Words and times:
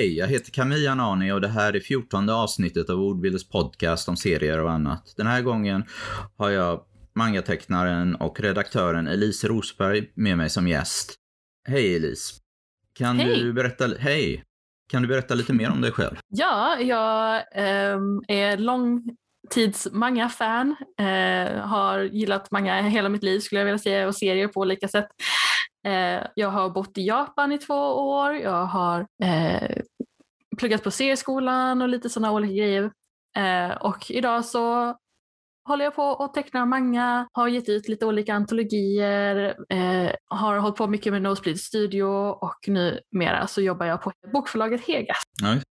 Hej, 0.00 0.16
jag 0.18 0.26
heter 0.26 0.50
Camille 0.50 0.90
Anani 0.90 1.32
och 1.32 1.40
det 1.40 1.48
här 1.48 1.72
är 1.76 1.80
14 1.80 2.28
avsnittet 2.28 2.90
av 2.90 3.00
Ordbildes 3.00 3.48
podcast 3.48 4.08
om 4.08 4.16
serier 4.16 4.60
och 4.60 4.70
annat. 4.70 5.14
Den 5.16 5.26
här 5.26 5.42
gången 5.42 5.84
har 6.36 6.50
jag 6.50 6.80
mangatecknaren 7.14 8.14
och 8.14 8.40
redaktören 8.40 9.06
Elise 9.06 9.48
Rosberg 9.48 10.10
med 10.14 10.38
mig 10.38 10.50
som 10.50 10.68
gäst. 10.68 11.14
Hej 11.68 11.96
Elise. 11.96 12.34
Kan 12.94 13.18
Hej. 13.18 13.36
du 13.36 13.52
berätta, 13.52 13.88
hej. 13.98 14.44
Kan 14.90 15.02
du 15.02 15.08
berätta 15.08 15.34
lite 15.34 15.52
mer 15.52 15.70
om 15.70 15.80
dig 15.80 15.92
själv? 15.92 16.16
Ja, 16.28 16.78
jag 16.80 17.44
ehm, 17.54 18.22
är 18.28 18.56
långtids 18.56 19.88
manga-fan. 19.92 20.76
Eh, 20.98 21.60
har 21.60 22.00
gillat 22.00 22.50
manga 22.50 22.82
hela 22.82 23.08
mitt 23.08 23.22
liv 23.22 23.40
skulle 23.40 23.60
jag 23.60 23.66
vilja 23.66 23.78
säga 23.78 24.08
och 24.08 24.14
serier 24.14 24.48
på 24.48 24.60
olika 24.60 24.88
sätt. 24.88 25.08
Eh, 25.86 26.26
jag 26.34 26.48
har 26.48 26.70
bott 26.70 26.98
i 26.98 27.06
Japan 27.06 27.52
i 27.52 27.58
två 27.58 27.74
år. 27.94 28.34
Jag 28.34 28.64
har 28.64 29.06
eh, 29.22 29.82
pluggat 30.58 30.82
på 30.82 30.90
serieskolan 30.90 31.82
och 31.82 31.88
lite 31.88 32.10
sådana 32.10 32.32
olika 32.32 32.54
grejer. 32.54 32.90
Eh, 33.36 33.76
och 33.76 34.10
idag 34.10 34.44
så 34.44 34.94
håller 35.68 35.84
jag 35.84 35.94
på 35.94 36.02
och 36.02 36.34
tecknar 36.34 36.66
manga, 36.66 37.28
har 37.32 37.48
gett 37.48 37.68
ut 37.68 37.88
lite 37.88 38.06
olika 38.06 38.34
antologier, 38.34 39.56
eh, 39.68 40.10
har 40.24 40.58
hållit 40.58 40.76
på 40.76 40.86
mycket 40.86 41.12
med 41.12 41.22
Nosebleed 41.22 41.60
Studio 41.60 42.04
och 42.30 42.68
numera 42.68 43.46
så 43.46 43.60
jobbar 43.60 43.86
jag 43.86 44.02
på 44.02 44.12
bokförlaget 44.32 44.86
Hegas. 44.86 45.22
Nice. 45.42 45.64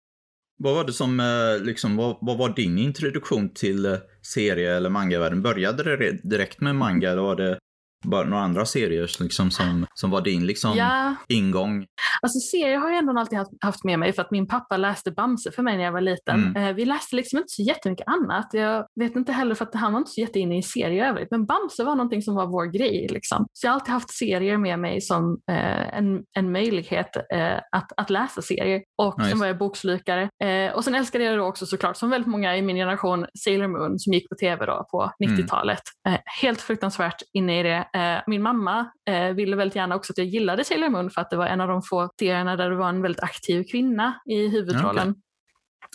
Vad 0.59 0.75
var 0.75 0.83
det 0.83 0.93
som, 0.93 1.19
eh, 1.19 1.65
liksom, 1.65 1.97
vad, 1.97 2.17
vad 2.21 2.37
var 2.37 2.49
din 2.49 2.77
introduktion 2.77 3.49
till 3.49 3.85
eh, 3.85 3.97
serie 4.21 4.77
eller 4.77 4.89
mangavärlden? 4.89 5.41
Började 5.41 5.97
det 5.97 6.11
direkt 6.23 6.61
med 6.61 6.75
manga 6.75 7.11
eller 7.11 7.21
var 7.21 7.35
det 7.35 7.59
bara 8.05 8.23
några 8.25 8.43
andra 8.43 8.65
serier 8.65 9.09
liksom, 9.19 9.51
som, 9.51 9.85
som 9.93 10.09
var 10.11 10.21
din 10.21 10.45
liksom, 10.45 10.77
Ja, 10.77 11.15
ingång? 11.27 11.85
alltså 12.21 12.39
serier 12.39 12.77
har 12.77 12.89
jag 12.89 12.97
ändå 12.97 13.19
alltid 13.19 13.37
haft, 13.37 13.51
haft 13.61 13.83
med 13.83 13.99
mig 13.99 14.13
för 14.13 14.21
att 14.21 14.31
min 14.31 14.47
pappa 14.47 14.77
läste 14.77 15.11
Bamse 15.11 15.51
för 15.51 15.63
mig 15.63 15.77
när 15.77 15.83
jag 15.83 15.91
var 15.91 16.01
liten. 16.01 16.43
Mm. 16.43 16.63
Eh, 16.63 16.73
vi 16.75 16.85
läste 16.85 17.15
liksom 17.15 17.37
inte 17.37 17.49
så 17.49 17.61
jättemycket 17.61 18.07
annat. 18.07 18.49
Jag 18.53 18.85
vet 18.99 19.15
inte 19.15 19.31
heller 19.31 19.55
för 19.55 19.65
att 19.65 19.75
han 19.75 19.91
var 19.93 19.99
inte 19.99 20.11
så 20.11 20.21
jätteinne 20.21 20.57
i 20.57 20.63
serier 20.63 21.05
i 21.05 21.07
övrigt. 21.09 21.27
Men 21.31 21.45
Bamse 21.45 21.83
var 21.83 21.95
någonting 21.95 22.21
som 22.21 22.35
var 22.35 22.47
vår 22.47 22.65
grej. 22.65 23.07
Liksom. 23.11 23.45
Så 23.53 23.67
jag 23.67 23.71
har 23.71 23.75
alltid 23.79 23.93
haft 23.93 24.09
serier 24.09 24.57
med 24.57 24.79
mig 24.79 25.01
som 25.01 25.37
eh, 25.51 25.97
en, 25.97 26.23
en 26.37 26.51
möjlighet 26.51 27.15
eh, 27.33 27.57
att, 27.71 27.91
att 27.97 28.09
läsa 28.09 28.41
serier. 28.41 28.81
Och 29.01 29.15
Ja, 29.17 29.23
sen 29.29 29.39
var 29.39 29.47
jag 29.47 29.57
bokslukare. 29.57 30.29
Eh, 30.43 30.73
och 30.75 30.83
sen 30.83 30.95
älskade 30.95 31.23
jag 31.23 31.37
då 31.37 31.43
också 31.45 31.65
såklart, 31.65 31.97
som 31.97 32.09
väldigt 32.09 32.27
många 32.31 32.57
i 32.57 32.61
min 32.61 32.75
generation, 32.75 33.25
Sailor 33.43 33.67
Moon 33.67 33.99
som 33.99 34.13
gick 34.13 34.29
på 34.29 34.35
tv 34.35 34.65
då 34.65 34.87
på 34.91 35.11
Mm. 35.25 35.35
90-talet. 35.37 35.81
Eh, 36.07 36.17
helt 36.41 36.61
fruktansvärt 36.61 37.21
inne 37.33 37.59
i 37.59 37.63
det. 37.63 37.86
Eh, 37.93 38.21
min 38.27 38.41
mamma 38.41 38.91
eh, 39.09 39.33
ville 39.35 39.55
väldigt 39.55 39.75
gärna 39.75 39.95
också 39.95 40.13
att 40.13 40.17
jag 40.17 40.27
gillade 40.27 40.63
Sailor 40.63 40.89
Moon 40.89 41.09
för 41.09 41.21
att 41.21 41.29
det 41.29 41.35
var 41.37 41.45
en 41.45 41.61
av 41.61 41.67
de 41.67 41.81
få 41.81 42.09
serierna 42.19 42.55
där 42.55 42.69
det 42.69 42.75
var 42.75 42.89
en 42.89 43.01
väldigt 43.01 43.23
aktiv 43.23 43.63
kvinna 43.71 44.13
i 44.29 44.47
huvudrollen. 44.47 45.15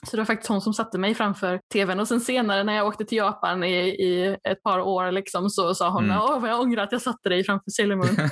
Så 0.06 0.16
det 0.16 0.20
var 0.20 0.24
faktiskt 0.24 0.48
hon 0.48 0.60
som 0.60 0.74
satte 0.74 0.98
mig 0.98 1.14
framför 1.14 1.60
tvn 1.72 2.00
och 2.00 2.08
sen 2.08 2.20
senare 2.20 2.64
när 2.64 2.74
jag 2.76 2.86
åkte 2.86 3.04
till 3.04 3.18
Japan 3.18 3.64
i, 3.64 3.74
i 3.88 4.36
ett 4.48 4.62
par 4.62 4.78
år 4.80 5.12
liksom, 5.12 5.50
så 5.50 5.74
sa 5.74 5.90
hon 5.90 6.04
Mm. 6.04 6.18
åh 6.20 6.40
vad 6.40 6.50
jag 6.50 6.60
ångrar 6.60 6.82
att 6.82 6.92
jag 6.92 7.02
satte 7.02 7.28
dig 7.28 7.44
framför 7.44 7.70
Sailor 7.70 7.96
Moon. 7.96 8.08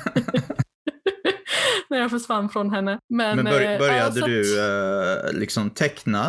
när 1.91 1.99
jag 1.99 2.11
försvann 2.11 2.49
från 2.49 2.71
henne. 2.71 2.99
Men, 3.09 3.37
Men 3.37 3.45
bör, 3.45 3.61
eh, 3.61 3.73
ja, 3.73 3.79
började 3.79 4.07
att- 4.21 4.27
du 4.27 4.61
eh, 4.61 5.33
liksom 5.33 5.71
teckna 5.71 6.27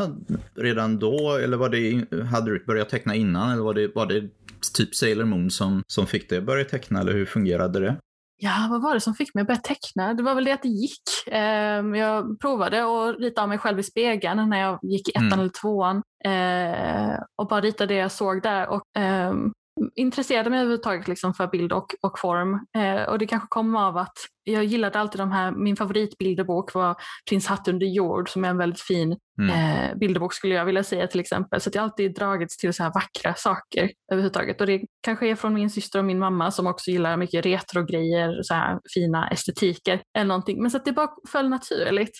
redan 0.56 1.00
då 1.00 1.38
eller 1.44 1.57
var 1.57 1.69
det, 1.69 2.06
hade 2.25 2.51
du 2.51 2.66
börjat 2.66 2.89
teckna 2.89 3.16
innan 3.16 3.51
eller 3.51 3.63
var 3.63 3.73
det, 3.73 3.95
var 3.95 4.06
det 4.06 4.29
typ 4.69 4.95
Sailor 4.95 5.25
Moon 5.25 5.51
som, 5.51 5.83
som 5.88 6.07
fick 6.07 6.29
dig 6.29 6.38
att 6.38 6.44
börja 6.45 6.63
teckna 6.66 6.99
eller 6.99 7.13
hur 7.13 7.25
fungerade 7.25 7.79
det? 7.79 7.97
Ja, 8.44 8.67
vad 8.69 8.81
var 8.81 8.94
det 8.94 9.01
som 9.01 9.13
fick 9.13 9.33
mig 9.33 9.41
att 9.41 9.47
börja 9.47 9.59
teckna? 9.61 10.13
Det 10.13 10.23
var 10.23 10.35
väl 10.35 10.44
det 10.45 10.51
att 10.51 10.61
det 10.61 10.67
gick. 10.69 11.01
Ehm, 11.27 11.95
jag 11.95 12.39
provade 12.39 12.83
att 12.83 13.17
rita 13.19 13.41
av 13.44 13.50
mig 13.50 13.57
själv 13.57 13.79
i 13.79 13.83
spegeln 13.83 14.50
när 14.50 14.59
jag 14.61 14.79
gick 14.81 15.07
i 15.09 15.11
ettan 15.11 15.25
Mm. 15.27 15.39
eller 15.39 15.50
tvåan. 15.61 16.01
Eh, 16.25 17.19
och 17.35 17.47
bara 17.47 17.61
rita 17.61 17.85
det 17.85 17.94
jag 17.95 18.11
såg 18.11 18.41
där. 18.41 18.67
Och, 18.69 18.83
ehm, 18.97 19.51
intresserade 19.96 20.50
mig 20.50 20.59
överhuvudtaget 20.59 21.08
liksom 21.08 21.34
för 21.34 21.47
bild 21.47 21.74
och, 21.74 21.96
och 22.02 22.19
form. 22.19 22.66
Eh, 22.78 23.03
och 23.03 23.19
det 23.19 23.25
kanske 23.28 23.47
kom 23.50 23.75
av 23.75 23.97
att 23.97 24.18
jag 24.44 24.64
gillade 24.64 25.00
alltid 25.00 25.22
de 25.22 25.31
här, 25.31 25.52
min 25.52 25.75
favoritbilderbok 25.75 26.74
var 26.74 26.96
Prins 27.30 27.47
Hatt 27.47 27.68
under 27.68 27.86
jord 27.88 28.30
som 28.30 28.46
är 28.46 28.50
en 28.50 28.58
väldigt 28.58 28.81
fin 28.81 29.18
Mm. 29.42 29.50
eh, 29.75 29.96
bilderbok 29.97 30.34
skulle 30.34 30.56
jag 30.56 30.66
vilja 30.66 30.84
säga 30.84 31.08
till 31.08 31.19
exempel. 31.19 31.62
Så 31.62 31.69
jag 31.74 31.81
har 31.81 31.84
alltid 31.84 32.16
dragits 32.16 32.58
till 32.58 32.74
så 32.74 32.84
här 32.84 32.92
vackra 32.94 33.34
saker 33.34 33.92
överhuvudtaget. 34.12 34.62
Och 34.62 34.68
det 34.68 34.81
kanske 35.02 35.28
är 35.28 35.36
från 35.36 35.53
min 35.53 35.69
syster 35.69 36.00
och 36.00 36.06
min 36.06 36.19
mamma 36.19 36.52
som 36.52 36.68
också 36.68 36.92
gillar 36.92 37.18
mycket 37.18 37.46
retrogrejer, 37.46 38.40
så 38.44 38.53
här 38.53 38.80
fina 38.94 39.30
estetiker 39.30 40.02
eller 40.18 40.25
någonting. 40.28 40.62
Men 40.62 40.72
så 40.72 40.78
att 40.78 40.86
det 40.86 40.92
bara 40.92 41.09
föll 41.28 41.50
naturligt. 41.50 42.13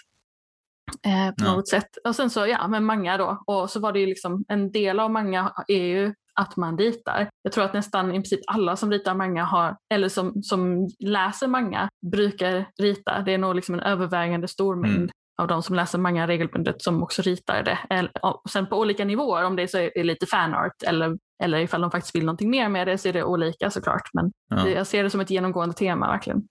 Eh, 1.06 1.28
på 1.36 1.46
Ja. 1.46 1.56
något 1.56 1.68
sätt. 1.70 1.90
Och 2.08 2.16
sen 2.16 2.30
så, 2.30 2.48
ja, 2.48 2.68
men 2.68 2.84
manga 2.86 3.18
då. 3.18 3.44
Och 3.48 3.70
så 3.70 3.80
var 3.80 3.92
det 3.92 4.00
ju 4.00 4.06
liksom, 4.06 4.46
en 4.48 4.72
del 4.72 5.00
av 5.00 5.12
manga 5.12 5.54
är 5.68 5.84
ju 5.84 6.14
att 6.42 6.58
man 6.58 6.78
ritar. 6.78 7.30
Jag 7.44 7.54
tror 7.54 7.64
att 7.64 7.74
nästan 7.74 8.10
i 8.10 8.14
princip 8.14 8.40
alla 8.48 8.76
som 8.76 8.92
ritar 8.92 9.16
manga 9.16 9.44
har, 9.44 9.76
eller 9.94 10.10
som, 10.10 10.44
som 10.44 10.88
läser 11.00 11.48
manga 11.48 11.90
brukar 12.12 12.66
rita. 12.82 13.22
Det 13.22 13.34
är 13.34 13.38
nog 13.38 13.56
liksom 13.56 13.76
en 13.76 13.82
övervägande 13.82 14.48
stor 14.48 14.76
mängd 14.76 14.96
Mm. 14.98 15.10
av 15.42 15.48
de 15.48 15.64
som 15.64 15.76
läser 15.76 16.00
manga 16.00 16.28
regelbundet 16.28 16.82
som 16.82 17.04
också 17.04 17.22
ritar 17.22 17.64
det. 17.64 17.80
Eller, 17.90 18.12
sen 18.50 18.68
på 18.68 18.80
olika 18.80 19.06
nivåer, 19.06 19.44
om 19.44 19.56
det 19.56 19.68
så 19.68 19.78
är 19.78 19.92
det 19.96 20.04
lite 20.04 20.26
fanart 20.26 20.84
eller, 20.88 21.18
eller 21.44 21.58
ifall 21.60 21.82
de 21.82 21.92
faktiskt 21.92 22.16
vill 22.16 22.26
någonting 22.26 22.50
mer 22.50 22.70
med 22.70 22.88
det 22.88 22.98
så 22.98 23.10
är 23.10 23.14
det 23.14 23.24
olika 23.24 23.70
såklart. 23.70 24.10
Men 24.14 24.32
Ja. 24.50 24.70
jag 24.70 24.88
ser 24.88 25.04
det 25.04 25.10
som 25.10 25.22
ett 25.22 25.30
genomgående 25.30 25.76
tema 25.76 26.08
verkligen. 26.08 26.42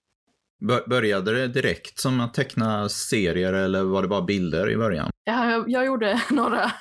Bör- 0.67 0.89
Började 0.89 1.31
det 1.33 1.47
direkt 1.47 1.99
som 1.99 2.21
att 2.21 2.33
teckna 2.33 2.89
serier 2.89 3.53
eller 3.53 3.83
var 3.83 4.01
det 4.01 4.07
bara 4.07 4.21
bilder 4.21 4.69
i 4.69 4.77
början? 4.77 5.09
Jag, 5.23 5.63
jag, 5.69 5.85
gjorde 5.85 6.21
några 6.31 6.71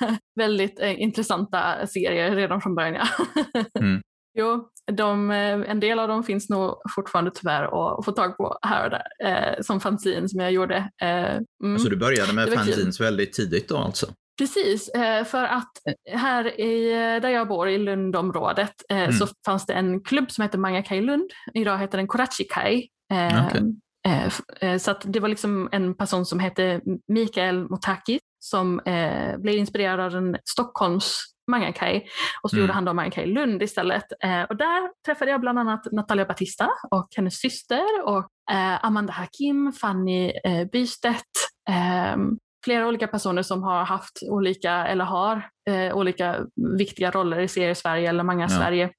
väldigt 0.41 0.81
eh, 0.81 1.01
intressanta 1.03 1.87
serier 1.87 2.37
redan 2.37 2.61
från 2.61 2.75
början. 2.75 2.95
Ja. 2.95 3.27
Mm. 3.81 4.01
jo, 4.39 4.69
de, 4.93 5.31
eh, 5.31 5.71
en 5.71 5.81
del 5.81 5.99
av 5.99 6.09
dem 6.09 6.23
finns 6.25 6.49
nog 6.49 6.75
fortfarande 6.95 7.31
tyvärr 7.35 7.63
att 7.99 8.05
få 8.05 8.13
tag 8.13 8.37
på 8.37 8.59
här 8.63 8.85
och 8.85 8.91
där. 8.91 9.03
Eh, 9.25 9.61
som 9.63 9.81
fanzine 9.81 10.29
som 10.29 10.41
jag 10.41 10.53
gjorde. 10.53 10.77
Eh, 11.03 11.09
mm. 11.35 11.45
Så 11.61 11.73
alltså, 11.73 11.89
du 11.89 11.97
började 11.97 12.33
med 12.33 12.49
fanzines 12.49 13.01
väldigt 13.01 13.33
tidigt 13.33 13.69
då 13.69 13.77
alltså? 13.77 14.07
Precis, 14.41 14.89
eh, 14.89 15.25
för 15.25 15.45
att 15.45 15.71
här 16.12 16.61
i, 16.61 16.93
eh, 16.93 17.23
där 17.23 17.28
jag 17.28 17.49
bor 17.49 17.69
i 17.69 17.78
Lundområdet 17.78 18.73
eh, 18.91 18.99
Mm. 18.99 19.12
så 19.12 19.27
fanns 19.47 19.67
det 19.67 19.73
en 19.73 20.01
klubb 20.05 20.31
som 20.31 20.43
heter 20.43 20.59
Mangakai 20.59 21.01
Lund. 21.01 21.31
Idag 21.55 21.78
heter 21.78 21.99
den 21.99 22.06
Korachikai. 22.06 22.89
Eh, 23.12 23.47
Okej. 23.47 23.62
eh, 24.09 24.27
f- 24.27 24.41
eh, 24.61 24.79
Så 24.79 24.95
det 25.05 25.21
var 25.21 25.29
liksom 25.29 25.69
en 25.73 25.95
person 25.95 26.27
som 26.27 26.39
hette 26.41 26.81
Mikael 27.09 27.69
Motaki 27.71 28.19
som 28.39 28.81
eh, 28.81 29.39
blev 29.39 29.55
inspirerad 29.55 30.00
av 30.00 30.11
den 30.11 30.37
Stockholms 30.45 31.17
Mangakai 31.50 32.03
och 32.43 32.50
så 32.50 32.56
Mm. 32.56 32.62
gjorde 32.62 32.73
han 32.73 32.84
då 32.84 32.93
Mangakai 32.93 33.27
Lund 33.27 33.62
istället. 33.62 34.05
Eh, 34.25 34.43
och 34.43 34.56
där 34.56 34.91
träffade 35.06 35.31
jag 35.31 35.41
bland 35.41 35.59
annat 35.59 35.93
Natalia 35.93 36.25
Batista 36.25 36.69
och 36.91 37.09
hennes 37.17 37.34
syster 37.34 37.84
och 38.05 38.29
eh, 38.53 38.84
Amanda 38.84 39.12
Hakim, 39.12 39.73
Fanny 39.73 40.33
eh, 40.45 40.65
Bystedt, 40.73 41.25
ehm, 41.71 42.39
flera 42.65 42.88
olika 42.88 43.06
personer 43.06 43.43
som 43.43 43.62
har 43.62 43.84
haft 43.84 44.22
olika, 44.22 44.87
eller 44.87 45.04
har 45.04 45.50
eh, 45.70 45.96
olika 45.96 46.46
viktiga 46.79 47.11
roller 47.11 47.40
i 47.40 47.49
Serie-Sverige 47.49 48.08
eller 48.08 48.25
Manga-Sverige. 48.25 48.93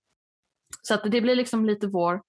Så 0.82 0.94
att 0.94 1.12
det 1.12 1.22
blir 1.22 1.36
liksom 1.36 1.66
lite 1.66 1.88
vår, 1.88 2.22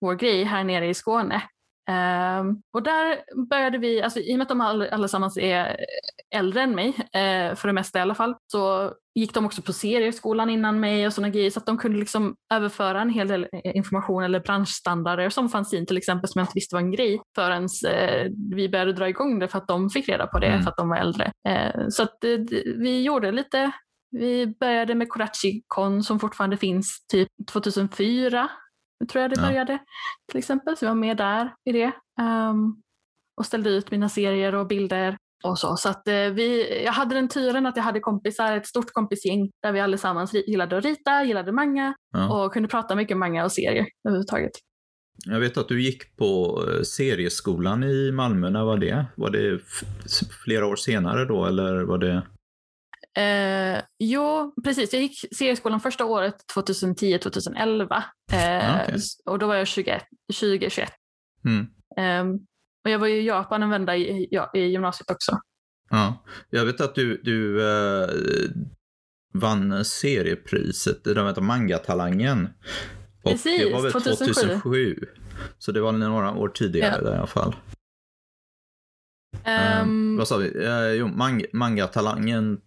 vår 0.00 0.14
grej 0.14 0.44
här 0.44 0.64
nere 0.64 0.88
i 0.88 0.94
Skåne. 0.94 1.42
Ehm, 1.90 2.62
och 2.72 2.82
där 2.82 3.18
började 3.50 3.78
vi, 3.78 4.02
alltså, 4.02 4.20
i 4.20 4.34
och 4.34 4.38
med 4.38 4.42
att 4.42 4.48
de 4.48 4.60
all, 4.60 4.82
allesammans 4.82 5.36
är 5.36 5.76
äldre 6.34 6.62
än 6.62 6.74
mig, 6.74 6.88
eh, 6.98 7.54
för 7.54 7.66
det 7.66 7.72
mesta 7.72 7.98
i 7.98 8.02
alla 8.02 8.14
fall, 8.14 8.34
så 8.52 8.92
gick 9.14 9.34
de 9.34 9.46
också 9.46 9.62
på 9.62 9.72
serieskolan 9.72 10.50
innan 10.50 10.80
mig 10.80 11.06
och 11.06 11.12
sådana 11.12 11.28
grejer 11.28 11.50
så 11.50 11.58
att 11.58 11.66
de 11.66 11.78
kunde 11.78 11.98
liksom 11.98 12.34
överföra 12.54 13.00
en 13.00 13.10
hel 13.10 13.28
del 13.28 13.48
eh, 13.52 13.76
information 13.76 14.22
eller 14.24 14.40
branschstandarder 14.40 15.30
som 15.30 15.48
fanzine 15.48 15.86
till 15.86 15.96
exempel 15.96 16.28
som 16.28 16.38
jag 16.38 16.44
inte 16.44 16.54
visste 16.54 16.74
var 16.74 16.80
en 16.82 16.90
grej 16.92 17.20
förrän 17.34 17.68
eh, 17.88 18.30
vi 18.54 18.68
började 18.68 18.92
dra 18.92 19.08
igång 19.08 19.38
det 19.38 19.48
för 19.48 19.58
att 19.58 19.68
de 19.68 19.90
fick 19.90 20.08
reda 20.08 20.26
på 20.26 20.38
det 20.38 20.46
Mm. 20.46 20.62
för 20.62 20.70
att 20.70 20.76
de 20.76 20.88
var 20.88 20.96
äldre. 20.96 21.32
Eh, 21.48 21.88
så 21.88 22.02
att 22.02 22.24
eh, 22.24 22.30
vi 22.78 23.02
gjorde 23.02 23.32
lite, 23.32 23.70
vi 24.10 24.46
började 24.46 24.94
med 24.94 25.08
Korachi-kon 25.08 26.02
som 26.02 26.20
fortfarande 26.20 26.56
finns 26.56 27.06
typ 27.12 27.28
2004 27.52 28.48
tror 29.06 29.22
jag 29.22 29.30
det 29.30 29.36
Ja. 29.40 29.46
började 29.46 29.78
till 30.30 30.38
exempel. 30.38 30.76
Så 30.76 30.84
jag 30.84 30.90
var 30.90 30.94
med 31.00 31.16
där 31.16 31.54
i 31.64 31.72
det. 31.72 31.92
ehm, 32.20 32.74
och 33.36 33.46
ställde 33.46 33.70
ut 33.70 33.90
mina 33.90 34.08
serier 34.08 34.54
och 34.54 34.66
bilder 34.66 35.16
och 35.44 35.58
så. 35.58 35.76
Så 35.76 35.88
att, 35.88 36.08
eh, 36.08 36.14
vi, 36.14 36.82
jag 36.84 36.92
hade 36.92 37.14
den 37.14 37.28
turen 37.28 37.66
att 37.66 37.76
jag 37.76 37.82
hade 37.84 38.00
kompisar, 38.00 38.56
ett 38.56 38.66
stort 38.66 38.92
kompisgäng 38.92 39.50
där 39.62 39.72
vi 39.72 39.80
allesammans 39.80 40.34
gillade 40.34 40.78
att 40.78 40.84
rita, 40.84 41.24
gillade 41.24 41.52
manga 41.52 41.94
Ja. 42.12 42.44
och 42.44 42.52
kunde 42.52 42.68
prata 42.68 42.94
mycket 42.94 43.16
manga 43.16 43.44
och 43.44 43.52
serier 43.52 43.86
överhuvudtaget. 44.08 44.50
Jag 45.26 45.40
vet 45.40 45.56
att 45.56 45.68
du 45.68 45.82
gick 45.82 46.16
på 46.16 46.62
eh, 46.68 46.82
serieskolan 46.82 47.84
i 47.84 48.12
Malmö. 48.12 48.50
När 48.50 48.64
var 48.64 48.76
det? 48.78 49.06
Var 49.16 49.30
det 49.30 49.60
flera 50.44 50.66
år 50.66 50.76
senare 50.76 51.24
då 51.24 51.46
eller 51.46 51.82
var 51.82 51.98
det? 51.98 52.22
Eh, 53.18 53.82
jo, 53.98 54.54
precis. 54.64 54.92
Jag 54.92 55.02
gick 55.02 55.34
serieskolan 55.36 55.80
första 55.80 56.04
året 56.04 56.34
2010-2011. 56.54 58.04
Eh, 58.32 58.82
okej. 58.82 58.94
s- 58.94 59.20
Och 59.26 59.38
då 59.38 59.46
var 59.46 59.54
jag 59.54 59.66
21, 59.66 60.02
20-21. 60.32 60.88
Mm. 61.44 61.66
Ehm, 61.96 62.34
och 62.84 62.90
jag 62.90 62.98
var 62.98 63.06
i 63.08 63.26
Japan 63.26 63.62
en 63.62 63.70
vända 63.70 63.96
i, 63.96 64.28
ja, 64.30 64.50
i 64.54 64.60
gymnasiet 64.60 65.10
också. 65.10 65.38
Ja, 65.90 66.24
jag 66.50 66.64
vet 66.64 66.80
att 66.80 66.94
du, 66.94 67.20
du 67.22 67.62
eh, 67.70 68.08
vann 69.34 69.84
seriepriset, 69.84 71.04
det 71.04 71.26
heter 71.28 71.40
Mangatalangen. 71.42 72.48
Och 73.22 73.30
Precis, 73.30 73.58
det 73.60 73.72
var 73.72 73.82
väl 73.82 73.92
2007. 73.92 74.32
2007. 74.34 74.96
Så 75.58 75.72
det 75.72 75.80
var 75.80 75.92
några 75.92 76.30
år 76.34 76.48
tidigare 76.48 77.00
Ja. 77.04 77.10
i 77.14 77.16
alla 77.16 77.26
fall. 77.26 77.56
Ehm, 79.44 80.14
Eh, 80.14 80.18
vad 80.18 80.28
sa 80.28 80.36
vi? 80.36 80.64
Eh, 80.64 80.92
jo, 80.92 81.06
mang 81.08 81.44
Mangatalangen 81.52 82.52
eh, 82.54 82.58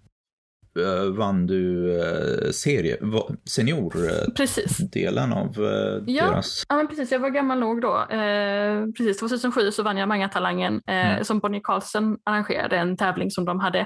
vann 1.17 1.47
du 1.47 1.91
uh, 1.91 2.51
serie, 2.51 2.97
seniordelen 3.45 5.33
av 5.33 5.47
eh, 5.47 6.03
Ja. 6.07 6.29
deras... 6.29 6.63
Ja, 6.69 6.75
men 6.75 6.87
precis. 6.87 7.11
Jag 7.11 7.19
var 7.19 7.29
gammal 7.29 7.59
nog 7.59 7.81
då. 7.81 7.97
Eh, 8.09 8.85
precis, 8.97 9.17
2007 9.19 9.71
så 9.71 9.83
vann 9.83 9.97
jag 9.97 10.07
Mangatalangen 10.07 10.81
eh, 10.87 10.95
Mm. 11.11 11.23
som 11.23 11.39
Bonnie 11.39 11.61
Carlsen 11.63 12.17
arrangerade, 12.23 12.77
en 12.77 12.97
tävling 12.97 13.31
som 13.31 13.45
de 13.45 13.59
hade 13.59 13.79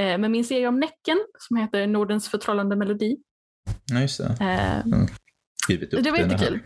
eh, 0.00 0.18
med 0.18 0.30
min 0.30 0.44
serie 0.44 0.68
om 0.68 0.80
Näcken 0.80 1.18
som 1.38 1.56
heter 1.56 1.86
Nordens 1.86 2.28
förtrollande 2.28 2.76
melodi. 2.76 3.16
Ja, 3.92 4.00
just 4.00 4.18
det. 4.18 4.24
Eh, 4.40 4.92
upp 5.94 6.04
det 6.04 6.10
var 6.10 6.18
jättekul. 6.18 6.60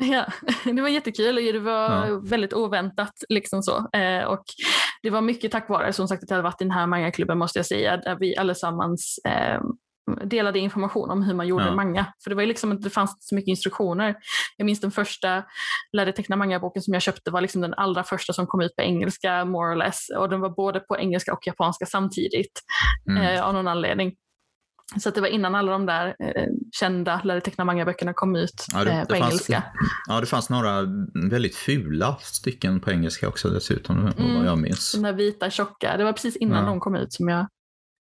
Ja, 0.00 0.26
det 0.64 0.82
var 0.82 0.88
jättekul 0.88 1.36
och 1.36 1.42
det 1.52 1.58
var 1.58 2.06
Ja. 2.06 2.20
väldigt 2.24 2.52
oväntat. 2.54 3.12
Liksom 3.28 3.62
så. 3.62 3.88
Eh, 3.98 4.24
och 4.24 4.44
det 5.02 5.10
var 5.10 5.20
mycket 5.20 5.52
tack 5.52 5.68
vare 5.68 5.92
som 5.92 6.08
sagt 6.08 6.22
att 6.22 6.30
jag 6.30 6.36
hade 6.36 6.44
varit 6.48 6.60
i 6.60 6.64
den 6.64 6.70
här 6.70 6.86
mangaklubben 6.86 7.38
måste 7.38 7.58
jag 7.58 7.66
säga, 7.66 7.96
där 7.96 8.16
vi 8.20 8.36
allesammans 8.36 9.18
eh, 9.24 9.60
delade 10.24 10.58
information 10.58 11.10
om 11.10 11.22
hur 11.22 11.34
man 11.34 11.46
gjorde 11.48 11.64
Ja. 11.64 11.74
manga. 11.74 12.06
För 12.24 12.30
det 12.30 12.36
var 12.36 12.46
liksom 12.46 12.72
inte, 12.72 12.84
det 12.84 12.90
fanns 12.90 13.10
inte 13.10 13.20
så 13.24 13.34
mycket 13.34 13.48
instruktioner. 13.48 14.14
Jag 14.56 14.64
minns 14.66 14.80
den 14.80 14.90
första 14.90 15.42
lärde 15.92 16.12
teckna 16.12 16.36
manga-boken 16.36 16.82
som 16.82 16.94
jag 16.94 17.02
köpte 17.02 17.30
var 17.30 17.40
liksom 17.40 17.60
den 17.60 17.74
allra 17.74 18.04
första 18.04 18.32
som 18.32 18.46
kom 18.46 18.60
ut 18.60 18.76
på 18.76 18.82
engelska, 18.82 19.44
more 19.44 19.72
or 19.72 19.76
less. 19.76 20.06
Och 20.18 20.28
den 20.28 20.40
var 20.40 20.50
både 20.50 20.80
på 20.80 20.98
engelska 20.98 21.32
och 21.32 21.46
japanska 21.46 21.86
samtidigt 21.86 22.60
Mm. 23.10 23.22
eh, 23.22 23.46
av 23.48 23.54
någon 23.54 23.68
anledning. 23.68 24.12
Så 24.98 25.10
det 25.10 25.20
var 25.20 25.28
innan 25.28 25.54
alla 25.54 25.72
de 25.72 25.86
där 25.86 26.06
eh, 26.18 26.46
kända 26.72 27.20
lärde 27.24 27.40
teckna 27.40 27.64
manga-böckerna 27.64 28.12
kom 28.12 28.36
ut 28.36 28.66
Ja, 28.72 28.84
det- 28.84 28.90
eh, 28.92 29.04
på 29.04 29.14
fanns- 29.14 29.24
engelska. 29.30 29.62
Ja, 30.08 30.20
det 30.20 30.26
fanns 30.26 30.50
några 30.50 30.82
väldigt 31.30 31.56
fula 31.56 32.16
stycken 32.20 32.80
på 32.80 32.90
engelska 32.90 33.28
också 33.28 33.48
dessutom, 33.50 33.98
Mm. 33.98 34.34
vad 34.36 34.46
jag 34.46 34.58
minns. 34.58 34.92
De 34.92 35.02
där 35.02 35.12
vita 35.12 35.50
tjocka. 35.50 35.96
Det 35.96 36.04
var 36.04 36.12
precis 36.12 36.36
innan 36.36 36.64
Ja. 36.64 36.70
de 36.70 36.80
kom 36.80 36.94
ut 36.94 37.12
som 37.12 37.28
jag 37.28 37.46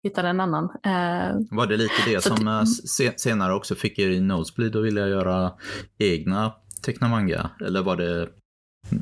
hittade 0.03 0.27
en 0.29 0.39
annan. 0.39 0.63
Eh, 0.63 1.35
Var 1.51 1.67
det 1.67 1.77
lite 1.77 1.93
det 2.07 2.23
som 2.23 2.47
eh, 2.47 2.63
se, 2.63 3.13
senare 3.19 3.53
också 3.53 3.75
fick 3.75 3.99
er 3.99 4.09
i 4.09 4.19
Nosebleed 4.21 4.75
och 4.75 4.85
vilja 4.85 5.07
göra 5.07 5.53
egna 5.99 6.53
teckna 6.81 7.07
manga? 7.07 7.49
Eller 7.65 7.83
var 7.83 7.95
det 7.95 8.29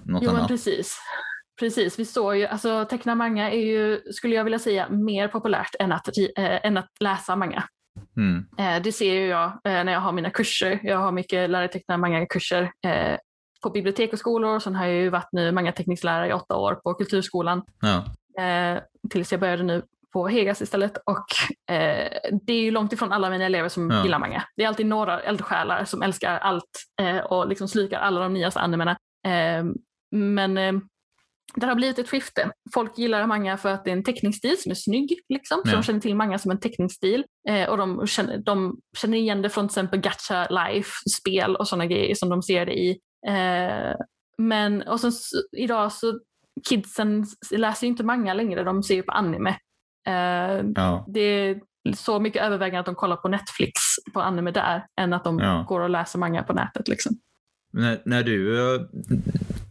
något 0.06 0.24
jo 0.24 0.30
annat? 0.30 0.48
precis. 0.48 0.98
Precis, 1.64 2.00
vi 2.00 2.06
står 2.06 2.36
ju, 2.36 2.46
alltså 2.46 2.86
teckna 2.86 3.16
manga 3.16 3.52
är 3.52 3.60
ju, 3.66 4.02
skulle 4.12 4.36
jag 4.36 4.44
vilja 4.44 4.60
säga, 4.60 4.90
mer 4.90 5.28
populärt 5.28 5.76
än 5.80 5.92
att, 5.92 6.08
eh, 6.38 6.66
än 6.66 6.78
att 6.78 6.90
läsa 7.00 7.36
manga. 7.36 7.64
Mm. 8.18 8.46
Eh, 8.58 8.84
det 8.84 8.92
ser 8.92 9.14
ju 9.14 9.28
jag 9.28 9.46
eh, 9.46 9.84
när 9.84 9.92
jag 9.92 10.00
har 10.00 10.12
mina 10.12 10.30
kurser. 10.30 10.80
Jag 10.84 10.98
har 10.98 11.12
mycket 11.12 11.50
lära 11.50 11.68
teckna 11.68 11.98
manga-kurser 11.98 12.72
på 13.64 13.70
bibliotek 13.70 14.14
och 14.14 14.20
skolor. 14.20 14.60
Sen 14.60 14.76
har 14.76 14.86
jag 14.86 14.96
ju 14.96 15.10
varit 15.10 15.30
nu 15.32 15.52
mangateckningslärare 15.52 16.30
i 16.30 16.34
åtta 16.34 16.56
år 16.56 16.76
på 16.76 16.94
Kulturskolan. 16.94 17.62
Ja. 17.82 18.04
tills 19.10 19.32
jag 19.32 19.42
började 19.42 19.64
nu 19.64 19.82
på 20.14 20.28
Hegas 20.28 20.62
istället. 20.62 20.98
Och 21.06 21.26
det 22.32 22.54
är 22.54 22.62
ju 22.62 22.72
långt 22.72 22.94
ifrån 22.94 23.12
alla 23.12 23.30
mina 23.30 23.46
elever 23.46 23.70
som 23.70 23.92
Ja. 23.92 24.04
gillar 24.04 24.20
manga. 24.20 24.44
Det 24.56 24.64
är 24.64 24.68
alltid 24.68 24.86
några 24.86 25.20
eldsjälar 25.20 25.86
som 25.86 26.02
älskar 26.02 26.38
allt 26.38 26.84
och 27.30 27.48
liksom 27.48 27.68
slukar 27.68 28.00
alla 28.00 28.20
de 28.20 28.34
nyaste 28.34 28.60
animerna. 28.60 28.98
Men 30.12 30.82
det 31.56 31.66
har 31.66 31.76
blivit 31.76 32.00
ett 32.00 32.10
skifte. 32.10 32.52
Folk 32.74 32.98
gillar 32.98 33.28
manga 33.28 33.58
för 33.58 33.70
att 33.70 33.86
det 33.86 33.92
är 33.92 33.96
en 33.96 34.04
teckningsstil 34.04 34.58
som 34.62 34.72
är 34.72 34.76
snygg. 34.76 35.20
Liksom. 35.30 35.62
Så 35.66 35.72
Ja. 35.72 35.76
de 35.76 35.84
känner 35.84 36.00
till 36.00 36.16
manga 36.16 36.40
som 36.40 36.52
en 36.52 36.60
teckningsstil. 36.60 37.26
Eh, 37.50 37.70
och 37.70 37.78
de 37.78 38.08
känner, 38.08 38.38
de 38.38 38.78
känner 38.98 39.18
igen 39.18 39.42
det 39.42 39.50
från 39.50 39.68
till 39.68 39.72
exempel 39.74 40.00
Gacha 40.00 40.48
Life-spel 40.50 41.56
och 41.56 41.68
sådana 41.68 41.86
grejer 41.86 42.16
som 42.16 42.30
de 42.30 42.42
ser 42.44 42.66
det 42.66 42.74
i. 42.74 42.90
Eh, 43.28 43.96
men 44.38 44.82
och 44.82 45.00
sen, 45.00 45.12
idag 45.58 45.92
så 45.92 46.20
kidsen 46.70 47.26
läser 47.52 47.88
ju 47.88 47.92
inte 47.92 48.04
manga 48.04 48.34
längre, 48.34 48.64
de 48.64 48.84
ser 48.84 48.96
ju 48.96 49.04
på 49.04 49.12
anime. 49.12 49.50
Eh, 50.08 50.64
Ja. 50.76 51.06
det 51.08 51.20
är 51.20 51.60
så 51.96 52.20
mycket 52.20 52.44
övervägande 52.44 52.80
att 52.80 52.86
de 52.86 52.96
kollar 52.96 53.16
på 53.16 53.28
Netflix 53.28 53.72
på 54.14 54.22
anime 54.22 54.52
där 54.52 54.86
än 55.02 55.14
att 55.14 55.24
de 55.24 55.40
Ja. 55.40 55.66
går 55.70 55.82
och 55.82 55.90
läser 55.90 56.20
manga 56.20 56.44
på 56.44 56.54
nätet. 56.54 56.88
Liksom. 56.88 57.16
När, 57.74 58.02
när 58.06 58.24
du 58.24 58.60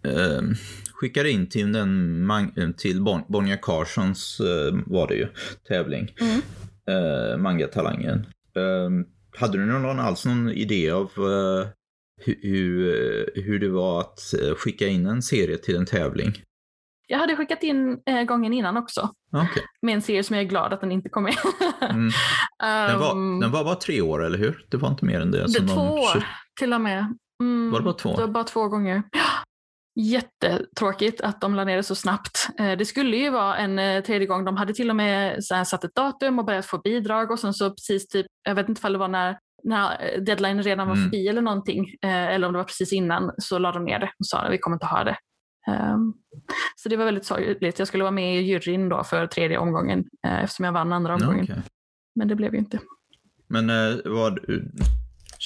äh, 0.05 0.41
skickade 0.95 1.31
in 1.31 1.47
till, 1.49 1.73
den 1.73 2.25
man, 2.27 2.75
till 2.77 3.03
bon, 3.03 3.23
Bonnier 3.29 3.59
Carsons, 3.63 4.41
äh, 4.41 4.75
var 4.87 5.09
det 5.09 5.15
ju, 5.15 5.29
tävling, 5.69 6.15
Mm. 6.21 6.43
äh, 6.89 7.37
Mangatalangen. 7.39 8.27
Äh, 8.57 8.91
hade 9.41 9.59
du 9.59 9.67
någon 9.67 10.01
alls 10.01 10.25
någon 10.25 10.51
idé 10.51 10.91
av 10.91 11.11
hur, 12.25 13.43
hur, 13.43 13.59
det 13.59 13.69
var 13.69 14.01
att 14.01 14.21
skicka 14.57 14.87
in 14.87 15.07
en 15.07 15.23
serie 15.23 15.57
till 15.59 15.77
en 15.77 15.87
tävling? 15.87 16.33
Jag 17.07 17.19
hade 17.19 17.37
skickat 17.37 17.63
in 17.63 17.99
eh, 18.07 18.23
gången 18.23 18.53
innan 18.53 18.77
också 18.77 19.11
Okej. 19.33 19.63
med 19.83 19.95
en 19.95 20.03
serie 20.03 20.25
som 20.25 20.37
jag 20.37 20.45
är 20.45 20.49
glad 20.49 20.73
att 20.73 20.81
den 20.81 20.93
inte 20.93 21.09
kom 21.09 21.23
med. 21.23 21.35
Mm. 21.81 22.11
Den, 22.89 22.99
var, 23.01 23.13
Um, 23.13 23.41
den 23.41 23.51
var 23.51 23.65
bara 23.65 23.75
tre 23.75 24.01
år, 24.01 24.25
eller 24.25 24.39
hur? 24.39 24.67
Det 24.69 24.77
var 24.77 24.89
inte 24.89 25.05
mer 25.05 25.21
än 25.21 25.31
det? 25.31 25.47
det 25.47 25.69
två 25.69 25.81
år 25.81 26.25
till 26.59 26.73
och 26.73 26.81
med. 26.81 27.17
Mm, 27.43 27.71
Var 27.71 27.79
det 27.79 27.85
bara 27.85 27.94
två? 27.94 28.17
Det 28.17 28.21
var 28.21 28.29
bara 28.29 28.44
två 28.44 28.69
gånger. 28.69 29.03
Jättetråkigt 30.00 31.21
att 31.21 31.41
de 31.41 31.55
la 31.55 31.65
ner 31.65 31.77
det 31.77 31.83
så 31.83 31.94
snabbt. 31.94 32.49
Eh, 32.59 32.73
Det 32.79 32.85
skulle 32.85 33.17
ju 33.17 33.31
vara 33.31 33.56
en 33.56 33.79
eh, 33.79 34.03
tredje 34.03 34.27
gång. 34.27 34.44
De 34.44 34.56
hade 34.56 34.75
till 34.75 34.91
och 34.91 34.97
med 34.97 35.44
satt 35.44 35.85
ett 35.85 35.94
datum 35.94 36.39
och 36.39 36.44
börjat 36.44 36.67
få 36.67 36.79
bidrag 36.79 37.31
och 37.31 37.39
sen 37.39 37.55
så 37.55 37.71
precis 37.71 38.09
typ, 38.09 38.27
jag 38.43 38.55
vet 38.55 38.69
inte 38.69 38.87
om 38.87 38.93
det 38.93 38.99
var 38.99 39.08
när, 39.08 39.39
när 39.65 39.91
eh, 40.15 40.20
deadline 40.22 40.63
redan 40.63 40.89
var 40.89 40.94
Mm. 40.94 41.05
förbi 41.05 41.29
eller 41.29 41.43
någonting, 41.43 41.87
eller 42.03 42.46
om 42.46 42.53
det 42.53 42.58
var 42.58 42.65
precis 42.65 42.93
innan, 42.93 43.31
så 43.39 43.58
la 43.58 43.72
de 43.72 43.84
ner 43.84 43.99
det 43.99 44.06
och 44.19 44.27
sa 44.27 44.39
att 44.39 44.53
vi 44.53 44.58
kommer 44.58 44.75
inte 44.77 44.87
ha 44.87 45.05
det. 45.05 45.17
Ehm, 45.69 46.13
Så 46.77 46.89
det 46.89 46.96
var 46.96 47.05
väldigt 47.05 47.25
sorgligt. 47.27 47.79
Jag 47.79 47.89
skulle 47.89 48.05
vara 48.05 48.11
med 48.11 48.37
i 48.37 48.41
juryn 48.41 48.89
då 48.89 49.05
för 49.05 49.27
tredje 49.27 49.58
omgången 49.58 50.05
eftersom 50.27 50.65
jag 50.65 50.72
vann 50.72 50.93
andra 50.93 51.15
omgången. 51.15 51.43
okej. 51.44 51.63
Men 52.15 52.29
det 52.29 52.34
blev 52.34 52.53
ju 52.53 52.58
inte. 52.58 52.79
Men 53.49 53.67
vad, 54.05 54.39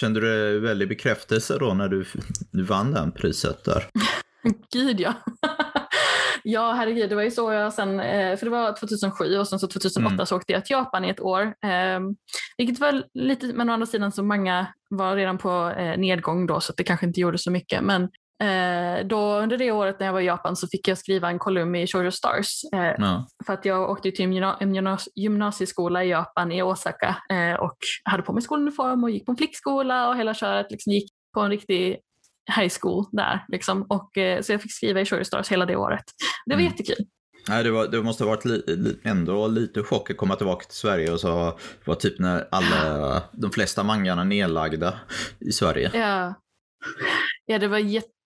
kände 0.00 0.20
du 0.20 0.60
väldigt 0.60 0.88
bekräftelse 0.88 1.58
då 1.58 1.74
när 1.74 1.88
du, 1.88 2.04
du 2.52 2.62
vann 2.62 2.92
den 2.92 3.12
priset 3.12 3.64
där? 3.64 3.84
Gud 4.72 5.00
ja. 5.00 5.14
ja, 6.44 6.72
herregud. 6.72 7.08
Det 7.08 7.14
var 7.14 7.22
ju 7.22 7.30
så 7.30 7.52
jag 7.52 7.72
sen, 7.72 8.00
eh, 8.00 8.36
för 8.36 8.46
det 8.46 8.50
var 8.50 8.72
2007 8.72 9.38
och 9.38 9.48
sen 9.48 9.58
så 9.58 9.66
2008 9.68 10.14
Mm. 10.14 10.26
så 10.26 10.36
åkte 10.36 10.52
jag 10.52 10.64
till 10.64 10.74
Japan 10.74 11.04
i 11.04 11.08
ett 11.08 11.20
år. 11.20 11.42
Eh, 11.42 12.00
vilket 12.58 12.80
var 12.80 13.02
lite, 13.14 13.46
men 13.46 13.70
å 13.70 13.72
andra 13.72 13.86
sidan 13.86 14.12
så 14.12 14.22
många 14.22 14.66
var 14.90 15.16
redan 15.16 15.38
på 15.38 15.74
eh, 15.78 15.98
nedgång 15.98 16.46
då 16.46 16.60
så 16.60 16.72
det 16.76 16.84
kanske 16.84 17.06
inte 17.06 17.20
gjorde 17.20 17.38
så 17.38 17.50
mycket. 17.50 17.82
Men 17.84 18.08
eh, 18.42 19.06
då 19.06 19.38
under 19.38 19.56
det 19.58 19.70
året 19.72 20.00
när 20.00 20.06
jag 20.06 20.12
var 20.12 20.20
i 20.20 20.24
Japan 20.24 20.56
så 20.56 20.68
fick 20.68 20.88
jag 20.88 20.98
skriva 20.98 21.28
en 21.28 21.38
kolumn 21.38 21.74
i 21.74 21.86
Shoujo 21.86 22.10
Stars. 22.10 22.60
Eh, 22.74 22.80
Ja. 22.98 23.26
för 23.46 23.52
att 23.52 23.64
jag 23.64 23.90
åkte 23.90 24.10
till 24.10 24.24
en 24.24 24.32
gymna- 24.32 24.56
en 24.60 24.74
gymnas- 24.76 25.08
gymnasieskola 25.14 26.04
i 26.04 26.08
Japan, 26.08 26.52
i 26.52 26.62
Osaka, 26.62 27.16
eh, 27.30 27.60
och 27.60 27.76
hade 28.04 28.22
på 28.22 28.32
mig 28.32 28.42
skoluniform 28.42 29.04
och 29.04 29.10
gick 29.10 29.26
på 29.26 29.32
en 29.32 29.36
flickskola 29.36 30.08
och 30.08 30.16
hela 30.16 30.34
köret 30.34 30.70
liksom 30.70 30.92
gick 30.92 31.10
på 31.34 31.40
en 31.40 31.50
riktig 31.50 31.98
high 32.56 32.72
school 32.80 33.04
där. 33.12 33.44
Liksom. 33.48 33.82
Och, 33.82 34.18
eh, 34.18 34.42
så 34.42 34.52
jag 34.52 34.62
fick 34.62 34.72
skriva 34.72 35.00
i 35.00 35.04
Shoujo 35.04 35.24
Stars 35.24 35.48
hela 35.48 35.66
det 35.66 35.76
året. 35.76 36.04
Det 36.46 36.54
var 36.54 36.60
Mm. 36.60 36.72
jättekul. 36.72 37.06
Nej, 37.48 37.64
det, 37.64 37.70
var, 37.70 37.86
det 37.86 38.02
måste 38.02 38.24
ha 38.24 38.30
varit 38.30 38.44
li, 38.44 38.62
li, 38.66 38.98
ändå 39.04 39.46
lite 39.46 39.82
chock 39.82 40.10
att 40.10 40.16
komma 40.16 40.36
tillbaka 40.36 40.64
till 40.64 40.76
Sverige 40.76 41.12
och 41.12 41.20
så 41.20 41.58
var 41.84 41.94
typ 41.94 42.18
när 42.18 42.48
alla, 42.50 43.22
de 43.32 43.50
flesta 43.50 43.82
mangarna 43.82 44.24
nedlagda 44.24 44.94
i 45.40 45.52
Sverige. 45.52 45.90
Ja. 45.94 46.34
ja, 47.46 47.58
det 47.58 47.68
var 47.68 47.78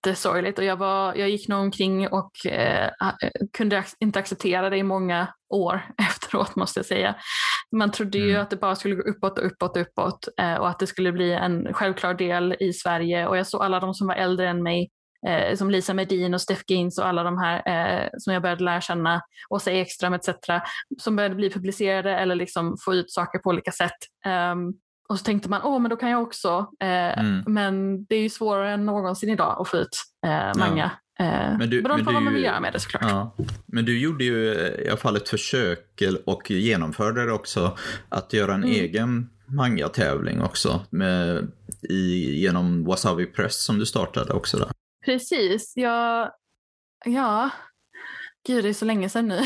jättesorgligt 0.07 0.59
och 0.59 0.65
jag, 0.65 0.77
var, 0.77 1.15
jag 1.15 1.31
gick 1.31 1.49
nog 1.49 1.61
omkring 1.61 2.09
och 2.09 2.47
eh, 2.47 2.87
eh, 2.87 3.31
kunde 3.53 3.85
inte 4.01 4.19
acceptera 4.19 4.71
det 4.71 4.77
i 4.77 4.83
många 4.83 5.29
år 5.49 5.83
efteråt 5.99 6.57
måste 6.57 6.79
jag 6.79 6.87
säga. 6.87 7.17
Man 7.77 7.91
trodde 7.91 8.19
ju 8.19 8.31
Mm. 8.31 8.43
att 8.43 8.51
det 8.51 8.57
bara 8.57 8.77
skulle 8.77 8.95
gå 8.95 9.03
uppåt 9.03 9.39
och 9.39 9.47
uppåt 9.47 9.77
och 9.77 9.83
uppåt 9.83 10.29
eh, 10.41 10.55
och 10.55 10.69
att 10.69 10.79
det 10.79 10.87
skulle 10.87 11.13
bli 11.13 11.33
en 11.33 11.75
självklar 11.75 12.15
del 12.15 12.57
i 12.61 12.73
Sverige 12.73 13.27
och 13.27 13.37
jag 13.37 13.47
såg 13.47 13.63
alla 13.63 13.81
de 13.81 13.95
som 13.95 14.07
var 14.07 14.15
äldre 14.15 14.49
än 14.49 14.63
mig 14.63 14.91
Eh, 15.27 15.57
som 15.57 15.71
Lisa 15.71 15.95
Medin 15.95 16.35
och 16.35 16.41
Steph 16.41 16.63
Gaines 16.67 16.99
och 16.99 17.07
alla 17.07 17.23
de 17.23 17.39
här 17.39 17.63
eh, 17.67 18.09
som 18.19 18.33
jag 18.33 18.43
började 18.43 18.65
lära 18.65 18.81
känna, 18.81 19.21
Åsa 19.51 19.73
Ekström 19.73 20.15
etc. 20.15 20.29
som 20.99 21.17
började 21.17 21.35
bli 21.35 21.51
publicerade 21.51 22.17
eller 22.17 22.35
liksom 22.35 22.77
få 22.85 22.95
ut 22.95 23.13
saker 23.13 23.39
på 23.39 23.49
olika 23.49 23.73
sätt. 23.73 23.97
Ehm, 24.27 24.73
och 25.11 25.19
så 25.19 25.25
tänkte 25.25 25.49
man, 25.49 25.63
åh 25.63 25.79
men 25.81 25.91
då 25.91 25.97
kan 25.97 26.11
jag 26.11 26.23
också. 26.23 26.67
Eh, 26.81 27.19
Mm. 27.19 27.43
Men 27.47 28.05
det 28.05 28.15
är 28.15 28.23
ju 28.23 28.29
svårare 28.31 28.71
än 28.73 28.87
någonsin 28.87 29.31
idag 29.31 29.57
att 29.61 29.69
få 29.69 29.77
ut 29.77 29.97
eh, 30.27 30.59
manga. 30.59 30.91
Eh, 31.21 31.27
Men 31.27 31.59
men, 31.59 31.71
du- 31.71 31.81
de 31.83 31.89
men 31.97 32.05
får 32.05 32.13
vad 32.13 32.23
man 32.23 32.35
vill 32.35 32.45
göra 32.45 32.61
med 32.61 32.73
det 32.73 32.81
såklart. 32.81 33.03
Ja. 33.03 33.37
Men 33.67 33.85
du 33.85 33.99
gjorde 34.01 34.25
ju 34.25 34.55
i 34.85 34.89
alla 34.89 34.97
fall 34.97 35.17
ett 35.17 35.29
försök 35.29 36.03
och 36.27 36.51
genomförde 36.51 37.25
det 37.27 37.33
också 37.33 37.77
att 38.09 38.33
göra 38.33 38.55
en 38.55 38.65
Mm. 38.65 38.77
egen 38.77 39.31
mangatävling 39.49 40.43
också 40.43 40.81
med, 40.91 41.51
i, 41.91 42.31
genom 42.41 42.85
Wasabi 42.85 43.27
Press 43.27 43.65
som 43.65 43.79
du 43.79 43.87
startade 43.87 44.33
också 44.33 44.59
där. 44.59 44.69
Precis, 45.05 45.73
jag, 45.77 46.31
ja. 47.05 47.51
Gud, 48.47 48.65
det 48.65 48.69
är 48.69 48.73
så 48.75 48.85
länge 48.85 49.09
sedan 49.09 49.29
nu. 49.29 49.35
Uh, 49.37 49.43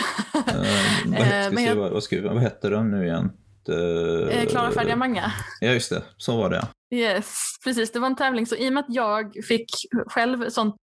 vad, 1.06 1.52
men 1.54 1.64
jag... 1.64 1.76
vad, 1.76 1.92
vad, 1.92 2.22
vad 2.22 2.38
hette 2.42 2.68
den 2.68 2.90
nu 2.90 3.04
igen? 3.04 3.32
Uh, 3.68 4.46
Klara 4.46 4.70
färdiga 4.70 4.96
manga. 4.96 5.32
Ja, 5.60 5.72
just 5.72 5.90
det. 5.90 6.02
Så 6.16 6.36
var 6.36 6.50
det. 6.50 6.68
Yes, 6.94 7.36
precis. 7.64 7.92
Det 7.92 7.98
var 7.98 8.06
en 8.06 8.16
tävling. 8.16 8.46
Så 8.46 8.56
i 8.56 8.68
och 8.68 8.72
med 8.72 8.80
att 8.80 8.94
jag 8.94 9.44
fick 9.48 9.66
själv 10.06 10.48
sånt 10.48 10.76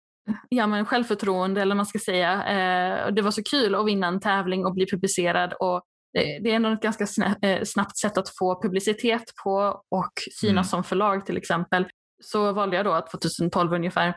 ja, 0.49 0.67
men 0.67 0.87
självförtroende 0.87 1.63
eller 1.63 1.75
man 1.75 1.87
ska 1.87 1.99
säga. 1.99 2.33
Eh, 2.33 3.13
det 3.13 3.23
var 3.23 3.31
så 3.31 3.43
kul 3.43 3.75
att 3.75 3.87
vinna 3.87 4.07
en 4.07 4.21
tävling 4.21 4.67
och 4.67 4.75
bli 4.75 4.87
publicerad 4.91 5.53
och 5.53 5.83
det 6.13 6.51
är 6.51 6.55
ändå 6.55 6.73
ett 6.73 6.83
ganska 6.83 7.07
eh, 7.43 7.65
snabbt 7.65 7.99
sätt 7.99 8.19
att 8.19 8.37
få 8.39 8.63
publicitet 8.63 9.33
på 9.45 9.83
och 9.91 10.13
synas 10.41 10.53
mm. 10.53 10.65
som 10.65 10.85
förlag 10.85 11.27
till 11.27 11.37
exempel. 11.37 11.87
Så 12.25 12.53
valde 12.53 12.77
jag 12.77 12.85
då 12.85 12.93
att 12.93 13.11
2012 13.11 13.73
ungefär 13.73 14.15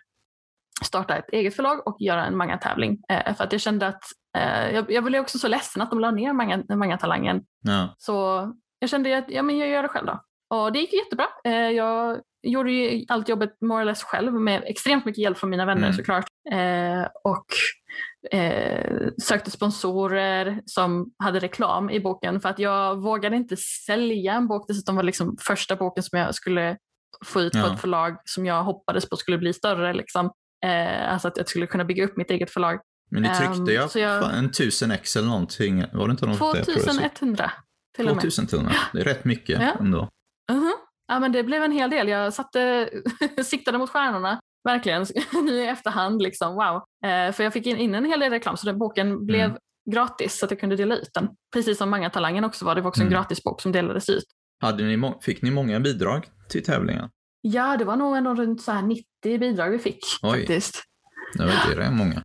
starta 0.85 1.17
ett 1.17 1.29
eget 1.31 1.55
förlag 1.55 1.87
och 1.87 1.97
göra 1.99 2.25
en 2.25 2.37
manga-tävling. 2.37 2.97
Eh, 3.09 3.35
för 3.35 3.43
att 3.43 3.51
jag 3.51 3.61
kände 3.61 3.87
att 3.87 4.03
eh, 4.03 4.20
jag, 4.73 4.91
jag 4.91 5.03
blev 5.03 5.21
också 5.21 5.39
så 5.39 5.47
ledsen 5.47 5.81
att 5.81 5.89
de 5.89 5.99
la 5.99 6.11
ner 6.11 6.33
manga, 6.33 6.63
manga-talangen. 6.75 7.41
Ja. 7.61 7.95
Så 7.97 8.47
jag 8.79 8.89
kände 8.89 9.17
att 9.17 9.25
ja, 9.27 9.43
men 9.43 9.57
jag 9.57 9.69
gör 9.69 9.81
det 9.81 9.89
själv 9.89 10.05
då. 10.05 10.19
Och 10.51 10.71
det 10.71 10.79
gick 10.79 10.93
jättebra. 10.93 11.27
Eh, 11.43 11.53
jag 11.53 12.21
gjorde 12.43 13.05
allt 13.07 13.29
jobbet 13.29 13.61
more 13.61 13.81
or 13.83 13.85
less 13.85 14.03
själv 14.03 14.33
med 14.33 14.63
extremt 14.65 15.05
mycket 15.05 15.21
hjälp 15.21 15.37
från 15.37 15.49
mina 15.49 15.65
vänner 15.65 15.83
mm. 15.83 15.93
såklart. 15.93 16.25
Eh, 16.51 17.07
och 17.23 17.45
eh, 18.37 19.07
sökte 19.21 19.51
sponsorer 19.51 20.61
som 20.65 21.13
hade 21.23 21.39
reklam 21.39 21.89
i 21.89 21.99
boken 21.99 22.41
för 22.41 22.49
att 22.49 22.59
jag 22.59 23.01
vågade 23.01 23.35
inte 23.35 23.57
sälja 23.57 24.33
en 24.33 24.47
bok. 24.47 24.67
Dessutom 24.67 24.95
var 24.95 25.03
det 25.03 25.07
liksom 25.07 25.37
första 25.39 25.75
boken 25.75 26.03
som 26.03 26.19
jag 26.19 26.35
skulle 26.35 26.77
få 27.25 27.41
ut 27.41 27.55
ja. 27.55 27.61
på 27.61 27.73
ett 27.73 27.81
förlag 27.81 28.17
som 28.25 28.45
jag 28.45 28.63
hoppades 28.63 29.09
på 29.09 29.15
skulle 29.15 29.37
bli 29.37 29.53
större. 29.53 29.93
Liksom. 29.93 30.31
Eh, 30.65 31.13
alltså 31.13 31.27
att 31.27 31.37
jag 31.37 31.49
skulle 31.49 31.67
kunna 31.67 31.85
bygga 31.85 32.05
upp 32.05 32.17
mitt 32.17 32.31
eget 32.31 32.51
förlag. 32.51 32.79
Men 33.11 33.23
ni 33.23 33.29
tryckte 33.29 33.97
um, 33.97 34.01
jag, 34.01 34.37
en 34.37 34.51
tusen 34.51 34.91
ex 34.91 35.15
eller 35.15 35.27
någonting? 35.27 35.85
Var 35.93 36.07
det 36.07 36.11
inte 36.11 36.25
något 36.25 36.37
2100 36.37 37.51
till 37.95 38.07
2100, 38.07 38.73
det 38.93 38.99
är 38.99 39.03
rätt 39.03 39.25
mycket 39.25 39.61
ja. 39.61 39.75
ändå. 39.79 39.99
Uh 39.99 40.07
-huh. 40.57 40.71
Ja 41.07 41.19
men 41.19 41.31
det 41.31 41.43
blev 41.43 41.63
en 41.63 41.71
hel 41.71 41.89
del. 41.89 42.07
Jag 42.07 42.33
satte, 42.33 42.89
siktade 43.43 43.77
mot 43.77 43.89
stjärnorna 43.89 44.39
verkligen 44.63 45.05
nu 45.43 45.51
i 45.51 45.67
efterhand. 45.67 46.21
Liksom, 46.21 46.53
wow. 46.53 46.75
Eh, 47.05 47.33
för 47.33 47.43
jag 47.43 47.53
fick 47.53 47.65
in, 47.65 47.95
en 47.95 48.05
hel 48.05 48.19
del 48.19 48.31
reklam 48.31 48.57
så 48.57 48.65
den 48.65 48.77
boken 48.77 49.25
blev 49.25 49.45
mm. 49.45 49.57
gratis 49.91 50.39
så 50.39 50.45
att 50.45 50.51
jag 50.51 50.59
kunde 50.59 50.75
dela 50.75 50.95
ut 50.95 51.09
den. 51.13 51.29
Precis 51.53 51.77
som 51.77 51.89
Manga-talangen 51.89 52.43
också 52.43 52.65
var. 52.65 52.75
Det 52.75 52.81
var 52.81 52.89
också 52.89 53.01
mm. 53.01 53.13
en 53.13 53.19
gratisbok 53.19 53.61
som 53.61 53.71
delades 53.71 54.09
ut. 54.09 54.23
Hade 54.61 54.83
ni, 54.83 55.13
fick 55.21 55.41
ni 55.41 55.51
många 55.51 55.79
bidrag 55.79 56.27
till 56.49 56.63
tävlingen? 56.63 57.09
Ja, 57.41 57.77
det 57.77 57.85
var 57.85 57.95
nog 57.95 58.17
ändå 58.17 58.33
runt 58.33 58.61
så 58.61 58.71
här 58.71 58.81
90 58.81 59.03
bidrag 59.23 59.69
vi 59.69 59.79
fick 59.79 59.99
Oj. 60.21 60.39
faktiskt. 60.39 60.83
Det 61.37 61.43
var 61.43 61.75
det 61.75 61.83
är 61.83 61.91
många. 61.91 62.23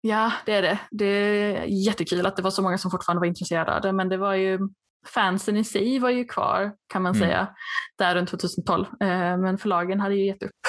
Ja, 0.00 0.32
det 0.46 0.52
är 0.52 0.62
det. 0.62 0.78
Det 0.90 1.04
är 1.04 1.64
jättekul 1.64 2.26
att 2.26 2.36
det 2.36 2.42
var 2.42 2.50
så 2.50 2.62
många 2.62 2.78
som 2.78 2.90
fortfarande 2.90 3.20
var 3.20 3.26
intresserade 3.26 3.74
av 3.74 3.82
det, 3.82 3.92
men 3.92 4.08
det 4.08 4.16
var 4.16 4.34
ju 4.34 4.58
fansen 5.06 5.56
i 5.56 5.64
sig 5.64 5.98
var 5.98 6.10
ju 6.10 6.24
kvar 6.24 6.72
kan 6.86 7.02
man 7.02 7.14
mm. 7.14 7.28
säga 7.28 7.54
där 7.98 8.14
runt 8.14 8.28
2012. 8.28 8.86
Eh, 8.86 9.08
men 9.38 9.58
förlagen 9.58 10.00
hade 10.00 10.14
ju 10.14 10.26
gett 10.26 10.42
upp. 10.42 10.60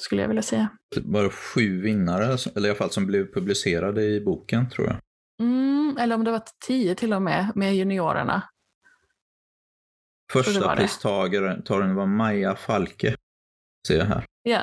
Skulle 0.00 0.22
jag 0.22 0.28
vilja 0.28 0.42
säga. 0.42 0.68
Bara 1.02 1.30
sju 1.30 1.80
vinnare, 1.80 2.24
eller 2.24 2.68
i 2.68 2.70
alla 2.70 2.78
fall 2.78 2.90
som 2.90 3.06
blev 3.06 3.32
publicerade 3.32 4.02
i 4.02 4.20
boken 4.20 4.70
tror 4.70 4.86
jag. 4.86 4.96
Mm, 5.40 5.96
eller 6.00 6.14
om 6.14 6.24
det 6.24 6.30
var 6.30 6.42
tio 6.66 6.94
till 6.94 7.12
och 7.12 7.22
med, 7.22 7.52
med 7.54 7.76
juniorerna. 7.76 8.48
Första 10.32 10.76
pristagaren 10.76 11.94
var 11.94 12.06
Maja 12.06 12.56
Falke, 12.56 13.16
ser 13.88 13.98
jag 13.98 14.04
här. 14.04 14.24
Ja, 14.42 14.62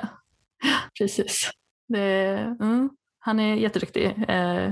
precis. 0.99 1.51
Det, 1.91 2.55
mm, 2.61 2.89
han 3.19 3.39
är 3.39 3.55
jätteduktig. 3.55 4.25
Eh, 4.27 4.71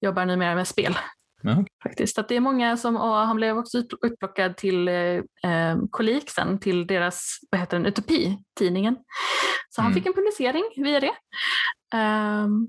jobbar 0.00 0.26
numera 0.26 0.54
med 0.54 0.68
spel 0.68 0.96
Ja. 1.42 1.64
Faktiskt. 1.82 2.18
Att 2.18 2.28
det 2.28 2.36
är 2.36 2.40
många 2.40 2.76
som, 2.76 2.96
och 2.96 3.14
han 3.14 3.36
blev 3.36 3.58
också 3.58 3.82
upplockad 4.00 4.56
till 4.56 4.88
eh, 4.88 5.76
Kolik 5.90 6.30
sen, 6.30 6.58
till 6.58 6.86
deras, 6.86 7.38
vad 7.50 7.60
heter 7.60 7.76
den, 7.76 7.86
Utopi-tidningen. 7.86 8.96
Så 9.68 9.82
han 9.82 9.90
mm. 9.90 9.94
fick 9.94 10.06
en 10.06 10.14
publicering 10.14 10.64
via 10.76 11.00
det. 11.00 11.12
Um, 11.94 12.68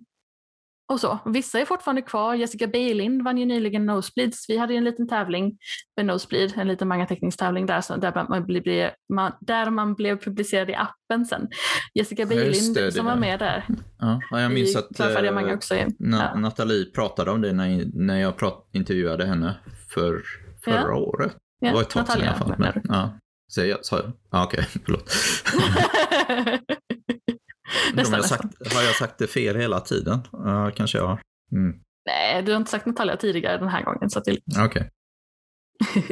och 0.89 0.99
så. 0.99 1.19
Vissa 1.25 1.59
är 1.59 1.65
fortfarande 1.65 2.01
kvar. 2.01 2.35
Jessica 2.35 2.67
Bailin 2.67 3.23
vann 3.23 3.37
ju 3.37 3.45
nyligen 3.45 3.85
Nosebleeds. 3.85 4.49
Vi 4.49 4.57
hade 4.57 4.73
ju 4.73 4.77
en 4.77 4.83
liten 4.83 5.07
tävling 5.07 5.57
med 5.95 6.05
Nosebleed, 6.05 6.53
en 6.55 6.67
liten 6.67 6.87
mangateckningstävling 6.87 7.65
där, 7.65 7.81
så 7.81 7.95
där, 7.95 8.25
man 8.29 8.45
blev, 8.45 8.91
man, 9.13 9.31
där 9.39 9.69
man 9.69 9.93
blev 9.93 10.17
publicerad 10.17 10.69
i 10.69 10.75
appen 10.75 11.25
sen. 11.25 11.47
Jessica 11.93 12.25
Bailin 12.25 12.73
det, 12.73 12.91
som 12.91 13.05
var 13.05 13.15
med 13.15 13.39
där. 13.39 13.65
Ja, 13.99 14.21
jag 14.31 14.51
minns 14.51 14.75
I, 14.75 14.77
att 14.77 14.99
äh, 14.99 15.53
också. 15.53 15.75
Ja. 15.75 16.35
Nathalie 16.35 16.85
pratade 16.85 17.31
om 17.31 17.41
det 17.41 17.53
när, 17.53 17.85
när 17.93 18.19
jag 18.19 18.37
prat, 18.37 18.69
intervjuade 18.73 19.25
henne 19.25 19.55
för 19.89 20.21
förra 20.63 20.81
ja. 20.81 20.95
året. 20.95 21.35
Ja, 21.59 21.67
det 21.67 21.73
var 21.73 21.81
ett 21.81 21.89
tag 21.89 22.07
sedan 22.07 22.23
i 22.23 22.27
alla 22.27 22.37
fall. 22.37 22.55
Men, 22.57 22.81
ja. 22.83 23.19
Så 23.47 23.65
jag, 23.65 23.85
sa 23.85 23.97
jag? 23.97 24.11
Ah, 24.29 24.43
Okej, 24.43 24.59
okay, 24.59 24.81
förlåt. 24.85 25.11
nästan, 27.93 28.19
jag 28.19 28.25
sagt, 28.25 28.73
har 28.73 28.81
jag 28.81 28.95
sagt 28.95 29.17
det 29.17 29.27
fel 29.27 29.55
hela 29.55 29.79
tiden? 29.79 30.19
Uh, 30.45 30.71
kanske 30.71 30.97
jag 30.97 31.07
har. 31.07 31.21
Mm. 31.51 31.79
Nej, 32.05 32.43
du 32.43 32.51
har 32.51 32.57
inte 32.57 32.71
sagt 32.71 32.85
Natalia 32.85 33.17
tidigare 33.17 33.57
den 33.57 33.67
här 33.67 33.83
gången. 33.83 34.09
Okej. 34.17 34.41
Okay. 34.65 34.83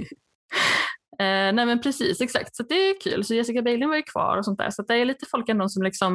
uh, 1.21 1.55
nej 1.55 1.65
men 1.65 1.81
precis, 1.81 2.21
exakt. 2.21 2.55
Så 2.55 2.63
det 2.63 2.89
är 2.89 3.01
kul. 3.01 3.24
Så 3.24 3.33
Jessica 3.33 3.62
Bailey 3.62 3.88
var 3.88 3.95
ju 3.95 4.03
kvar 4.03 4.38
och 4.38 4.45
sånt 4.45 4.57
där. 4.57 4.69
Så 4.69 4.81
det 4.81 4.95
är 4.95 5.05
lite 5.05 5.25
folk 5.31 5.50
ändå 5.50 5.69
som 5.69 5.83
liksom, 5.83 6.13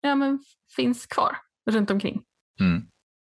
ja, 0.00 0.14
men 0.14 0.38
finns 0.76 1.06
kvar 1.06 1.36
runt 1.70 1.90
omkring. 1.90 2.22
Mm. 2.60 2.82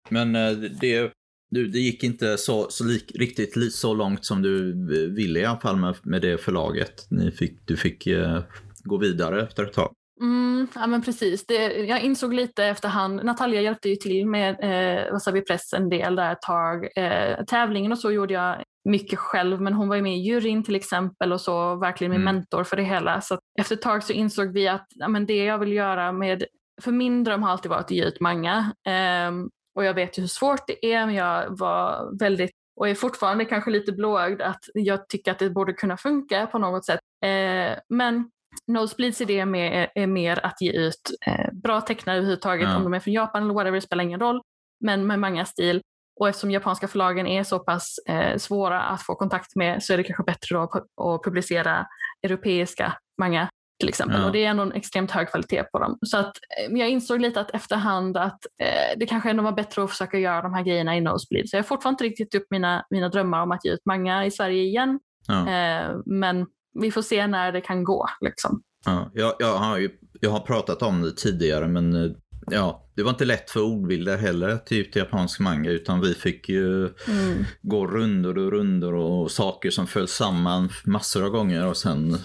Men 0.09 0.37
uh, 0.37 0.71
det, 0.81 1.13
det 1.51 1.79
gick 1.79 2.05
inte 2.05 2.39
så, 2.39 2.71
så 2.71 2.85
lik, 2.85 3.13
riktigt 3.15 3.75
så 3.75 3.95
långt 3.95 4.25
som 4.25 4.43
du 4.43 4.73
ville 5.15 5.41
i 5.41 5.45
alla 5.45 5.61
fall 5.61 5.77
med, 5.77 5.97
med 6.03 6.23
det 6.23 6.39
förlaget. 6.39 7.07
Ni 7.11 7.31
fick, 7.31 7.67
du 7.67 7.77
fick 7.77 8.07
uh, 8.07 8.43
gå 8.85 8.99
vidare 8.99 9.43
efter 9.43 9.65
ett 9.65 9.73
tag. 9.73 9.95
Mm, 10.21 10.69
ja 10.75 10.87
men 10.87 11.03
precis. 11.03 11.47
Det, 11.47 11.55
jag 11.77 12.03
insåg 12.03 12.35
lite 12.35 12.65
efterhand, 12.65 13.25
Natalia 13.25 13.61
hjälpte 13.61 13.89
ju 13.89 13.97
till 13.97 14.27
med 14.27 14.57
eh, 14.61 15.13
Wasabi 15.13 15.41
Press 15.41 15.73
en 15.73 15.89
del 15.89 16.17
där 16.17 16.33
ett 16.33 16.43
tag. 16.43 16.89
Eh, 16.97 17.45
tävlingen 17.45 17.93
och 17.93 17.99
så 17.99 18.13
gjorde 18.13 18.35
jag 18.35 18.63
mycket 18.85 19.19
själv 19.19 19.61
men 19.61 19.73
hon 19.73 19.89
var 19.89 19.97
ju 19.97 20.03
med 20.03 20.17
i 20.17 20.21
juryn 20.21 20.65
till 20.65 20.77
exempel 20.77 21.33
och 21.33 21.41
så 21.41 21.75
verkligen 21.75 22.11
min 22.11 22.21
mm. 22.21 22.35
mentor 22.35 22.65
för 22.65 22.77
det 22.77 22.83
hela. 22.83 23.21
Så 23.21 23.39
efter 23.61 23.75
ett 23.75 23.83
tag 23.83 24.03
så 24.03 24.13
insåg 24.13 24.53
vi 24.53 24.69
att 24.69 24.87
ja, 24.95 25.09
men 25.09 25.27
det 25.27 25.45
jag 25.45 25.59
vill 25.59 25.73
göra 25.73 26.13
med, 26.13 26.45
för 26.83 26.93
min 26.93 27.25
dröm 27.25 27.43
har 27.43 27.51
alltid 27.51 27.71
varit 27.71 27.85
att 27.85 27.91
ge 27.91 28.05
ut 28.05 28.21
manga. 28.21 28.73
Eh, 28.87 29.33
och 29.75 29.85
jag 29.85 29.95
vet 29.95 30.19
ju 30.19 30.23
hur 30.23 30.29
svårt 30.29 30.67
det 30.67 30.93
är 30.93 31.07
men 31.07 31.15
jag 31.15 31.59
var 31.59 32.19
väldigt 32.19 32.51
och 32.77 32.89
är 32.89 32.95
fortfarande 32.95 33.45
kanske 33.45 33.71
lite 33.71 33.93
blåögd 33.93 34.43
att 34.43 34.65
jag 34.75 35.09
tycker 35.09 35.31
att 35.31 35.39
det 35.39 35.51
borde 35.51 35.73
kunna 35.73 35.97
funka 35.97 36.47
på 36.47 36.59
något 36.59 36.85
sätt. 36.85 37.01
Eh, 37.25 37.79
men 37.89 38.31
Nosebleeds 38.67 39.21
idé 39.21 39.47
med, 39.47 39.89
är 39.95 40.07
mer 40.07 40.47
att 40.47 40.61
ge 40.61 40.73
ut 40.73 41.11
eh, 41.27 41.53
bra 41.53 41.81
tecknare 41.81 42.17
överhuvudtaget, 42.17 42.69
ja. 42.69 42.77
om 42.77 42.85
de 42.85 42.95
är 42.95 43.01
från 43.01 43.15
Japan 43.15 43.43
eller 43.43 43.55
whatever, 43.55 43.81
spelar 43.81 44.05
ingen 44.05 44.21
roll, 44.21 44.41
men 44.81 45.07
med 45.07 45.19
manga-stil. 45.19 45.83
Och 46.21 46.29
eftersom 46.29 46.51
japanska 46.51 46.89
förlagen 46.89 47.27
är 47.27 47.45
så 47.45 47.59
pass 47.59 47.99
eh, 48.09 48.37
svåra 48.37 48.83
att 48.83 49.03
få 49.03 49.15
kontakt 49.15 49.57
med 49.57 49.83
så 49.83 49.93
är 49.93 49.97
det 49.97 50.05
kanske 50.05 50.23
bättre 50.23 50.63
att, 50.63 50.75
att 50.75 51.25
publicera 51.25 51.87
europeiska 52.23 52.93
manga 53.19 53.49
till 53.83 53.89
exempel. 53.89 54.21
Ja. 54.21 54.27
Och 54.27 54.33
det 54.33 54.45
är 54.45 54.51
ändå 54.51 54.63
en 54.63 54.73
extremt 54.73 55.11
hög 55.11 55.29
kvalitet 55.29 55.63
på 55.63 55.79
dem. 55.79 55.99
Så 56.03 56.19
att, 56.19 56.37
eh, 56.37 56.79
jag 56.79 56.89
insåg 56.89 57.21
lite 57.21 57.41
att 57.41 57.51
efterhand 57.51 58.17
att 58.17 58.47
eh, 58.63 58.99
det 58.99 59.07
kanske 59.07 59.31
ändå 59.31 59.43
var 59.43 59.53
bättre 59.53 59.85
att 59.85 59.91
försöka 59.91 60.19
göra 60.19 60.43
de 60.43 60.55
här 60.55 60.63
grejerna 60.63 60.97
i 60.97 61.01
Nosebleed. 61.01 61.49
Så 61.49 61.57
jag 61.57 61.63
har 61.63 61.67
fortfarande 61.67 62.07
inte 62.07 62.23
riktigt 62.23 62.41
upp 62.41 62.47
mina, 62.51 62.87
mina 62.91 63.09
drömmar 63.09 63.43
om 63.43 63.53
att 63.53 63.65
ge 63.65 63.73
ut 63.73 63.87
manga 63.87 64.25
i 64.27 64.31
Sverige 64.31 64.63
igen. 64.63 65.01
Ja. 65.27 65.49
Eh, 65.49 65.97
men 66.07 66.47
vi 66.81 66.91
får 66.91 67.03
se 67.03 67.27
när 67.27 67.53
det 67.53 67.61
kan 67.61 67.85
gå. 67.85 68.09
Liksom. 68.21 68.63
Ja, 68.85 69.11
jag, 69.15 69.35
jag, 69.39 69.59
har 69.59 69.79
ju, 69.79 69.91
jag 70.21 70.31
har 70.31 70.41
pratat 70.41 70.83
om 70.83 71.03
det 71.03 71.13
tidigare 71.13 71.69
men 71.69 71.95
eh, 71.95 72.11
ja, 72.51 72.89
det 72.95 73.03
var 73.03 73.11
inte 73.11 73.25
lätt 73.25 73.51
för 73.51 73.61
ordbilder 73.61 74.17
heller 74.17 74.57
typ 74.57 74.93
till 74.93 75.01
japansk 75.01 75.41
manga 75.41 75.71
utan 75.71 76.01
vi 76.01 76.15
fick 76.15 76.49
ju 76.49 76.81
mm. 76.85 77.45
gå 77.63 77.87
rundor 77.87 78.39
och 78.39 78.53
rundor 78.53 78.95
och 78.95 79.31
saker 79.31 79.71
som 79.71 79.87
föll 79.87 80.09
samman 80.09 80.69
massor 80.85 81.25
av 81.25 81.31
gånger 81.31 81.67
och 81.67 81.77
sen 81.77 82.11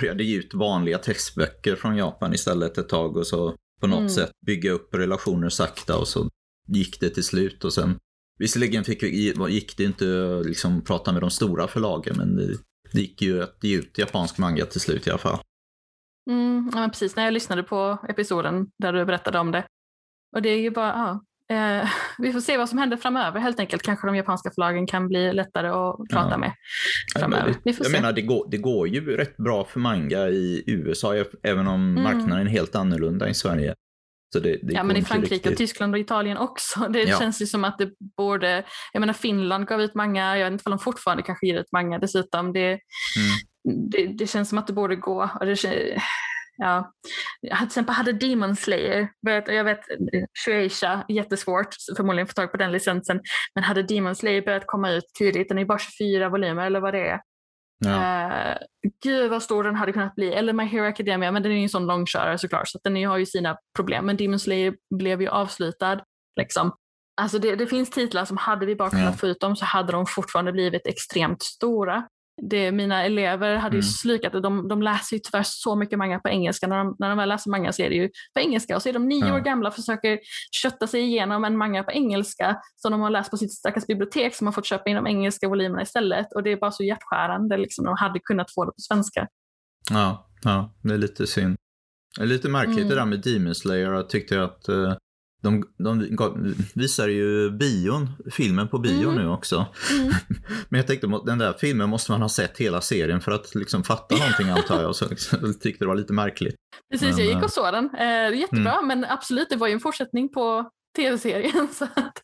började 0.00 0.24
ge 0.24 0.38
ut 0.38 0.54
vanliga 0.54 0.98
textböcker 0.98 1.76
från 1.76 1.96
Japan 1.96 2.34
istället 2.34 2.78
ett 2.78 2.88
tag 2.88 3.16
och 3.16 3.26
så 3.26 3.54
på 3.80 3.86
något 3.86 3.98
mm. 3.98 4.10
sätt 4.10 4.30
bygga 4.46 4.70
upp 4.70 4.94
relationer 4.94 5.48
sakta 5.48 5.98
och 5.98 6.08
så 6.08 6.28
gick 6.68 7.00
det 7.00 7.10
till 7.10 7.24
slut 7.24 7.64
och 7.64 7.72
sen 7.72 7.98
Visserligen 8.38 8.84
fick 8.84 9.02
vi, 9.02 9.34
gick 9.48 9.76
det 9.76 9.84
inte 9.84 10.04
liksom 10.44 10.80
prata 10.84 11.12
med 11.12 11.22
de 11.22 11.30
stora 11.30 11.68
förlagen 11.68 12.14
men 12.16 12.36
det, 12.36 12.56
det 12.94 13.00
gick 13.00 13.22
ju 13.22 13.42
att 13.42 13.58
ge 13.62 13.76
ut 13.76 13.98
japansk 13.98 14.38
manga 14.38 14.66
till 14.66 14.80
slut 14.80 15.06
i 15.06 15.10
alla 15.10 15.18
fall. 15.18 15.38
Mm, 16.30 16.70
ja, 16.74 16.88
precis, 16.88 17.16
när 17.16 17.24
jag 17.24 17.34
lyssnade 17.34 17.62
på 17.62 17.98
episoden 18.08 18.66
där 18.78 18.92
du 18.92 19.04
berättade 19.04 19.38
om 19.38 19.50
det. 19.50 19.64
Och 20.36 20.42
det 20.42 20.48
är 20.48 20.58
ju 20.58 20.70
bara, 20.70 21.20
ja, 21.48 21.56
eh, 21.56 21.88
vi 22.18 22.32
får 22.32 22.40
se 22.40 22.58
vad 22.58 22.68
som 22.68 22.78
händer 22.78 22.96
framöver 22.96 23.40
helt 23.40 23.60
enkelt. 23.60 23.82
Kanske 23.82 24.06
de 24.06 24.16
japanska 24.16 24.50
förlagen 24.54 24.86
kan 24.86 25.08
bli 25.08 25.32
lättare 25.32 25.68
att 25.68 25.96
prata 26.10 26.30
ja. 26.30 26.38
med 26.38 26.52
framöver. 27.18 27.54
Vi 27.64 27.72
får 27.72 27.86
jag 27.86 27.92
se. 27.92 28.00
menar, 28.00 28.12
det 28.12 28.22
går, 28.22 28.46
det 28.50 28.58
går 28.58 28.88
ju 28.88 29.16
rätt 29.16 29.36
bra 29.36 29.64
för 29.64 29.80
manga 29.80 30.28
i 30.28 30.64
USA, 30.66 31.14
även 31.42 31.66
om 31.66 31.90
mm. 31.90 32.02
marknaden 32.02 32.46
är 32.46 32.50
helt 32.50 32.74
annorlunda 32.74 33.28
i 33.28 33.34
Sverige. 33.34 33.74
Det, 34.40 34.58
det 34.62 34.72
ja, 34.72 34.82
men 34.82 34.96
i 34.96 35.02
Frankrike 35.02 35.34
riktigt. 35.34 35.52
och 35.52 35.58
Tyskland 35.58 35.94
och 35.94 36.00
Italien 36.00 36.36
också. 36.36 36.80
Det 36.88 37.02
Ja. 37.02 37.18
känns 37.18 37.42
ju 37.42 37.46
som 37.46 37.64
att 37.64 37.78
det 37.78 37.90
borde, 38.16 38.64
jag 38.92 39.00
menar 39.00 39.14
Finland 39.14 39.66
gav 39.66 39.80
ut 39.82 39.94
manga, 39.94 40.38
jag 40.38 40.44
vet 40.44 40.52
inte 40.52 40.62
om 40.66 40.70
de 40.70 40.78
fortfarande 40.78 41.22
kanske 41.22 41.46
ger 41.46 41.60
ut 41.60 41.72
manga 41.72 41.98
dessutom. 41.98 42.52
Det, 42.52 42.68
Mm. 42.68 43.90
det, 43.90 44.06
det 44.06 44.26
känns 44.26 44.48
som 44.48 44.58
att 44.58 44.66
det 44.66 44.72
borde 44.72 44.96
gå. 44.96 45.30
Och 45.40 45.46
det, 45.46 45.56
ja. 46.56 46.92
Till 47.58 47.66
exempel 47.66 47.94
hade 47.94 48.12
Demon 48.12 48.56
Slayer, 48.56 49.08
jag 49.46 49.64
vet 49.64 49.80
Shueisha, 50.44 51.04
jättesvårt 51.08 51.68
förmodligen 51.96 52.26
få 52.26 52.32
tag 52.32 52.50
på 52.50 52.56
den 52.56 52.72
licensen, 52.72 53.20
men 53.54 53.64
hade 53.64 53.82
Demon 53.82 54.14
Slayer 54.14 54.42
börjat 54.42 54.66
komma 54.66 54.90
ut 54.90 55.04
tidigt, 55.18 55.48
den 55.48 55.58
är 55.58 55.64
bara 55.64 55.78
24 55.78 56.28
volymer 56.28 56.66
eller 56.66 56.80
vad 56.80 56.94
det 56.94 57.08
är. 57.08 57.20
Ja. 57.78 58.30
Eh, 58.50 58.56
gud 59.02 59.30
vad 59.30 59.42
stor 59.42 59.64
den 59.64 59.74
hade 59.76 59.92
kunnat 59.92 60.14
bli. 60.14 60.32
Eller 60.34 60.52
My 60.52 60.64
Hero 60.64 60.84
Academia, 60.88 61.32
men 61.32 61.42
den 61.42 61.52
är 61.52 61.56
ju 61.56 61.62
en 61.62 61.68
sån 61.68 61.86
långkörare 61.86 62.38
såklart, 62.38 62.68
så 62.68 62.78
den 62.84 63.04
har 63.04 63.18
ju 63.18 63.26
sina 63.26 63.56
problem. 63.76 64.06
Men 64.06 64.16
Demon 64.16 64.38
Slayer 64.38 64.74
blev 64.94 65.22
ju 65.22 65.28
avslutad. 65.28 66.00
Liksom. 66.40 66.72
Alltså 67.20 67.38
det, 67.38 67.54
det 67.56 67.66
finns 67.66 67.90
titlar 67.90 68.24
som 68.24 68.36
hade 68.36 68.66
vi 68.66 68.76
bara 68.76 68.90
kunnat 68.90 69.04
Ja. 69.04 69.12
få 69.12 69.26
ut 69.26 69.40
dem 69.40 69.56
så 69.56 69.64
hade 69.64 69.92
de 69.92 70.06
fortfarande 70.06 70.52
blivit 70.52 70.86
extremt 70.86 71.42
stora. 71.42 72.08
Det, 72.42 72.72
mina 72.72 73.04
elever 73.04 73.56
hade 73.56 73.76
ju 73.76 73.80
Mm. 73.80 73.82
slukat 73.90 74.34
och 74.34 74.42
de, 74.42 74.68
de 74.68 74.82
läser 74.82 75.16
ju 75.16 75.20
tyvärr 75.24 75.42
så 75.46 75.76
mycket 75.76 75.98
manga 75.98 76.18
på 76.18 76.28
engelska. 76.28 76.66
När 76.66 76.76
de, 76.76 76.96
när 76.98 77.08
de 77.08 77.18
väl 77.18 77.28
läser 77.28 77.50
manga 77.50 77.72
så 77.72 77.82
är 77.82 77.88
det 77.90 77.94
ju 77.96 78.08
på 78.34 78.40
engelska 78.40 78.76
och 78.76 78.82
så 78.82 78.88
är 78.88 78.92
de 78.92 79.08
nio 79.08 79.26
Ja. 79.26 79.34
år 79.34 79.38
gamla 79.40 79.68
och 79.68 79.74
försöker 79.74 80.18
kötta 80.62 80.86
sig 80.86 81.00
igenom 81.00 81.44
en 81.44 81.56
manga 81.56 81.82
på 81.82 81.90
engelska 81.92 82.56
som 82.76 82.92
de 82.92 83.00
har 83.00 83.10
läst 83.10 83.30
på 83.30 83.36
sitt 83.36 83.52
stackars 83.52 83.86
bibliotek 83.86 84.34
som 84.34 84.46
har 84.46 84.52
fått 84.52 84.66
köpa 84.66 84.90
in 84.90 84.96
de 84.96 85.06
engelska 85.06 85.48
volymerna 85.48 85.82
istället. 85.82 86.32
Och 86.34 86.42
det 86.42 86.52
är 86.52 86.56
bara 86.56 86.72
så 86.72 86.82
hjärtskärande. 86.84 87.56
Liksom. 87.56 87.84
De 87.84 87.96
hade 87.98 88.18
kunnat 88.18 88.54
få 88.54 88.64
det 88.64 88.70
på 88.72 88.80
svenska. 88.80 89.28
Ja, 89.90 90.28
ja, 90.42 90.74
det 90.82 90.94
är 90.94 90.98
lite 90.98 91.26
synd. 91.26 91.56
Det 92.16 92.22
är 92.22 92.26
lite 92.26 92.48
märkligt 92.48 92.76
Mm. 92.76 92.88
det 92.88 92.94
där 92.94 93.04
med 93.04 93.20
Demon 93.22 93.54
Slayer. 93.54 93.92
Jag 93.92 94.08
tyckte 94.08 94.44
att 94.44 94.68
eh, 94.68 94.94
de, 95.44 95.64
de 95.78 96.54
visar 96.74 97.08
ju 97.08 97.50
bion, 97.50 98.08
filmen 98.32 98.68
på 98.68 98.78
bio 98.78 99.08
Mm. 99.10 99.14
nu 99.14 99.28
också. 99.28 99.66
Mm. 99.92 100.12
Men 100.68 100.78
jag 100.78 100.86
tänkte 100.86 101.06
den 101.26 101.38
där 101.38 101.52
filmen 101.52 101.88
måste 101.88 102.10
man 102.12 102.22
ha 102.22 102.28
sett 102.28 102.58
hela 102.58 102.80
serien 102.80 103.20
för 103.20 103.32
att 103.32 103.54
liksom 103.54 103.84
fatta 103.84 104.16
någonting 104.16 104.48
antar 104.48 104.82
jag. 104.82 104.96
Så 104.96 105.08
liksom, 105.08 105.54
tyckte 105.60 105.84
det 105.84 105.88
var 105.88 105.94
lite 105.94 106.12
märkligt. 106.12 106.54
Precis, 106.92 107.08
Men, 107.08 107.18
jag 107.18 107.26
gick 107.26 107.36
eh, 107.36 107.44
och 107.44 107.50
såg 107.50 107.72
den. 107.72 107.90
Eh, 107.94 108.38
jättebra, 108.40 108.82
men 108.82 109.04
absolut, 109.04 109.48
det 109.50 109.56
var 109.56 109.66
ju 109.66 109.72
en 109.72 109.80
fortsättning 109.80 110.28
på 110.32 110.70
tv-serien. 110.96 111.68
Så 111.72 111.84
att 111.84 112.22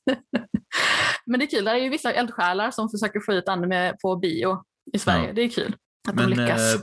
men 1.27 1.41
det 1.41 1.45
är 1.47 1.51
kul, 1.51 1.65
det 1.65 1.71
är 1.71 1.77
ju 1.77 1.89
vissa 1.89 2.13
eldsjälar 2.13 2.71
som 2.71 2.89
försöker 2.89 3.21
få 3.21 3.33
ut 3.33 3.49
anime 3.49 3.95
på 4.03 4.17
bio 4.17 4.63
i 4.93 4.99
Sverige. 4.99 5.27
Ja. 5.27 5.33
Det 5.33 5.43
är 5.43 5.49
kul 5.49 5.77
att 6.09 6.17
de 6.17 6.23
Men 6.23 6.31
lyckas. 6.31 6.75
eh, 6.75 6.81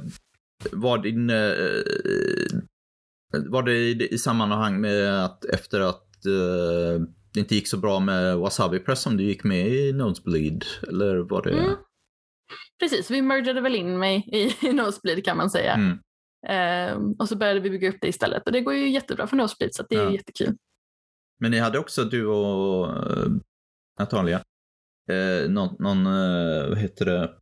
var 0.72 0.98
din... 0.98 1.29
Eh, 1.29 2.62
var 3.50 3.63
det 3.63 3.74
i, 3.77 4.08
i 4.13 4.17
sammanhang 4.17 4.82
med 4.82 5.25
att 5.25 5.46
efter 5.46 5.79
att 5.82 6.07
eh, 6.27 7.01
det 7.34 7.39
inte 7.39 7.55
gick 7.55 7.67
så 7.67 7.77
bra 7.77 8.00
med 8.00 8.38
Wasabi 8.38 8.79
Press 8.79 9.01
som 9.01 9.17
du 9.17 9.24
gick 9.24 9.43
med 9.43 9.67
i 9.67 9.93
Nosebleed? 9.93 10.65
Eller 10.88 11.15
var 11.17 11.41
det... 11.41 11.51
Mm. 11.60 11.75
Precis, 12.79 13.12
vi 13.12 13.22
mergade 13.22 13.62
väl 13.62 13.75
in 13.75 14.00
mig 14.00 14.29
i, 14.34 14.67
i 14.67 14.74
Nosebleed 14.74 15.25
kan 15.25 15.38
man 15.38 15.50
säga. 15.50 15.74
Mm. 15.74 15.98
Ehm, 16.48 17.11
och 17.20 17.29
så 17.29 17.35
började 17.37 17.59
vi 17.59 17.70
bygga 17.70 17.90
upp 17.90 17.98
det 18.01 18.07
istället. 18.07 18.46
Och 18.46 18.51
det 18.51 18.61
går 18.61 18.74
ju 18.74 18.90
jättebra 18.90 19.27
för 19.27 19.37
Nosebleed 19.37 19.74
så 19.75 19.83
det 19.90 19.96
är 19.96 20.03
Ja. 20.03 20.11
jättekul. 20.11 20.55
Men 21.40 21.51
ni 21.51 21.59
hade 21.59 21.79
också, 21.79 22.03
du 22.03 22.25
och 22.25 22.90
eh, 22.90 23.27
Natalia, 24.00 24.42
eh, 25.11 25.50
någon, 25.50 25.75
någon 25.79 26.05
eh, 26.05 26.70
vad 26.70 26.77
heter 26.77 27.05
det, 27.05 27.33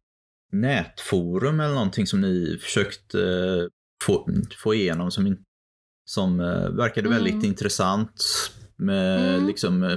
nätforum 0.52 1.60
eller 1.60 1.74
någonting 1.74 2.08
som 2.08 2.22
ni 2.22 2.58
försökte 2.62 3.20
eh, 3.22 3.68
få, 4.04 4.30
få 4.64 4.74
igenom 4.74 5.12
som, 5.12 5.28
in, 5.28 5.44
som 6.06 6.40
eh, 6.40 6.70
verkade 6.70 7.08
Mm. 7.08 7.24
väldigt 7.24 7.44
intressant. 7.44 8.24
Med 8.78 9.30
Mm. 9.36 9.48
liksom, 9.48 9.84
eh, 9.84 9.92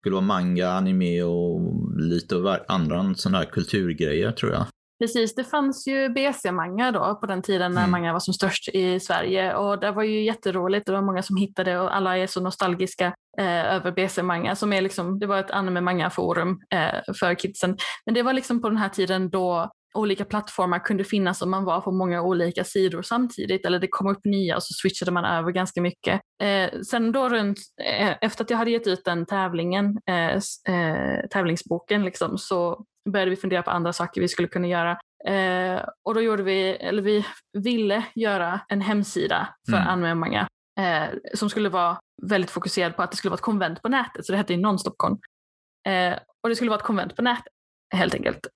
skulle 0.00 0.14
vara 0.14 0.24
manga, 0.24 0.70
anime 0.70 1.22
och 1.22 1.60
lite 2.00 2.36
av 2.36 2.56
andra 2.68 3.14
sådana 3.14 3.38
här 3.38 3.44
kulturgrejer 3.44 4.32
tror 4.32 4.52
jag. 4.52 4.66
Precis, 5.00 5.34
det 5.34 5.44
fanns 5.44 5.86
ju 5.88 6.08
BC-manga 6.08 6.90
då 6.92 7.18
på 7.20 7.26
den 7.26 7.42
tiden 7.42 7.72
när 7.72 7.80
Mm. 7.82 7.90
manga 7.90 8.12
var 8.12 8.20
som 8.20 8.34
störst 8.34 8.68
i 8.68 9.00
Sverige 9.00 9.54
och 9.54 9.80
det 9.80 9.90
var 9.92 10.02
ju 10.02 10.24
jätteroligt. 10.24 10.86
Det 10.86 10.92
var 10.92 11.02
många 11.02 11.22
som 11.22 11.36
hittade 11.36 11.78
och 11.78 11.96
alla 11.96 12.18
är 12.18 12.26
så 12.26 12.40
nostalgiska 12.40 13.06
eh, 13.38 13.74
över 13.74 13.92
BC-manga 13.92 14.54
som 14.56 14.72
är 14.72 14.80
liksom, 14.82 15.18
det 15.18 15.26
var 15.26 15.38
ett 15.40 15.50
anime-manga-forum 15.50 16.58
eh, 16.70 17.14
för 17.20 17.34
kidsen. 17.34 17.76
Men 18.06 18.14
det 18.14 18.22
var 18.22 18.32
liksom 18.32 18.62
på 18.62 18.68
den 18.68 18.78
här 18.78 18.88
tiden 18.88 19.30
då 19.30 19.70
olika 19.96 20.24
plattformar 20.24 20.78
kunde 20.78 21.04
finnas 21.04 21.42
om 21.42 21.50
man 21.50 21.64
var 21.64 21.80
på 21.80 21.92
många 21.92 22.22
olika 22.22 22.64
sidor 22.64 23.02
samtidigt 23.02 23.66
eller 23.66 23.78
det 23.78 23.88
kom 23.90 24.06
upp 24.06 24.24
nya 24.24 24.56
och 24.56 24.62
så 24.62 24.74
switchade 24.74 25.10
man 25.10 25.24
över 25.24 25.50
ganska 25.52 25.80
mycket. 25.80 26.20
Eh, 26.42 26.80
sen 26.80 27.12
då 27.12 27.28
runt, 27.28 27.58
eh, 27.82 28.14
efter 28.20 28.44
att 28.44 28.50
jag 28.50 28.58
hade 28.58 28.70
gett 28.70 28.86
ut 28.86 29.04
den 29.04 29.26
tävlingen, 29.26 29.98
eh, 30.06 30.34
eh, 30.74 31.26
tävlingsboken 31.30 32.04
liksom, 32.04 32.38
så 32.38 32.84
började 33.10 33.30
vi 33.30 33.36
fundera 33.36 33.62
på 33.62 33.70
andra 33.70 33.92
saker 33.92 34.20
vi 34.20 34.28
skulle 34.28 34.48
kunna 34.48 34.68
göra. 34.68 34.98
Eh, 35.28 35.82
och 36.04 36.14
då 36.14 36.20
gjorde 36.20 36.42
vi, 36.42 36.70
eller 36.70 37.02
vi 37.02 37.26
ville 37.58 38.04
göra 38.14 38.60
en 38.68 38.80
hemsida 38.80 39.48
för 39.70 39.76
Mm. 39.76 40.18
manga 40.18 40.48
eh, 40.80 41.08
som 41.34 41.50
skulle 41.50 41.68
vara 41.68 41.98
väldigt 42.22 42.50
fokuserad 42.50 42.96
på 42.96 43.02
att 43.02 43.10
det 43.10 43.16
skulle 43.16 43.30
vara 43.30 43.38
ett 43.38 43.40
konvent 43.42 43.82
på 43.82 43.88
nätet, 43.88 44.26
så 44.26 44.32
det 44.32 44.38
hette 44.38 44.52
ju 44.52 44.60
Nonstopcon. 44.60 45.18
Eh, 45.88 46.18
och 46.42 46.48
det 46.48 46.56
skulle 46.56 46.70
vara 46.70 46.80
ett 46.80 46.86
konvent 46.86 47.16
på 47.16 47.22
nätet 47.22 47.52
helt 47.94 48.14
enkelt. 48.14 48.46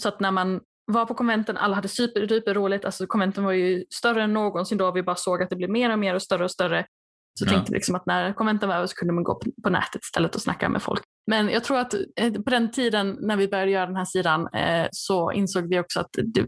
Så 0.00 0.08
att 0.08 0.20
när 0.20 0.30
man 0.30 0.60
var 0.92 1.06
på 1.06 1.14
konventen, 1.14 1.56
alla 1.56 1.74
hade 1.74 1.88
super, 1.88 2.28
super 2.28 2.54
roligt. 2.54 2.84
Alltså 2.84 3.06
konventen 3.06 3.44
var 3.44 3.52
ju 3.52 3.84
större 3.94 4.22
än 4.22 4.32
någonsin 4.32 4.78
då. 4.78 4.92
Vi 4.92 5.02
bara 5.02 5.16
såg 5.16 5.42
att 5.42 5.50
det 5.50 5.56
blev 5.56 5.70
mer 5.70 5.92
och 5.92 5.98
mer 5.98 6.14
och 6.14 6.22
större 6.22 6.44
och 6.44 6.50
större. 6.50 6.86
Så 7.38 7.44
Ja. 7.46 7.50
tänkte 7.50 7.72
vi 7.72 7.76
liksom 7.76 7.94
att 7.94 8.06
när 8.06 8.32
konventen 8.32 8.68
var 8.68 8.76
över 8.76 8.86
så 8.86 8.94
kunde 8.94 9.14
man 9.14 9.24
gå 9.24 9.34
på, 9.34 9.50
på 9.62 9.70
nätet 9.70 10.02
istället 10.02 10.34
och 10.34 10.40
snacka 10.42 10.68
med 10.68 10.82
folk. 10.82 11.02
Men 11.26 11.48
jag 11.48 11.64
tror 11.64 11.78
att 11.78 11.94
eh, 12.16 12.32
på 12.32 12.50
den 12.50 12.70
tiden 12.70 13.18
när 13.20 13.36
vi 13.36 13.48
började 13.48 13.70
göra 13.70 13.86
den 13.86 13.96
här 13.96 14.04
sidan 14.04 14.48
eh, 14.54 14.86
så 14.92 15.32
insåg 15.32 15.68
vi 15.68 15.80
också 15.80 16.00
att 16.00 16.08
det, 16.12 16.46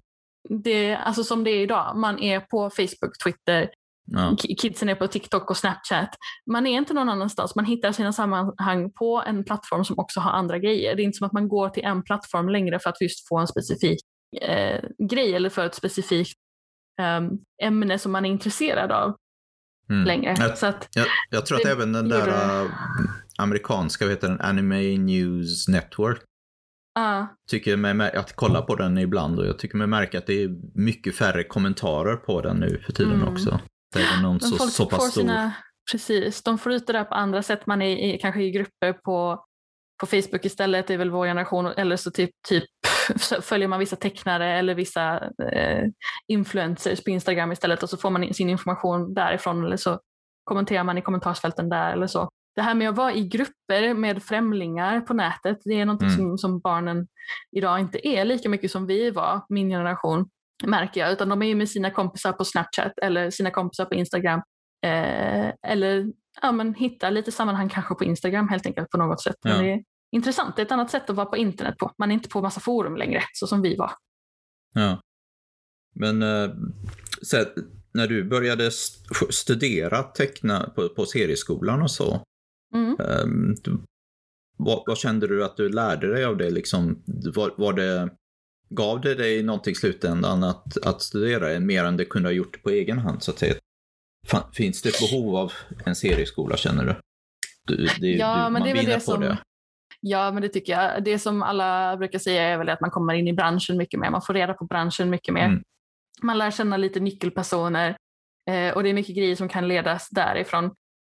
det, 0.48 0.94
alltså 0.96 1.24
som 1.24 1.44
det 1.44 1.50
är 1.50 1.60
idag, 1.62 1.96
man 1.96 2.18
är 2.18 2.40
på 2.40 2.70
Facebook, 2.70 3.18
Twitter, 3.24 3.70
Ja. 4.04 4.30
Ki- 4.30 4.54
kidsen 4.58 4.88
är 4.88 4.94
på 4.94 5.06
TikTok 5.06 5.50
och 5.50 5.56
Snapchat. 5.56 6.08
Man 6.50 6.66
är 6.66 6.76
inte 6.78 6.94
någon 6.94 7.08
annanstans. 7.08 7.54
Man 7.54 7.64
hittar 7.64 7.92
sina 7.92 8.12
sammanhang 8.12 8.92
på 8.92 9.22
en 9.26 9.44
plattform 9.44 9.84
som 9.84 9.98
också 9.98 10.20
har 10.20 10.30
andra 10.30 10.58
grejer. 10.58 10.96
Det 10.96 11.02
är 11.02 11.04
inte 11.04 11.18
som 11.18 11.26
att 11.26 11.32
man 11.32 11.48
går 11.48 11.68
till 11.68 11.84
en 11.84 12.02
plattform 12.02 12.48
längre 12.48 12.78
för 12.78 12.90
att 12.90 13.00
just 13.00 13.28
få 13.28 13.38
en 13.38 13.46
specifik 13.46 14.00
eh, 14.42 14.80
grej 15.10 15.34
eller 15.34 15.48
för 15.50 15.66
ett 15.66 15.74
specifikt 15.74 16.38
ehm, 17.00 17.30
ämne 17.62 17.98
som 17.98 18.12
man 18.12 18.24
är 18.24 18.30
intresserad 18.30 18.92
av 18.92 19.16
Mm. 19.90 20.04
längre. 20.04 20.34
Jag, 20.38 20.50
att, 20.68 20.88
jag, 20.94 21.06
jag 21.30 21.46
tror 21.46 21.56
att 21.58 21.64
det 21.64 21.70
även 21.70 21.92
den 21.92 22.08
där 22.08 22.28
äh, 22.28 22.70
amerikanska, 23.38 24.04
vad 24.04 24.12
heter 24.12 24.28
den, 24.28 24.40
Anime 24.40 24.98
News 24.98 25.68
Network, 25.68 26.20
ja, 26.94 27.26
tycker 27.50 27.76
mig 27.76 28.12
att 28.12 28.36
kolla 28.36 28.62
på 28.62 28.74
den 28.76 28.98
ibland 28.98 29.38
och 29.38 29.46
jag 29.46 29.58
tycker 29.58 29.76
mig 29.76 29.86
märka 29.86 30.18
att 30.18 30.26
det 30.26 30.42
är 30.42 30.50
mycket 30.74 31.16
färre 31.16 31.44
kommentarer 31.44 32.16
på 32.16 32.40
den 32.40 32.56
nu 32.56 32.82
för 32.86 32.92
tiden 32.92 33.12
Mm. 33.14 33.28
också. 33.28 33.60
Det 33.92 34.02
är 34.02 34.22
någon 34.22 34.40
så, 34.40 34.56
så 34.56 34.84
får 34.84 34.90
pass 34.90 35.10
stor. 35.10 35.20
sina, 35.20 35.52
precis, 35.92 36.42
de 36.42 36.58
får 36.58 36.72
ut 36.72 36.86
det 36.86 36.92
där 36.92 37.04
på 37.04 37.14
andra 37.14 37.42
sätt. 37.42 37.66
Man 37.66 37.82
är 37.82 37.96
i, 37.96 38.18
kanske 38.18 38.42
i 38.42 38.50
grupper 38.50 38.92
på, 38.92 39.44
på 40.00 40.06
Facebook 40.06 40.44
istället, 40.44 40.86
det 40.86 40.94
är 40.94 40.98
väl 40.98 41.10
vår 41.10 41.26
generation, 41.26 41.66
eller 41.66 41.96
så 41.96 42.10
typ, 42.10 42.30
typ 42.48 42.64
följer 43.42 43.68
man 43.68 43.78
vissa 43.78 43.96
tecknare 43.96 44.58
eller 44.58 44.74
vissa 44.74 45.30
eh, 45.52 45.84
influencers 46.28 47.04
på 47.04 47.10
Instagram 47.10 47.52
istället 47.52 47.82
och 47.82 47.90
så 47.90 47.96
får 47.96 48.10
man 48.10 48.24
in 48.24 48.34
sin 48.34 48.48
information 48.48 49.14
därifrån 49.14 49.64
eller 49.64 49.76
så 49.76 50.00
kommenterar 50.44 50.84
man 50.84 50.98
i 50.98 51.02
kommentarsfälten 51.02 51.68
där 51.68 51.92
eller 51.92 52.06
så. 52.06 52.28
Det 52.56 52.62
här 52.62 52.74
med 52.74 52.88
att 52.88 52.96
vara 52.96 53.14
i 53.14 53.28
grupper 53.28 53.94
med 53.94 54.22
främlingar 54.22 55.00
på 55.00 55.14
nätet, 55.14 55.58
det 55.64 55.80
är 55.80 55.84
något 55.84 56.02
Mm. 56.02 56.16
som, 56.16 56.38
som 56.38 56.60
barnen 56.60 57.06
idag 57.56 57.80
inte 57.80 58.08
är 58.08 58.24
lika 58.24 58.48
mycket 58.48 58.70
som 58.70 58.86
vi 58.86 59.10
var, 59.10 59.40
min 59.48 59.68
generation, 59.68 60.28
märker 60.66 61.00
jag, 61.00 61.12
utan 61.12 61.28
de 61.28 61.42
är 61.42 61.46
ju 61.46 61.54
med 61.54 61.68
sina 61.68 61.90
kompisar 61.90 62.32
på 62.32 62.44
Snapchat 62.44 62.92
eller 63.02 63.30
sina 63.30 63.50
kompisar 63.50 63.84
på 63.84 63.94
Instagram. 63.94 64.42
Eh, 64.84 65.52
eller 65.70 66.12
ja, 66.42 66.52
men 66.52 66.74
hitta 66.74 67.10
lite 67.10 67.32
sammanhang 67.32 67.68
kanske 67.68 67.94
på 67.94 68.04
Instagram 68.04 68.48
helt 68.48 68.66
enkelt 68.66 68.90
på 68.90 68.98
något 68.98 69.22
sätt. 69.22 69.36
Men 69.44 69.52
Ja. 69.56 69.62
det 69.62 69.72
är 69.72 69.84
intressant, 70.12 70.56
det 70.56 70.62
är 70.62 70.66
ett 70.66 70.72
annat 70.72 70.90
sätt 70.90 71.10
att 71.10 71.16
vara 71.16 71.26
på 71.26 71.36
internet 71.36 71.78
på. 71.78 71.92
Man 71.98 72.10
är 72.10 72.14
inte 72.14 72.28
på 72.28 72.40
massa 72.42 72.60
forum 72.60 72.96
längre, 72.96 73.22
så 73.32 73.46
som 73.46 73.62
vi 73.62 73.76
var. 73.76 73.90
Ja. 74.74 75.00
Men 75.94 76.22
eh, 76.22 76.50
så, 77.22 77.44
när 77.94 78.06
du 78.06 78.24
började 78.24 78.66
st- 78.66 79.32
studera 79.32 80.02
teckna 80.02 80.70
på, 80.74 80.88
på 80.88 81.06
serieskolan 81.06 81.82
och 81.82 81.90
så, 81.90 82.22
Mm. 82.74 82.96
du, 83.64 83.78
vad, 84.56 84.82
vad 84.86 84.98
kände 84.98 85.26
du 85.26 85.44
att 85.44 85.56
du 85.56 85.68
lärde 85.68 86.12
dig 86.14 86.24
av 86.24 86.36
det? 86.36 86.50
Liksom, 86.50 87.02
var, 87.34 87.54
var 87.56 87.72
det 87.72 88.10
gav 88.74 89.00
det 89.00 89.14
dig 89.14 89.42
någonting 89.42 89.72
i 89.72 89.74
slutändan 89.74 90.44
att, 90.44 90.76
att 90.86 91.02
studera 91.02 91.60
mer 91.60 91.84
än 91.84 91.96
det 91.96 92.04
kunde 92.04 92.28
ha 92.28 92.32
gjort 92.34 92.62
på 92.62 92.70
egen 92.70 92.98
hand 92.98 93.22
så 93.22 93.30
att 93.30 93.38
säga? 93.38 93.54
Finns 94.52 94.82
det 94.82 94.88
ett 94.88 95.10
behov 95.10 95.36
av 95.36 95.52
en 95.84 95.94
serieskola 95.96 96.56
känner 96.56 96.84
du? 96.84 96.94
du, 97.76 97.86
det, 98.00 98.06
Ja, 98.10 98.44
du 98.44 98.52
men 98.52 98.62
det 98.62 98.70
är 98.70 98.74
väl 98.74 98.84
det 98.84 99.00
som- 99.00 99.20
det. 99.20 99.38
Ja, 100.00 100.30
men 100.32 100.42
det 100.42 100.48
tycker 100.48 100.72
jag. 100.72 101.04
Det 101.04 101.18
som 101.18 101.42
alla 101.42 101.96
brukar 101.96 102.18
säga 102.18 102.42
är 102.42 102.58
väl 102.58 102.68
att 102.68 102.80
man 102.80 102.90
kommer 102.90 103.14
in 103.14 103.28
i 103.28 103.32
branschen 103.32 103.76
mycket 103.76 104.00
mer. 104.00 104.10
Man 104.10 104.22
får 104.22 104.34
reda 104.34 104.54
på 104.54 104.64
branschen 104.64 105.10
mycket 105.10 105.34
mer. 105.34 105.44
Mm. 105.44 105.62
Man 106.22 106.38
lär 106.38 106.50
känna 106.50 106.76
lite 106.76 107.00
nyckelpersoner 107.00 107.96
eh, 108.50 108.74
och 108.74 108.82
det 108.82 108.88
är 108.88 108.94
mycket 108.94 109.16
grejer 109.16 109.36
som 109.36 109.48
kan 109.48 109.68
ledas 109.68 110.08
därifrån. 110.10 110.64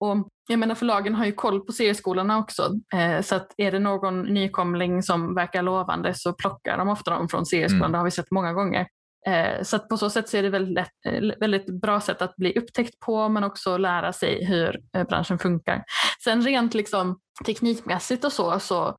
Och 0.00 0.28
jag 0.48 0.58
menar 0.58 0.74
förlagen 0.74 1.14
har 1.14 1.26
ju 1.26 1.32
koll 1.32 1.60
på 1.60 1.72
serieskolorna 1.72 2.38
också. 2.38 2.70
Eh, 2.94 3.20
så 3.20 3.34
att 3.34 3.54
är 3.56 3.72
det 3.72 3.78
någon 3.78 4.22
nykomling 4.22 5.02
som 5.02 5.34
verkar 5.34 5.62
lovande 5.62 6.14
så 6.14 6.32
plockar 6.32 6.78
de 6.78 6.88
ofta 6.88 7.10
dem 7.10 7.28
från 7.28 7.46
serieskolan. 7.46 7.82
Mm. 7.82 7.92
Det 7.92 7.98
har 7.98 8.04
vi 8.04 8.10
sett 8.10 8.30
många 8.30 8.52
gånger. 8.52 8.86
Eh, 9.26 9.62
så 9.62 9.78
på 9.78 9.96
så 9.96 10.10
sätt 10.10 10.28
så 10.28 10.36
är 10.36 10.42
det 10.42 10.50
väldigt, 10.50 10.74
lätt, 10.74 11.06
eh, 11.06 11.38
väldigt 11.40 11.80
bra 11.80 12.00
sätt 12.00 12.22
att 12.22 12.36
bli 12.36 12.58
upptäckt 12.58 13.00
på 13.00 13.28
men 13.28 13.44
också 13.44 13.76
lära 13.76 14.12
sig 14.12 14.44
hur 14.44 14.80
eh, 14.96 15.06
branschen 15.06 15.38
funkar. 15.38 15.84
Sen 16.24 16.42
rent 16.42 16.74
liksom 16.74 17.20
teknikmässigt 17.46 18.24
och 18.24 18.32
så, 18.32 18.60
så 18.60 18.96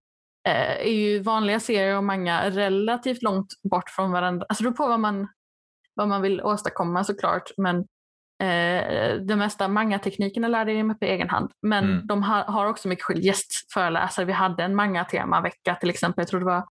är 0.47 0.89
ju 0.89 1.19
vanliga 1.19 1.59
serier 1.59 1.97
och 1.97 2.03
manga 2.03 2.49
relativt 2.49 3.23
långt 3.23 3.47
bort 3.69 3.89
från 3.89 4.11
varandra. 4.11 4.45
Alltså 4.49 4.63
det 4.63 4.69
beror 4.69 4.77
på 4.77 4.87
vad 4.87 4.99
man, 4.99 5.27
vad 5.95 6.07
man 6.07 6.21
vill 6.21 6.41
åstadkomma 6.41 7.03
såklart 7.03 7.51
men 7.57 7.85
eh, 8.41 9.15
det 9.15 9.35
mesta 9.35 9.67
manga-teknikerna 9.67 10.47
lärde 10.47 10.73
jag 10.73 10.85
mig 10.85 10.99
på 10.99 11.05
egen 11.05 11.29
hand. 11.29 11.51
Men 11.61 11.83
mm. 11.83 12.07
de 12.07 12.23
har, 12.23 12.43
har, 12.43 12.65
också 12.65 12.87
mycket 12.87 13.23
gästföreläsare. 13.23 14.25
Vi 14.25 14.33
hade 14.33 14.63
en 14.63 14.75
manga-tema-vecka 14.75 15.75
till 15.75 15.89
exempel. 15.89 16.21
Jag 16.21 16.27
tror 16.27 16.39
det 16.39 16.45
var 16.45 16.65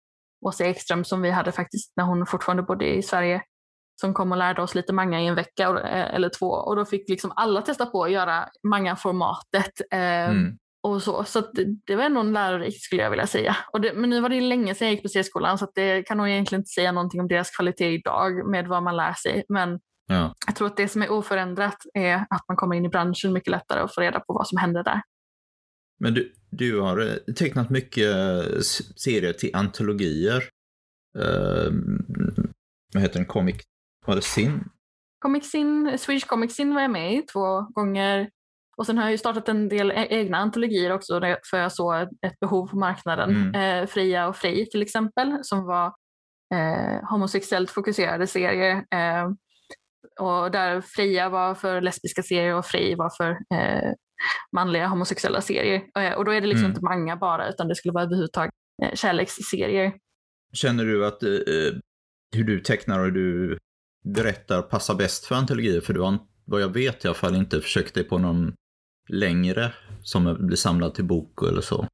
Åsa 0.47 0.65
Ekström 0.65 1.05
som 1.05 1.23
vi 1.23 1.31
hade 1.31 1.53
faktiskt 1.53 1.93
när 1.97 2.05
hon 2.05 2.27
fortfarande 2.27 2.63
bodde 2.63 2.95
i 2.95 3.03
Sverige 3.03 3.43
som 4.01 4.15
kom 4.15 4.33
och 4.33 4.39
lärde 4.39 4.63
oss 4.63 4.75
lite 4.75 4.93
manga 4.93 5.21
i 5.21 5.27
en 5.27 5.35
vecka 5.35 5.69
eh, 5.69 6.15
eller 6.15 6.29
två 6.29 6.47
och 6.47 6.77
då 6.77 6.85
fick 6.85 7.09
liksom 7.09 7.33
alla 7.37 7.63
testa 7.63 7.87
på 7.87 8.05
att 8.05 8.11
göra 8.11 8.49
manga-formatet. 8.69 9.81
Eh, 9.93 10.31
mm. 10.31 10.59
och 10.83 11.03
så 11.03 11.25
så 11.25 11.41
det, 11.41 11.65
det, 11.87 11.97
var 11.97 12.05
ändå 12.05 12.21
en 12.21 12.33
lärorikt 12.33 12.83
skulle 12.83 13.03
jag 13.03 13.11
vilja 13.11 13.27
säga. 13.27 13.57
Och 13.73 13.81
det, 13.81 13.93
men 13.95 14.11
nu 14.11 14.21
var 14.21 14.29
det 14.29 14.41
länge 14.41 14.75
sedan 14.75 14.89
jag 14.89 14.95
gick 14.95 15.03
på 15.03 15.09
C-skolan 15.09 15.59
så 15.59 15.69
det 15.75 16.03
kan 16.03 16.17
nog 16.17 16.29
egentligen 16.29 16.61
inte 16.61 16.71
säga 16.71 16.93
någonting 16.93 17.21
om 17.21 17.29
deras 17.29 17.51
kvalitet 17.51 17.93
idag 17.93 18.51
med 18.51 18.69
vad 18.69 18.83
man 18.83 18.97
lär 18.97 19.13
sig. 19.13 19.45
Men 19.49 19.81
ja. 20.07 20.35
jag 20.47 20.57
tror 20.57 20.67
att 20.67 20.77
det 20.77 20.89
som 20.89 21.03
är 21.03 21.11
oförändrat 21.11 21.77
är 21.95 22.15
att 22.31 22.45
man 22.49 22.57
kommer 22.57 22.77
in 22.77 22.85
i 22.85 22.89
branschen 22.89 23.33
mycket 23.33 23.51
lättare 23.51 23.83
och 23.83 23.95
får 23.95 24.03
reda 24.03 24.21
på 24.21 24.33
vad 24.33 24.49
som 24.49 24.59
händer 24.59 24.85
där. 24.85 25.03
Men 26.01 26.15
du, 26.15 26.33
du 26.51 26.81
har 26.81 26.99
eh, 26.99 27.35
tecknat 27.35 27.71
mycket 27.71 28.15
eh, 28.15 28.61
serier 28.97 29.33
till 29.33 29.57
antologier. 29.57 30.43
Uh, 31.19 31.73
vad 32.95 33.03
heter 33.03 33.19
den? 33.19 33.27
Comic... 33.27 33.57
Var 34.07 34.17
det 34.17 34.23
Sin? 34.23 34.65
Comic 35.19 35.51
Sin, 35.51 35.99
Swedish 35.99 36.27
Comic 36.27 36.57
Sin 36.57 36.75
var 36.75 36.83
jag 36.83 36.91
med 36.91 37.15
i 37.15 37.23
två 37.23 37.61
gånger. 37.61 38.31
Och 38.77 38.87
sen 38.87 38.99
har 38.99 39.05
jag 39.05 39.13
ju 39.13 39.19
startat 39.19 39.49
en 39.49 39.69
del 39.69 39.91
e-, 39.91 40.07
egna 40.11 40.39
antologier 40.39 40.93
också 40.93 41.21
för 41.51 41.57
jag 41.57 41.73
såg 41.73 42.03
ett 42.27 42.41
behov 42.41 42.67
på 42.67 42.77
marknaden. 42.77 43.31
Mm. 43.31 43.83
Eh, 43.83 43.87
Fria 43.87 44.29
och 44.29 44.37
Fri 44.37 44.67
till 44.71 44.83
exempel 44.83 45.39
som 45.43 45.65
var 45.65 45.87
eh, 46.55 47.11
homosexuellt 47.11 47.71
fokuserade 47.71 48.27
serier. 48.27 48.77
Eh, 48.77 49.31
och 50.21 50.51
där 50.51 50.81
Fria 50.81 51.29
var 51.29 51.55
för 51.55 51.81
lesbiska 51.81 52.23
serier 52.23 52.55
och 52.55 52.67
Fri 52.67 52.95
var 52.95 53.11
för 53.17 53.31
eh, 53.31 53.93
manliga 54.57 54.87
homosexuella 54.87 55.41
serier. 55.41 55.83
Eh, 55.99 56.13
och 56.13 56.25
då 56.25 56.33
är 56.33 56.41
det 56.41 56.47
liksom 56.47 56.65
mm. 56.65 56.71
inte 56.71 56.85
manga 56.85 57.17
bara, 57.17 57.49
utan 57.49 57.69
det 57.69 57.75
skulle 57.75 57.93
vara 57.93 58.05
överhuvudtaget 58.05 58.55
eh, 58.83 58.95
kärleksserier. 58.95 59.93
Känner 60.53 60.85
du 60.85 61.07
att 61.07 61.23
eh, 61.23 61.29
hur 62.37 62.45
du 62.45 62.61
tecknar 62.61 63.01
och 63.01 63.13
du 63.13 63.59
berättar 64.05 64.63
passar 64.63 64.95
bäst 64.95 65.25
för 65.25 65.35
antologier? 65.35 65.81
För 65.81 65.95
du 65.95 66.01
har, 66.01 66.19
vad 66.45 66.63
jag 66.63 66.73
vet 66.73 67.05
i 67.05 67.09
alla 67.09 67.15
fall, 67.15 67.37
inte 67.37 67.61
försökt 67.61 67.95
dig 67.95 68.05
på 68.05 68.19
någon 68.19 68.55
längre 69.09 69.73
som 70.03 70.47
blir 70.47 70.57
samlad 70.57 70.95
till 70.95 71.05
bok 71.05 71.43
eller 71.43 71.61
så. 71.61 71.87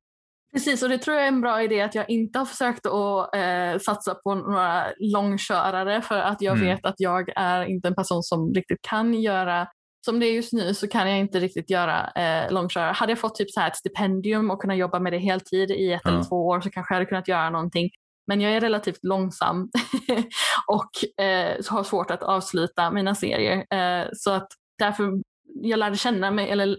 Precis, 0.52 0.82
och 0.82 0.88
det 0.88 0.98
tror 0.98 1.16
jag 1.16 1.24
är 1.24 1.28
en 1.28 1.40
bra 1.40 1.62
idé 1.62 1.80
att 1.80 1.94
jag 1.94 2.10
inte 2.10 2.38
har 2.38 2.46
försökt 2.46 2.86
att 2.86 3.34
eh, 3.34 3.78
satsa 3.78 4.14
på 4.14 4.34
några 4.34 4.86
långkörare 4.98 6.02
för 6.02 6.18
att 6.18 6.42
jag 6.42 6.56
mm. 6.56 6.68
vet 6.68 6.86
att 6.86 6.94
jag 6.98 7.32
är 7.36 7.64
inte 7.64 7.88
en 7.88 7.94
person 7.94 8.22
som 8.22 8.54
riktigt 8.54 8.82
kan 8.82 9.14
göra 9.14 9.66
som 10.04 10.20
det 10.20 10.26
är 10.26 10.32
just 10.32 10.52
nu 10.52 10.74
så 10.74 10.88
kan 10.88 11.10
jag 11.10 11.18
inte 11.18 11.40
riktigt 11.40 11.70
göra 11.70 12.10
eh, 12.10 12.52
långkörare. 12.52 12.92
Hade 12.92 13.12
jag 13.12 13.18
fått 13.18 13.34
typ 13.34 13.50
så 13.50 13.60
här 13.60 13.68
ett 13.68 13.76
stipendium 13.76 14.50
och 14.50 14.60
kunnat 14.60 14.76
jobba 14.76 15.00
med 15.00 15.12
det 15.12 15.18
heltid 15.18 15.70
i 15.70 15.92
ett 15.92 16.00
ja. 16.04 16.10
eller 16.10 16.24
två 16.24 16.46
år 16.46 16.60
så 16.60 16.70
kanske 16.70 16.94
jag 16.94 16.96
hade 16.96 17.08
kunnat 17.08 17.28
göra 17.28 17.50
någonting. 17.50 17.90
Men 18.26 18.40
jag 18.40 18.52
är 18.52 18.60
relativt 18.60 18.98
långsam 19.02 19.70
och 20.66 21.24
eh, 21.24 21.56
har 21.68 21.84
svårt 21.84 22.10
att 22.10 22.22
avsluta 22.22 22.90
mina 22.90 23.14
serier. 23.14 23.74
Eh, 23.74 24.06
så 24.12 24.30
att 24.30 24.48
därför 24.78 25.12
jag 25.62 25.78
lärde 25.78 25.96
känna 25.96 26.30
mig, 26.30 26.50
eller 26.50 26.78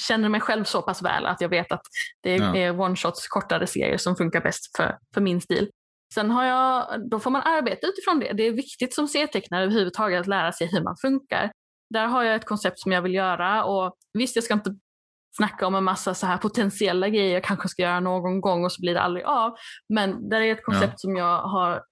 känner 0.00 0.28
mig 0.28 0.40
själv 0.40 0.64
så 0.64 0.82
pass 0.82 1.02
väl 1.02 1.26
att 1.26 1.40
jag 1.40 1.48
vet 1.48 1.72
att 1.72 1.82
det 2.22 2.36
ja. 2.36 2.56
är 2.56 2.72
one-shots, 2.72 3.26
kortare 3.28 3.66
serier 3.66 3.98
som 3.98 4.16
funkar 4.16 4.40
bäst 4.40 4.76
för, 4.76 4.98
för 5.14 5.20
min 5.20 5.40
stil. 5.40 5.70
Sen 6.14 6.30
har 6.30 6.44
jag, 6.44 6.86
då 7.10 7.20
får 7.20 7.30
man 7.30 7.42
arbeta 7.42 7.86
utifrån 7.86 8.20
det. 8.20 8.32
Det 8.32 8.42
är 8.42 8.52
viktigt 8.52 8.94
som 8.94 9.08
serietecknare 9.08 9.62
överhuvudtaget 9.62 10.20
att 10.20 10.26
lära 10.26 10.52
sig 10.52 10.68
hur 10.72 10.82
man 10.82 10.96
funkar 10.96 11.50
där 11.90 12.06
har 12.06 12.22
jag 12.22 12.36
ett 12.36 12.44
koncept 12.44 12.80
som 12.80 12.92
jag 12.92 13.02
vill 13.02 13.14
göra 13.14 13.64
och 13.64 13.94
visst 14.18 14.36
jag 14.36 14.44
ska 14.44 14.54
inte 14.54 14.74
snacka 15.36 15.66
om 15.66 15.74
en 15.74 15.84
massa 15.84 16.14
så 16.14 16.26
här 16.26 16.38
potentiella 16.38 17.08
grejer 17.08 17.34
jag 17.34 17.44
kanske 17.44 17.68
ska 17.68 17.82
göra 17.82 18.00
någon 18.00 18.40
gång 18.40 18.64
och 18.64 18.72
så 18.72 18.80
blir 18.80 18.94
det 18.94 19.00
aldrig 19.00 19.24
av. 19.24 19.54
Men 19.88 20.28
det 20.28 20.36
är 20.36 20.52
ett 20.52 20.64
koncept 20.64 20.92
ja. 20.92 20.98
som 20.98 21.16
jag 21.16 21.42
har 21.42 21.82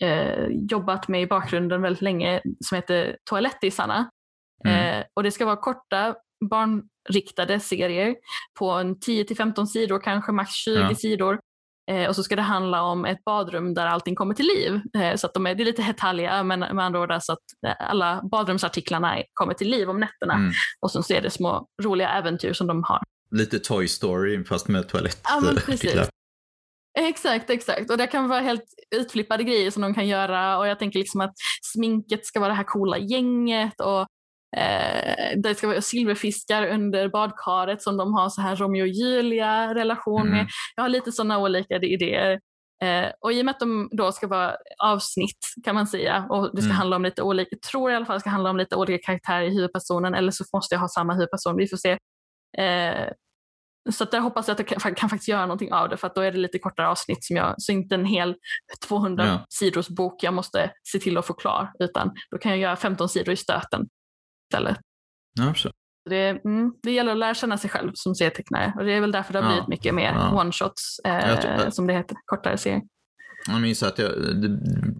eh, 0.00 0.46
jobbat 0.70 1.08
med 1.08 1.22
i 1.22 1.26
bakgrunden 1.26 1.82
väldigt 1.82 2.02
länge 2.02 2.42
som 2.64 2.76
heter 2.76 3.16
Toalettisarna. 3.30 4.10
Mm. 4.64 4.98
Eh, 4.98 5.04
och 5.14 5.22
det 5.22 5.30
ska 5.30 5.44
vara 5.44 5.56
korta 5.56 6.14
barnriktade 6.50 7.60
serier 7.60 8.14
på 8.58 8.70
en 8.70 8.96
10-15 8.96 9.66
sidor, 9.66 9.98
kanske 9.98 10.32
max 10.32 10.54
20 10.54 10.80
ja. 10.80 10.94
sidor 10.94 11.38
Eh, 11.90 12.08
och 12.08 12.16
så 12.16 12.22
ska 12.22 12.36
det 12.36 12.42
handla 12.42 12.82
om 12.82 13.04
ett 13.04 13.24
badrum 13.24 13.74
där 13.74 13.86
allting 13.86 14.14
kommer 14.14 14.34
till 14.34 14.46
liv. 14.46 14.80
Eh, 15.02 15.16
så 15.16 15.26
att 15.26 15.34
de 15.34 15.46
är, 15.46 15.54
det 15.54 15.62
är 15.62 15.64
lite 15.64 15.82
hetalja, 15.82 16.42
men 16.42 16.60
med 16.60 16.84
andra 16.84 17.00
ord 17.00 17.12
så 17.20 17.32
att 17.32 17.38
eh, 17.66 17.90
alla 17.90 18.22
badrumsartiklarna 18.30 19.22
kommer 19.34 19.54
till 19.54 19.70
liv 19.70 19.90
om 19.90 20.00
nätterna. 20.00 20.34
Mm. 20.34 20.52
Och 20.80 20.90
så 20.90 21.14
är 21.14 21.22
det 21.22 21.30
små 21.30 21.68
roliga 21.82 22.10
äventyr 22.10 22.52
som 22.52 22.66
de 22.66 22.84
har. 22.84 23.02
Lite 23.30 23.58
Toy 23.58 23.88
Story 23.88 24.44
fast 24.44 24.68
med 24.68 24.88
toalettartiklar. 24.88 26.02
Ja, 26.02 26.08
Exakt, 26.98 27.50
exakt. 27.50 27.90
Och 27.90 27.98
det 27.98 28.06
kan 28.06 28.28
vara 28.28 28.40
helt 28.40 28.64
utflippade 28.96 29.44
grejer 29.44 29.70
som 29.70 29.82
de 29.82 29.94
kan 29.94 30.08
göra 30.08 30.58
och 30.58 30.66
jag 30.68 30.78
tänker 30.78 30.98
liksom 30.98 31.20
att 31.20 31.34
sminket 31.62 32.26
ska 32.26 32.40
vara 32.40 32.48
det 32.48 32.56
här 32.56 32.64
coola 32.64 32.98
gänget 32.98 33.80
och 33.80 34.06
Eh, 34.56 35.38
det 35.42 35.54
ska 35.54 35.66
vara 35.66 35.80
silverfiskar 35.80 36.66
under 36.66 37.08
badkaret 37.08 37.82
som 37.82 37.96
de 37.96 38.14
har 38.14 38.28
så 38.28 38.40
här 38.40 38.56
Romeo 38.56 38.82
och 38.82 38.88
Julia 38.88 39.74
relation 39.74 40.28
med. 40.28 40.40
Mm. 40.40 40.46
Jag 40.76 40.84
har 40.84 40.88
lite 40.88 41.12
sådana 41.12 41.38
olika 41.38 41.76
idéer. 41.76 42.40
Eh, 42.82 43.06
och 43.20 43.32
i 43.32 43.40
och 43.40 43.44
med 43.44 43.52
att 43.52 43.60
de 43.60 43.88
då 43.92 44.12
ska 44.12 44.26
vara 44.26 44.56
avsnitt 44.84 45.38
kan 45.64 45.74
man 45.74 45.86
säga 45.86 46.26
och 46.30 46.50
det 46.56 46.62
ska 46.62 46.68
mm. 46.68 46.76
handla 46.76 46.96
om 46.96 47.02
lite 47.02 47.22
olika, 47.22 47.48
jag 47.50 47.62
tror 47.62 47.90
i 47.90 47.94
alla 47.94 48.06
fall 48.06 48.20
ska 48.20 48.30
handla 48.30 48.50
om 48.50 48.56
lite 48.56 48.76
olika 48.76 49.06
karaktärer 49.06 49.42
i 49.42 49.54
huvudpersonen 49.54 50.14
eller 50.14 50.30
så 50.30 50.44
måste 50.52 50.74
jag 50.74 50.80
ha 50.80 50.88
samma 50.88 51.14
huvudperson, 51.14 51.56
vi 51.56 51.68
får 51.68 51.76
se. 51.76 51.98
Eh, 52.58 53.08
så 53.92 54.04
där 54.04 54.20
hoppas 54.20 54.48
jag 54.48 54.60
att 54.60 54.70
jag 54.70 54.82
kan, 54.82 54.94
kan, 54.94 55.08
faktiskt 55.08 55.28
göra 55.28 55.46
någonting 55.46 55.72
av 55.72 55.88
det 55.88 55.96
för 55.96 56.06
att 56.06 56.14
då 56.14 56.20
är 56.20 56.32
det 56.32 56.38
lite 56.38 56.58
kortare 56.58 56.88
avsnitt 56.88 57.24
som 57.24 57.36
jag, 57.36 57.54
så 57.58 57.72
inte 57.72 57.94
en 57.94 58.04
hel 58.04 58.34
200 58.88 59.26
ja. 59.26 59.46
sidors 59.48 59.88
bok 59.88 60.22
jag 60.22 60.34
måste 60.34 60.70
se 60.92 60.98
till 60.98 61.18
att 61.18 61.26
få 61.26 61.34
klar 61.34 61.72
utan 61.78 62.14
då 62.30 62.38
kan 62.38 62.50
jag 62.50 62.60
göra 62.60 62.76
15 62.76 63.08
sidor 63.08 63.32
i 63.32 63.36
stöten 63.36 63.88
istället. 64.46 64.78
Ja, 65.38 65.54
så. 65.54 65.70
Det, 66.10 66.28
mm, 66.28 66.72
det 66.82 66.90
gäller 66.92 67.12
att 67.12 67.18
lära 67.18 67.34
känna 67.34 67.58
sig 67.58 67.70
själv 67.70 67.90
som 67.94 68.14
serietecknare 68.14 68.72
och 68.78 68.84
det 68.84 68.92
är 68.92 69.00
väl 69.00 69.12
därför 69.12 69.32
det 69.32 69.38
har 69.38 69.46
blivit 69.46 69.64
ja, 69.64 69.68
mycket 69.68 69.94
mer 69.94 70.12
ja. 70.12 70.42
one-shots, 70.44 71.04
eh, 71.04 71.70
som 71.70 71.86
det 71.86 71.92
heter, 71.92 72.16
kortare 72.26 72.58
serier. 72.58 72.82
Jag 73.48 73.60
minns 73.60 73.82
att 73.82 73.98
jag, 73.98 74.10
det, 74.42 74.48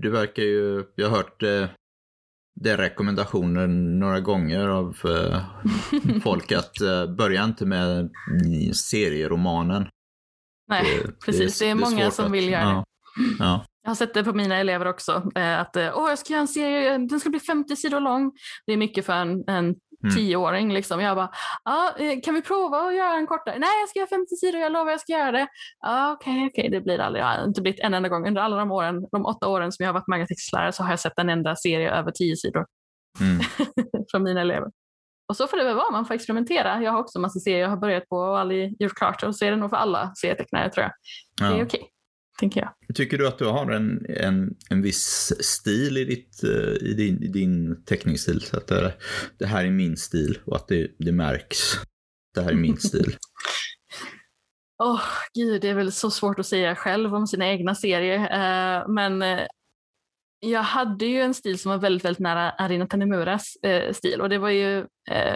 det 0.02 0.10
verkar 0.10 0.42
ju, 0.42 0.84
jag 0.94 1.08
har 1.08 1.16
hört 1.16 1.42
eh, 1.42 1.66
det 2.60 2.76
rekommendationer 2.76 3.66
några 3.66 4.20
gånger 4.20 4.68
av 4.68 4.96
eh, 5.04 5.42
folk 6.22 6.52
att 6.52 6.80
eh, 6.80 7.06
börja 7.06 7.44
inte 7.44 7.66
med 7.66 8.10
serieromanen. 8.72 9.88
Nej, 10.68 11.02
det, 11.04 11.12
precis. 11.26 11.58
Det 11.58 11.64
är, 11.64 11.74
det 11.74 11.80
är 11.80 11.90
många 11.90 12.10
som 12.10 12.32
vill 12.32 12.48
göra 12.48 12.64
det. 12.64 12.84
Ja. 13.38 13.64
Jag 13.86 13.90
har 13.90 13.94
sett 13.94 14.14
det 14.14 14.24
på 14.24 14.32
mina 14.32 14.56
elever 14.56 14.86
också. 14.86 15.22
Eh, 15.34 15.60
att 15.60 15.76
eh, 15.76 15.92
Åh, 15.94 16.08
jag 16.08 16.18
ska 16.18 16.32
göra 16.32 16.40
en 16.40 16.48
serie, 16.48 16.98
den 16.98 17.20
ska 17.20 17.30
bli 17.30 17.40
50 17.40 17.76
sidor 17.76 18.00
lång. 18.00 18.32
Det 18.66 18.72
är 18.72 18.76
mycket 18.76 19.06
för 19.06 19.12
en, 19.12 19.44
en 19.48 19.74
Mm. 20.04 20.14
tioåring. 20.16 20.72
Liksom. 20.72 21.00
Jag 21.00 21.16
bara, 21.16 21.30
ah, 21.62 21.90
kan 22.24 22.34
vi 22.34 22.42
prova 22.42 22.78
att 22.78 22.94
göra 22.94 23.14
en 23.14 23.26
kortare? 23.26 23.58
Nej, 23.58 23.80
jag 23.80 23.88
ska 23.88 23.98
göra 23.98 24.08
50 24.08 24.36
sidor, 24.36 24.60
jag 24.60 24.72
lovar 24.72 24.90
jag 24.90 25.00
ska 25.00 25.12
göra 25.12 25.32
det. 25.32 25.46
Ah, 25.80 26.12
Okej, 26.12 26.32
okay, 26.32 26.46
okay, 26.46 26.68
det 26.68 26.80
blir 26.80 26.98
aldrig. 26.98 27.22
Jag 27.24 27.28
har 27.28 27.44
inte 27.44 27.62
blivit 27.62 27.80
en 27.80 27.94
enda 27.94 28.08
gång. 28.08 28.28
Under 28.28 28.42
alla 28.42 28.56
de 28.56 28.70
åren, 28.70 29.06
de 29.12 29.26
åtta 29.26 29.48
åren 29.48 29.72
som 29.72 29.82
jag 29.82 29.88
har 29.88 29.94
varit 29.94 30.08
magnetextlärare 30.08 30.72
så 30.72 30.82
har 30.82 30.90
jag 30.90 31.00
sett 31.00 31.18
en 31.18 31.28
enda 31.28 31.56
serie 31.56 31.90
över 31.90 32.10
tio 32.10 32.36
sidor 32.36 32.66
mm. 33.20 33.40
från 34.10 34.22
mina 34.22 34.40
elever. 34.40 34.70
Och 35.28 35.36
så 35.36 35.46
får 35.46 35.56
det 35.56 35.64
väl 35.64 35.76
vara, 35.76 35.90
man 35.90 36.06
får 36.06 36.14
experimentera. 36.14 36.82
Jag 36.82 36.92
har 36.92 36.98
också 36.98 37.18
massa 37.18 37.40
serier 37.40 37.60
jag 37.60 37.68
har 37.68 37.76
börjat 37.76 38.08
på 38.08 38.16
och 38.16 38.38
aldrig 38.38 38.82
gjort 38.82 38.94
klart. 38.94 39.22
Och 39.22 39.36
så 39.36 39.44
är 39.44 39.50
det 39.50 39.56
nog 39.56 39.70
för 39.70 39.76
alla 39.76 40.14
serietecknare 40.14 40.70
tror 40.70 40.82
jag. 40.82 40.92
Ja. 41.40 41.54
Det 41.54 41.60
är 41.60 41.66
okej. 41.66 41.80
Okay 41.80 41.88
tänker 42.38 42.60
jag. 42.60 42.96
Tycker 42.96 43.18
du 43.18 43.28
att 43.28 43.38
du 43.38 43.44
har 43.44 43.70
en, 43.70 44.06
en, 44.08 44.54
en 44.70 44.82
viss 44.82 45.32
stil 45.40 45.96
i, 45.96 46.04
ditt, 46.04 46.44
eh, 46.44 46.88
i, 46.88 46.94
din, 46.94 47.22
i 47.22 47.28
din 47.28 47.84
teckningsstil? 47.84 48.40
Så 48.40 48.56
att 48.56 48.66
det, 48.66 48.94
det 49.38 49.46
här 49.46 49.64
är 49.64 49.70
min 49.70 49.96
stil 49.96 50.38
och 50.44 50.56
att 50.56 50.68
det, 50.68 50.90
det 50.98 51.12
märks. 51.12 51.58
Det 52.34 52.40
här 52.40 52.50
är 52.50 52.54
min 52.54 52.76
stil. 52.76 53.16
Åh, 54.82 54.94
oh, 54.94 55.02
gud, 55.34 55.62
det 55.62 55.68
är 55.68 55.74
väl 55.74 55.92
så 55.92 56.10
svårt 56.10 56.38
att 56.38 56.46
säga 56.46 56.74
själv 56.74 57.14
om 57.14 57.26
sina 57.26 57.46
egna 57.46 57.74
serier. 57.74 58.18
Uh, 58.18 58.88
men 58.88 59.22
uh, 59.22 59.46
jag 60.40 60.62
hade 60.62 61.06
ju 61.06 61.20
en 61.20 61.34
stil 61.34 61.58
som 61.58 61.70
var 61.70 61.78
väldigt, 61.78 62.04
väldigt 62.04 62.20
nära 62.20 62.50
Arina 62.50 62.86
Tanemuras 62.86 63.56
eh, 63.62 63.92
stil 63.92 64.20
och 64.20 64.28
det 64.28 64.38
var 64.38 64.50
ju 64.50 64.86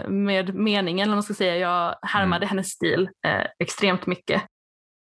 med 0.07 0.55
meningen, 0.55 1.03
eller 1.03 1.15
man 1.15 1.23
ska 1.23 1.33
säga, 1.33 1.57
jag 1.57 1.95
härmade 2.01 2.45
mm. 2.45 2.49
hennes 2.49 2.67
stil 2.67 3.09
extremt 3.59 4.05
mycket. 4.05 4.41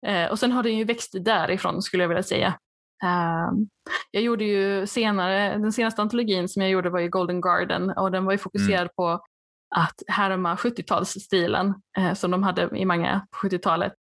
Eh, 0.06 0.30
och 0.30 0.38
sen 0.38 0.52
har 0.52 0.62
den 0.62 0.76
ju 0.76 0.84
växt 0.84 1.14
därifrån 1.20 1.82
skulle 1.82 2.02
jag 2.04 2.08
vilja 2.08 2.22
säga. 2.22 2.58
Ehm, 3.04 3.68
jag 4.10 4.22
gjorde 4.22 4.44
ju 4.44 4.86
senare, 4.86 5.58
den 5.58 5.72
senaste 5.72 6.02
antologin 6.02 6.48
som 6.48 6.62
jag 6.62 6.70
gjorde 6.70 6.90
var 6.90 7.00
ju 7.00 7.08
Golden 7.08 7.40
Garden 7.40 7.90
och 7.90 8.12
den 8.12 8.24
var 8.24 8.32
ju 8.32 8.38
fokuserad 8.38 8.80
mm. 8.80 8.90
på 8.96 9.20
att 9.76 10.02
härma 10.08 10.54
70-talsstilen 10.54 11.74
eh, 11.98 12.14
som 12.14 12.30
de 12.30 12.42
hade 12.42 12.78
i 12.78 12.84
många 12.84 13.26
på 13.30 13.48
70-talet. 13.48 13.92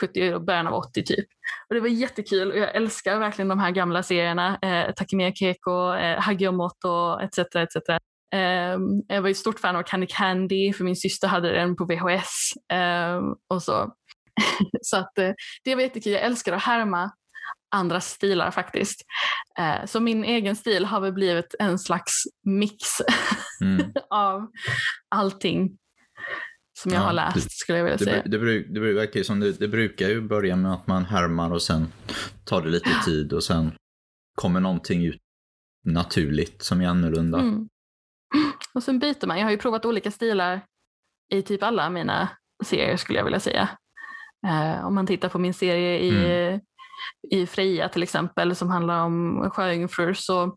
70 0.00 0.34
och 0.34 0.44
början 0.44 0.66
av 0.66 0.74
80 0.74 1.04
typ. 1.04 1.26
Och 1.68 1.74
det 1.74 1.80
var 1.80 1.88
jättekul 1.88 2.52
och 2.52 2.58
jag 2.58 2.74
älskar 2.74 3.18
verkligen 3.18 3.48
de 3.48 3.58
här 3.58 3.70
gamla 3.70 4.02
serierna. 4.02 4.58
Eh, 4.62 4.94
Takemiya 4.94 5.32
Keiko, 5.32 5.94
eh, 5.94 6.20
Hagiomoto 6.20 7.18
etc. 7.20 7.38
etc. 7.38 7.76
Eh, 8.34 8.78
jag 9.08 9.22
var 9.22 9.28
ett 9.28 9.36
stort 9.36 9.60
fan 9.60 9.76
av 9.76 9.82
Candy 9.82 10.06
Candy 10.06 10.72
för 10.72 10.84
min 10.84 10.96
syster 10.96 11.28
hade 11.28 11.52
den 11.52 11.76
på 11.76 11.84
VHS. 11.84 12.52
Eh, 12.72 13.20
och 13.54 13.62
så 13.62 13.94
så 14.82 14.96
att, 14.96 15.18
eh, 15.18 15.30
det 15.64 15.74
var 15.74 15.82
jättekul. 15.82 16.12
Jag 16.12 16.22
älskar 16.22 16.52
att 16.52 16.62
härma 16.62 17.10
andra 17.70 18.00
stilar 18.00 18.50
faktiskt. 18.50 19.02
Eh, 19.58 19.86
så 19.86 20.00
min 20.00 20.24
egen 20.24 20.56
stil 20.56 20.84
har 20.84 21.00
väl 21.00 21.12
blivit 21.12 21.54
en 21.58 21.78
slags 21.78 22.12
mix 22.44 22.78
mm. 23.60 23.92
av 24.10 24.46
allting 25.08 25.78
som 26.78 26.92
jag 26.92 27.00
ja, 27.00 27.06
har 27.06 27.12
läst 27.12 27.58
skulle 27.58 27.78
jag 27.78 27.84
vilja 27.84 27.96
det, 27.96 28.04
säga. 28.04 28.22
Det, 28.26 28.38
det, 28.38 28.80
det, 28.80 28.92
verkar 28.92 29.22
som 29.22 29.40
det, 29.40 29.52
det 29.52 29.68
brukar 29.68 30.08
ju 30.08 30.20
börja 30.20 30.56
med 30.56 30.72
att 30.72 30.86
man 30.86 31.04
härmar 31.04 31.52
och 31.52 31.62
sen 31.62 31.92
tar 32.44 32.62
det 32.62 32.68
lite 32.68 32.90
tid 33.04 33.32
och 33.32 33.44
sen 33.44 33.72
kommer 34.34 34.60
någonting 34.60 35.04
ut 35.04 35.20
naturligt 35.84 36.62
som 36.62 36.80
är 36.80 36.88
annorlunda. 36.88 37.38
Mm. 37.38 37.68
Och 38.74 38.82
sen 38.82 38.98
byter 38.98 39.26
man. 39.26 39.38
Jag 39.38 39.46
har 39.46 39.50
ju 39.50 39.58
provat 39.58 39.84
olika 39.84 40.10
stilar 40.10 40.60
i 41.32 41.42
typ 41.42 41.62
alla 41.62 41.90
mina 41.90 42.28
serier 42.64 42.96
skulle 42.96 43.18
jag 43.18 43.24
vilja 43.24 43.40
säga. 43.40 43.68
Eh, 44.46 44.86
om 44.86 44.94
man 44.94 45.06
tittar 45.06 45.28
på 45.28 45.38
min 45.38 45.54
serie 45.54 45.98
i, 45.98 46.08
mm. 46.08 46.60
i 47.30 47.46
Freja 47.46 47.88
till 47.88 48.02
exempel 48.02 48.56
som 48.56 48.70
handlar 48.70 49.04
om 49.04 49.50
sjöjungfrur 49.50 50.14
så 50.14 50.56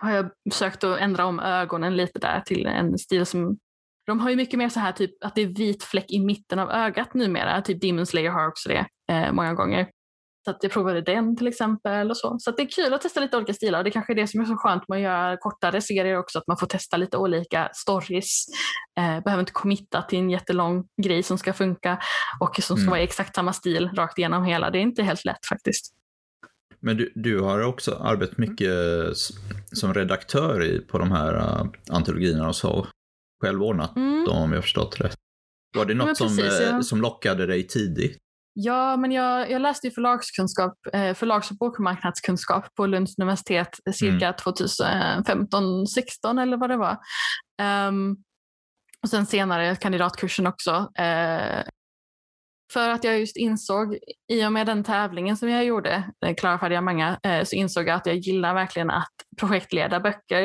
har 0.00 0.10
jag 0.10 0.30
försökt 0.52 0.84
att 0.84 0.98
ändra 0.98 1.26
om 1.26 1.40
ögonen 1.40 1.96
lite 1.96 2.18
där 2.18 2.40
till 2.40 2.66
en 2.66 2.98
stil 2.98 3.26
som 3.26 3.58
de 4.06 4.20
har 4.20 4.30
ju 4.30 4.36
mycket 4.36 4.58
mer 4.58 4.68
så 4.68 4.80
här 4.80 4.92
typ 4.92 5.24
att 5.24 5.34
det 5.34 5.42
är 5.42 5.46
vit 5.46 5.82
fläck 5.82 6.10
i 6.10 6.20
mitten 6.20 6.58
av 6.58 6.70
ögat 6.70 7.14
numera, 7.14 7.62
typ 7.62 7.80
Demon 7.80 8.06
Slayer 8.06 8.30
har 8.30 8.48
också 8.48 8.68
det 8.68 8.86
eh, 9.12 9.32
många 9.32 9.54
gånger. 9.54 9.90
Så 10.44 10.50
att 10.50 10.58
jag 10.62 10.72
provade 10.72 11.00
den 11.00 11.36
till 11.36 11.46
exempel 11.46 12.10
och 12.10 12.16
så. 12.16 12.36
Så 12.38 12.50
det 12.50 12.62
är 12.62 12.66
kul 12.66 12.94
att 12.94 13.02
testa 13.02 13.20
lite 13.20 13.36
olika 13.36 13.54
stilar. 13.54 13.84
Det 13.84 13.90
kanske 13.90 14.12
är 14.12 14.14
det 14.14 14.26
som 14.26 14.40
är 14.40 14.44
så 14.44 14.56
skönt 14.56 14.88
med 14.88 14.96
att 14.96 15.02
göra 15.02 15.36
kortare 15.36 15.80
serier 15.80 16.18
också, 16.18 16.38
att 16.38 16.46
man 16.46 16.56
får 16.56 16.66
testa 16.66 16.96
lite 16.96 17.16
olika 17.16 17.70
stories. 17.74 18.46
Eh, 18.98 19.22
behöver 19.24 19.40
inte 19.40 19.52
committa 19.52 20.02
till 20.02 20.18
en 20.18 20.30
jättelång 20.30 20.84
grej 21.02 21.22
som 21.22 21.38
ska 21.38 21.52
funka 21.52 21.98
och 22.40 22.56
som 22.56 22.76
ska 22.76 22.82
mm. 22.82 22.90
vara 22.90 23.00
i 23.00 23.04
exakt 23.04 23.34
samma 23.34 23.52
stil 23.52 23.90
rakt 23.94 24.18
igenom 24.18 24.44
hela. 24.44 24.70
Det 24.70 24.78
är 24.78 24.82
inte 24.82 25.02
helt 25.02 25.24
lätt 25.24 25.46
faktiskt. 25.48 25.94
Men 26.80 26.96
du, 26.96 27.12
du 27.14 27.40
har 27.40 27.62
också 27.62 27.94
arbetat 27.94 28.38
mycket 28.38 28.72
som 29.72 29.94
redaktör 29.94 30.64
i, 30.64 30.80
på 30.80 30.98
de 30.98 31.12
här 31.12 31.34
uh, 31.34 31.66
antologierna 31.90 32.48
och 32.48 32.56
så. 32.56 32.86
Själv 33.42 33.62
ordnat 33.62 33.96
mm. 33.96 34.24
dem 34.24 34.42
om 34.42 34.52
jag 34.52 34.62
förstått 34.62 35.00
rätt. 35.00 35.16
Var 35.76 35.84
det 35.84 35.94
något 35.94 36.18
precis, 36.18 36.56
som, 36.56 36.64
ja. 36.64 36.82
som 36.82 37.00
lockade 37.00 37.46
dig 37.46 37.66
tidigt? 37.66 38.18
Ja, 38.60 38.96
men 38.96 39.12
jag, 39.12 39.50
jag 39.50 39.62
läste 39.62 39.86
ju 39.86 39.90
förlagskunskap, 39.90 40.74
eh, 40.92 41.14
förlags 41.14 41.50
och 41.50 41.56
bokmarknadskunskap 41.56 42.74
på 42.74 42.86
Lunds 42.86 43.18
universitet 43.18 43.78
cirka 43.92 44.26
mm. 44.26 44.36
2015, 44.36 45.86
16 45.86 46.38
eller 46.38 46.56
vad 46.56 46.70
det 46.70 46.76
var. 46.76 46.98
Um, 47.88 48.16
och 49.02 49.08
sen 49.08 49.26
senare 49.26 49.76
kandidatkursen 49.76 50.46
också. 50.46 50.72
Uh, 50.72 51.62
för 52.72 52.88
att 52.88 53.04
jag 53.04 53.20
just 53.20 53.36
insåg, 53.36 53.98
i 54.32 54.46
och 54.46 54.52
med 54.52 54.66
den 54.66 54.84
tävlingen 54.84 55.36
som 55.36 55.48
jag 55.48 55.64
gjorde, 55.64 56.10
Klara 56.36 56.58
färdiga 56.58 56.80
många, 56.80 57.10
uh, 57.26 57.44
så 57.44 57.56
insåg 57.56 57.88
jag 57.88 57.96
att 57.96 58.06
jag 58.06 58.16
gillar 58.16 58.54
verkligen 58.54 58.90
att 58.90 59.14
projektleda 59.40 60.00
böcker 60.00 60.42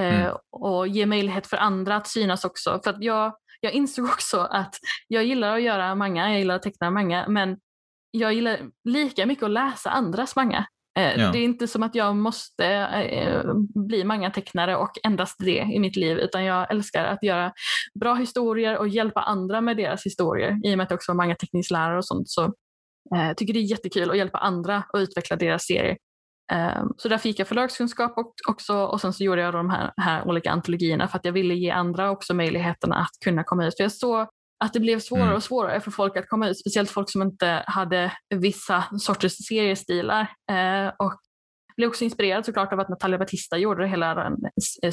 uh, 0.00 0.20
mm. 0.20 0.32
och 0.50 0.88
ge 0.88 1.06
möjlighet 1.06 1.46
för 1.46 1.56
andra 1.56 1.96
att 1.96 2.08
synas 2.08 2.44
också. 2.44 2.80
För 2.84 2.90
att 2.90 3.02
jag 3.02 3.32
jag 3.66 3.74
insåg 3.74 4.04
också 4.04 4.40
att 4.40 4.74
jag 5.08 5.24
gillar 5.24 5.56
att 5.56 5.62
göra 5.62 5.94
manga, 5.94 6.28
jag 6.28 6.38
gillar 6.38 6.54
att 6.54 6.62
teckna 6.62 6.90
manga, 6.90 7.28
men 7.28 7.56
jag 8.10 8.34
gillar 8.34 8.60
lika 8.84 9.26
mycket 9.26 9.44
att 9.44 9.50
läsa 9.50 9.90
andras 9.90 10.36
manga. 10.36 10.66
Eh, 10.98 11.20
ja. 11.20 11.32
Det 11.32 11.38
är 11.38 11.44
inte 11.44 11.68
som 11.68 11.82
att 11.82 11.94
jag 11.94 12.16
måste 12.16 12.66
eh, 12.66 13.54
bli 13.86 14.04
mangatecknare 14.04 14.76
och 14.76 14.90
endast 15.02 15.36
det 15.38 15.58
i 15.74 15.78
mitt 15.78 15.96
liv, 15.96 16.18
utan 16.18 16.44
jag 16.44 16.70
älskar 16.70 17.04
att 17.04 17.22
göra 17.22 17.52
bra 18.00 18.14
historier 18.14 18.78
och 18.78 18.88
hjälpa 18.88 19.20
andra 19.20 19.60
med 19.60 19.76
deras 19.76 20.06
historier. 20.06 20.60
I 20.64 20.74
och 20.74 20.78
med 20.78 20.84
att 20.84 20.90
jag 20.90 20.96
också 20.96 21.12
var 21.12 21.16
mangateckningslärare 21.16 21.98
och 21.98 22.06
sånt 22.06 22.28
så 22.28 22.44
eh, 23.16 23.32
tycker 23.36 23.52
det 23.54 23.58
är 23.58 23.70
jättekul 23.70 24.10
att 24.10 24.16
hjälpa 24.16 24.38
andra 24.38 24.76
att 24.76 25.00
utveckla 25.00 25.36
deras 25.36 25.66
serier. 25.66 25.96
Ehm, 26.52 26.88
så 26.96 27.08
där 27.08 27.18
fick 27.18 27.38
jag 27.38 27.48
förlagskunskap 27.48 28.14
också 28.48 28.74
och 28.76 29.00
sen 29.00 29.12
så 29.12 29.24
gjorde 29.24 29.40
jag 29.40 29.54
de 29.54 29.70
här, 29.70 29.92
här 29.96 30.28
olika 30.28 30.50
antologierna 30.50 31.08
för 31.08 31.18
att 31.18 31.24
jag 31.24 31.32
ville 31.32 31.54
ge 31.54 31.70
andra 31.70 32.10
också 32.10 32.34
möjligheten 32.34 32.92
att 32.92 33.10
kunna 33.24 33.44
komma 33.44 33.66
ut. 33.66 33.76
För 33.76 33.84
jag 33.84 33.92
såg 33.92 34.26
att 34.64 34.72
det 34.72 34.80
blev 34.80 35.00
svårare 35.00 35.24
mm. 35.24 35.36
och 35.36 35.42
svårare 35.42 35.80
för 35.80 35.90
folk 35.90 36.16
att 36.16 36.28
komma 36.28 36.48
ut, 36.48 36.58
speciellt 36.58 36.90
folk 36.90 37.10
som 37.10 37.22
inte 37.22 37.64
hade 37.66 38.12
vissa 38.34 38.84
sorters 38.98 39.46
seriestilar. 39.46 40.30
Ehm, 40.50 40.92
och 40.98 41.18
blev 41.76 41.88
också 41.88 42.04
inspirerad 42.04 42.44
såklart 42.44 42.72
av 42.72 42.80
att 42.80 42.88
Natalia 42.88 43.18
Batista 43.18 43.58
gjorde 43.58 43.86
hela 43.86 44.14
den 44.14 44.36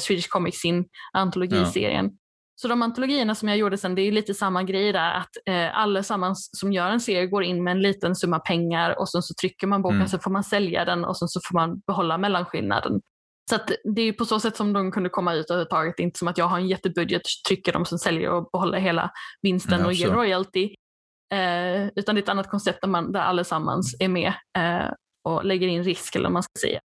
Swedish 0.00 0.28
Comics 0.28 0.58
sin 0.58 0.84
antologiserien. 1.12 2.10
Så 2.64 2.68
de 2.68 2.82
antologierna 2.82 3.34
som 3.34 3.48
jag 3.48 3.58
gjorde 3.58 3.78
sen, 3.78 3.94
det 3.94 4.02
är 4.02 4.12
lite 4.12 4.34
samma 4.34 4.62
grej 4.62 4.92
där 4.92 5.14
att 5.14 5.30
eh, 5.46 5.78
allesammans 5.78 6.50
som 6.52 6.72
gör 6.72 6.90
en 6.90 7.00
serie 7.00 7.26
går 7.26 7.44
in 7.44 7.64
med 7.64 7.70
en 7.70 7.82
liten 7.82 8.16
summa 8.16 8.38
pengar 8.38 8.98
och 8.98 9.08
sen 9.08 9.22
så 9.22 9.34
trycker 9.40 9.66
man 9.66 9.82
boken 9.82 9.96
mm. 9.96 10.08
så 10.08 10.18
får 10.18 10.30
man 10.30 10.44
sälja 10.44 10.84
den 10.84 11.04
och 11.04 11.18
sen 11.18 11.28
så 11.28 11.40
får 11.44 11.54
man 11.54 11.80
behålla 11.86 12.18
mellanskillnaden. 12.18 13.00
Så 13.50 13.58
det 13.94 14.02
är 14.02 14.12
på 14.12 14.24
så 14.24 14.40
sätt 14.40 14.56
som 14.56 14.72
de 14.72 14.92
kunde 14.92 15.08
komma 15.08 15.34
ut 15.34 15.50
överhuvudtaget. 15.50 15.98
Inte 15.98 16.18
som 16.18 16.28
att 16.28 16.38
jag 16.38 16.44
har 16.44 16.58
en 16.58 16.68
jättebudget, 16.68 17.22
trycker 17.48 17.72
dem 17.72 17.84
som 17.84 17.98
säljer 17.98 18.30
och 18.30 18.48
behåller 18.52 18.78
hela 18.78 19.10
vinsten 19.42 19.80
ja, 19.80 19.86
och 19.86 19.92
ger 19.92 20.10
royalty. 20.10 20.74
Eh, 21.32 21.86
utan 21.96 22.14
det 22.14 22.18
är 22.18 22.22
ett 22.22 22.28
annat 22.28 22.50
koncept 22.50 22.78
där, 22.80 22.88
man, 22.88 23.12
där 23.12 23.20
allesammans 23.20 23.96
är 23.98 24.08
med 24.08 24.32
eh, 24.58 24.92
och 25.24 25.44
lägger 25.44 25.68
in 25.68 25.84
risk 25.84 26.16
eller 26.16 26.26
vad 26.26 26.32
man 26.32 26.42
ska 26.42 26.60
säga. 26.60 26.80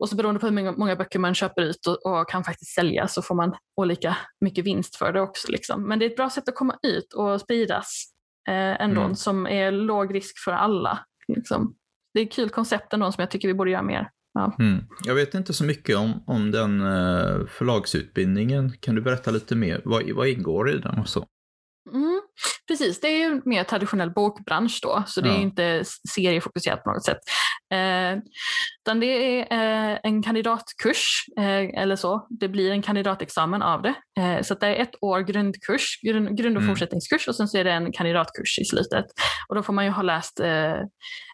Och 0.00 0.08
så 0.08 0.16
beroende 0.16 0.40
på 0.40 0.46
hur 0.46 0.76
många, 0.78 0.96
böcker 0.96 1.18
man 1.18 1.34
köper 1.34 1.62
ut 1.62 1.86
och, 1.86 2.06
och, 2.06 2.28
kan 2.28 2.44
faktiskt 2.44 2.74
sälja 2.74 3.08
så 3.08 3.22
får 3.22 3.34
man 3.34 3.54
olika 3.76 4.16
mycket 4.40 4.64
vinst 4.64 4.96
för 4.96 5.12
det 5.12 5.20
också. 5.20 5.52
Liksom. 5.52 5.88
Men 5.88 5.98
det 5.98 6.04
är 6.04 6.10
ett 6.10 6.16
bra 6.16 6.30
sätt 6.30 6.48
att 6.48 6.54
komma 6.54 6.78
ut 6.82 7.12
och 7.12 7.40
spridas 7.40 8.04
eh, 8.48 8.82
ändå 8.82 9.00
mm. 9.00 9.14
som 9.14 9.46
är 9.46 9.70
låg 9.70 10.14
risk 10.14 10.38
för 10.44 10.52
alla. 10.52 10.98
Liksom. 11.28 11.74
Det 12.14 12.20
är 12.20 12.24
ett 12.24 12.32
kul 12.32 12.50
koncept 12.50 12.92
ändå 12.92 13.12
som 13.12 13.22
jag 13.22 13.30
tycker 13.30 13.48
vi 13.48 13.54
borde 13.54 13.70
göra 13.70 13.82
mer. 13.82 14.10
Ja. 14.34 14.56
Mm. 14.58 14.84
Jag 15.04 15.14
vet 15.14 15.34
inte 15.34 15.52
så 15.52 15.64
mycket 15.64 15.96
om, 15.96 16.24
om 16.26 16.50
den 16.50 16.80
uh, 16.80 17.46
förlagsutbildningen. 17.46 18.72
Kan 18.80 18.94
du 18.94 19.00
berätta 19.00 19.30
lite 19.30 19.56
mer? 19.56 19.82
Vad, 19.84 20.10
vad 20.10 20.28
ingår 20.28 20.70
i 20.70 20.78
den 20.78 20.98
och 20.98 21.08
så? 21.08 21.26
Mm, 21.92 22.19
precis, 22.68 23.00
det 23.00 23.08
är 23.08 23.18
ju 23.18 23.42
mer 23.44 23.64
traditionell 23.64 24.10
bokbransch 24.10 24.78
då, 24.82 25.02
så 25.06 25.20
det 25.20 25.28
ja. 25.28 25.34
är 25.34 25.40
inte 25.40 25.84
seriefokuserat 26.14 26.84
på 26.84 26.90
något 26.90 27.04
sätt. 27.04 27.18
Eh, 27.72 28.18
utan 28.84 29.00
det 29.00 29.06
är 29.06 29.92
eh, 29.92 29.98
en 30.02 30.22
kandidatkurs 30.22 31.24
eh, 31.38 31.82
eller 31.82 31.96
så. 31.96 32.26
Det 32.30 32.48
blir 32.48 32.70
en 32.70 32.82
kandidatexamen 32.82 33.62
av 33.62 33.82
det. 33.82 33.94
Eh, 34.20 34.42
så 34.42 34.54
det 34.54 34.66
är 34.66 34.82
ett 34.82 34.94
år 35.00 35.20
grundkurs, 35.20 36.00
grund, 36.02 36.36
grund 36.36 36.56
och 36.56 36.62
mm. 36.62 36.74
fortsättningskurs 36.74 37.28
och 37.28 37.36
sen 37.36 37.48
så 37.48 37.58
är 37.58 37.64
det 37.64 37.72
en 37.72 37.92
kandidatkurs 37.92 38.58
i 38.58 38.64
slutet. 38.64 39.04
Och 39.48 39.54
då 39.54 39.62
får 39.62 39.72
man 39.72 39.84
ju 39.84 39.90
ha 39.90 40.02
läst 40.02 40.40
eh, 40.40 40.72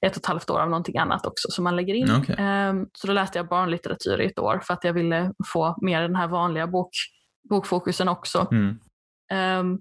ett 0.03 0.17
och 0.17 0.17
ett 0.17 0.27
halvt 0.27 0.51
år 0.51 0.61
av 0.61 0.71
någonting 0.71 0.99
annat 0.99 1.27
också 1.27 1.49
som 1.51 1.65
man 1.65 1.77
lägger 1.77 1.95
in. 1.95 2.11
Okay. 2.11 2.37
Ehm, 2.39 2.87
så 2.93 3.07
då 3.07 3.13
läste 3.13 3.39
jag 3.39 3.49
barnlitteratur 3.49 4.21
i 4.21 4.27
ett 4.27 4.39
år 4.39 4.61
för 4.67 4.75
att 4.75 4.85
jag 4.85 4.93
ville 4.93 5.33
få 5.53 5.77
mer 5.83 6.03
den 6.03 6.17
här 6.17 6.29
vanliga 6.29 6.67
bok, 6.67 6.91
bokfokusen 7.51 8.09
också. 8.09 8.49
Mm. 8.53 8.79
Um, 9.61 9.79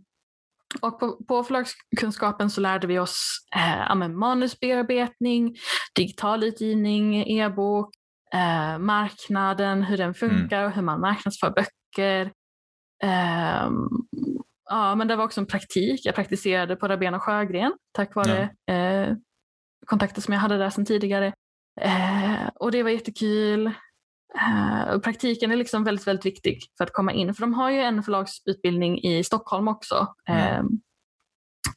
och 0.82 1.00
på, 1.00 1.24
på 1.28 1.44
förlagskunskapen 1.44 2.50
så 2.50 2.62
lärde 2.62 2.88
vi 2.88 3.00
oss 3.00 3.40
eh, 3.56 4.08
manusbearbetning, 4.08 5.56
digital 5.96 6.44
utgivning, 6.44 7.30
e-bok, 7.32 7.90
eh, 8.34 8.78
marknaden, 8.78 9.84
hur 9.84 9.98
den 9.98 10.14
funkar 10.14 10.58
mm. 10.58 10.68
och 10.68 10.76
hur 10.76 10.82
man 10.82 11.00
marknadsför 11.00 11.50
böcker. 11.50 12.32
Eh, 13.04 13.70
ja, 14.70 14.96
men 14.96 15.08
det 15.08 15.16
var 15.16 15.26
också 15.26 15.42
en 15.42 15.48
praktik. 15.48 16.06
Jag 16.06 16.16
praktiserade 16.16 16.76
på 16.76 16.88
Rabén 16.88 17.14
och 17.14 17.24
Sjögren 17.24 17.74
tack 17.94 18.16
vare 18.16 18.50
ja. 18.66 18.74
eh, 18.74 19.16
kontakter 19.86 20.22
som 20.22 20.34
jag 20.34 20.42
hade 20.42 20.58
där 20.58 20.70
sedan 20.70 20.86
tidigare. 20.86 21.34
Eh, 21.82 22.48
och 22.56 22.72
det 22.72 22.84
var 22.84 22.90
jättekul. 22.90 23.72
Uh, 24.36 25.00
praktiken 25.00 25.52
är 25.52 25.56
liksom 25.56 25.84
väldigt, 25.84 26.08
väldigt 26.08 26.26
viktig 26.26 26.60
för 26.78 26.84
att 26.84 26.94
komma 26.94 27.12
in. 27.12 27.34
För 27.34 27.42
de 27.42 27.54
har 27.54 27.70
ju 27.70 27.80
en 27.80 28.04
förlagsutbildning 28.04 29.04
i 29.04 29.24
Stockholm 29.24 29.68
också. 29.68 30.08
Mm. 30.30 30.66
Uh, 30.66 30.72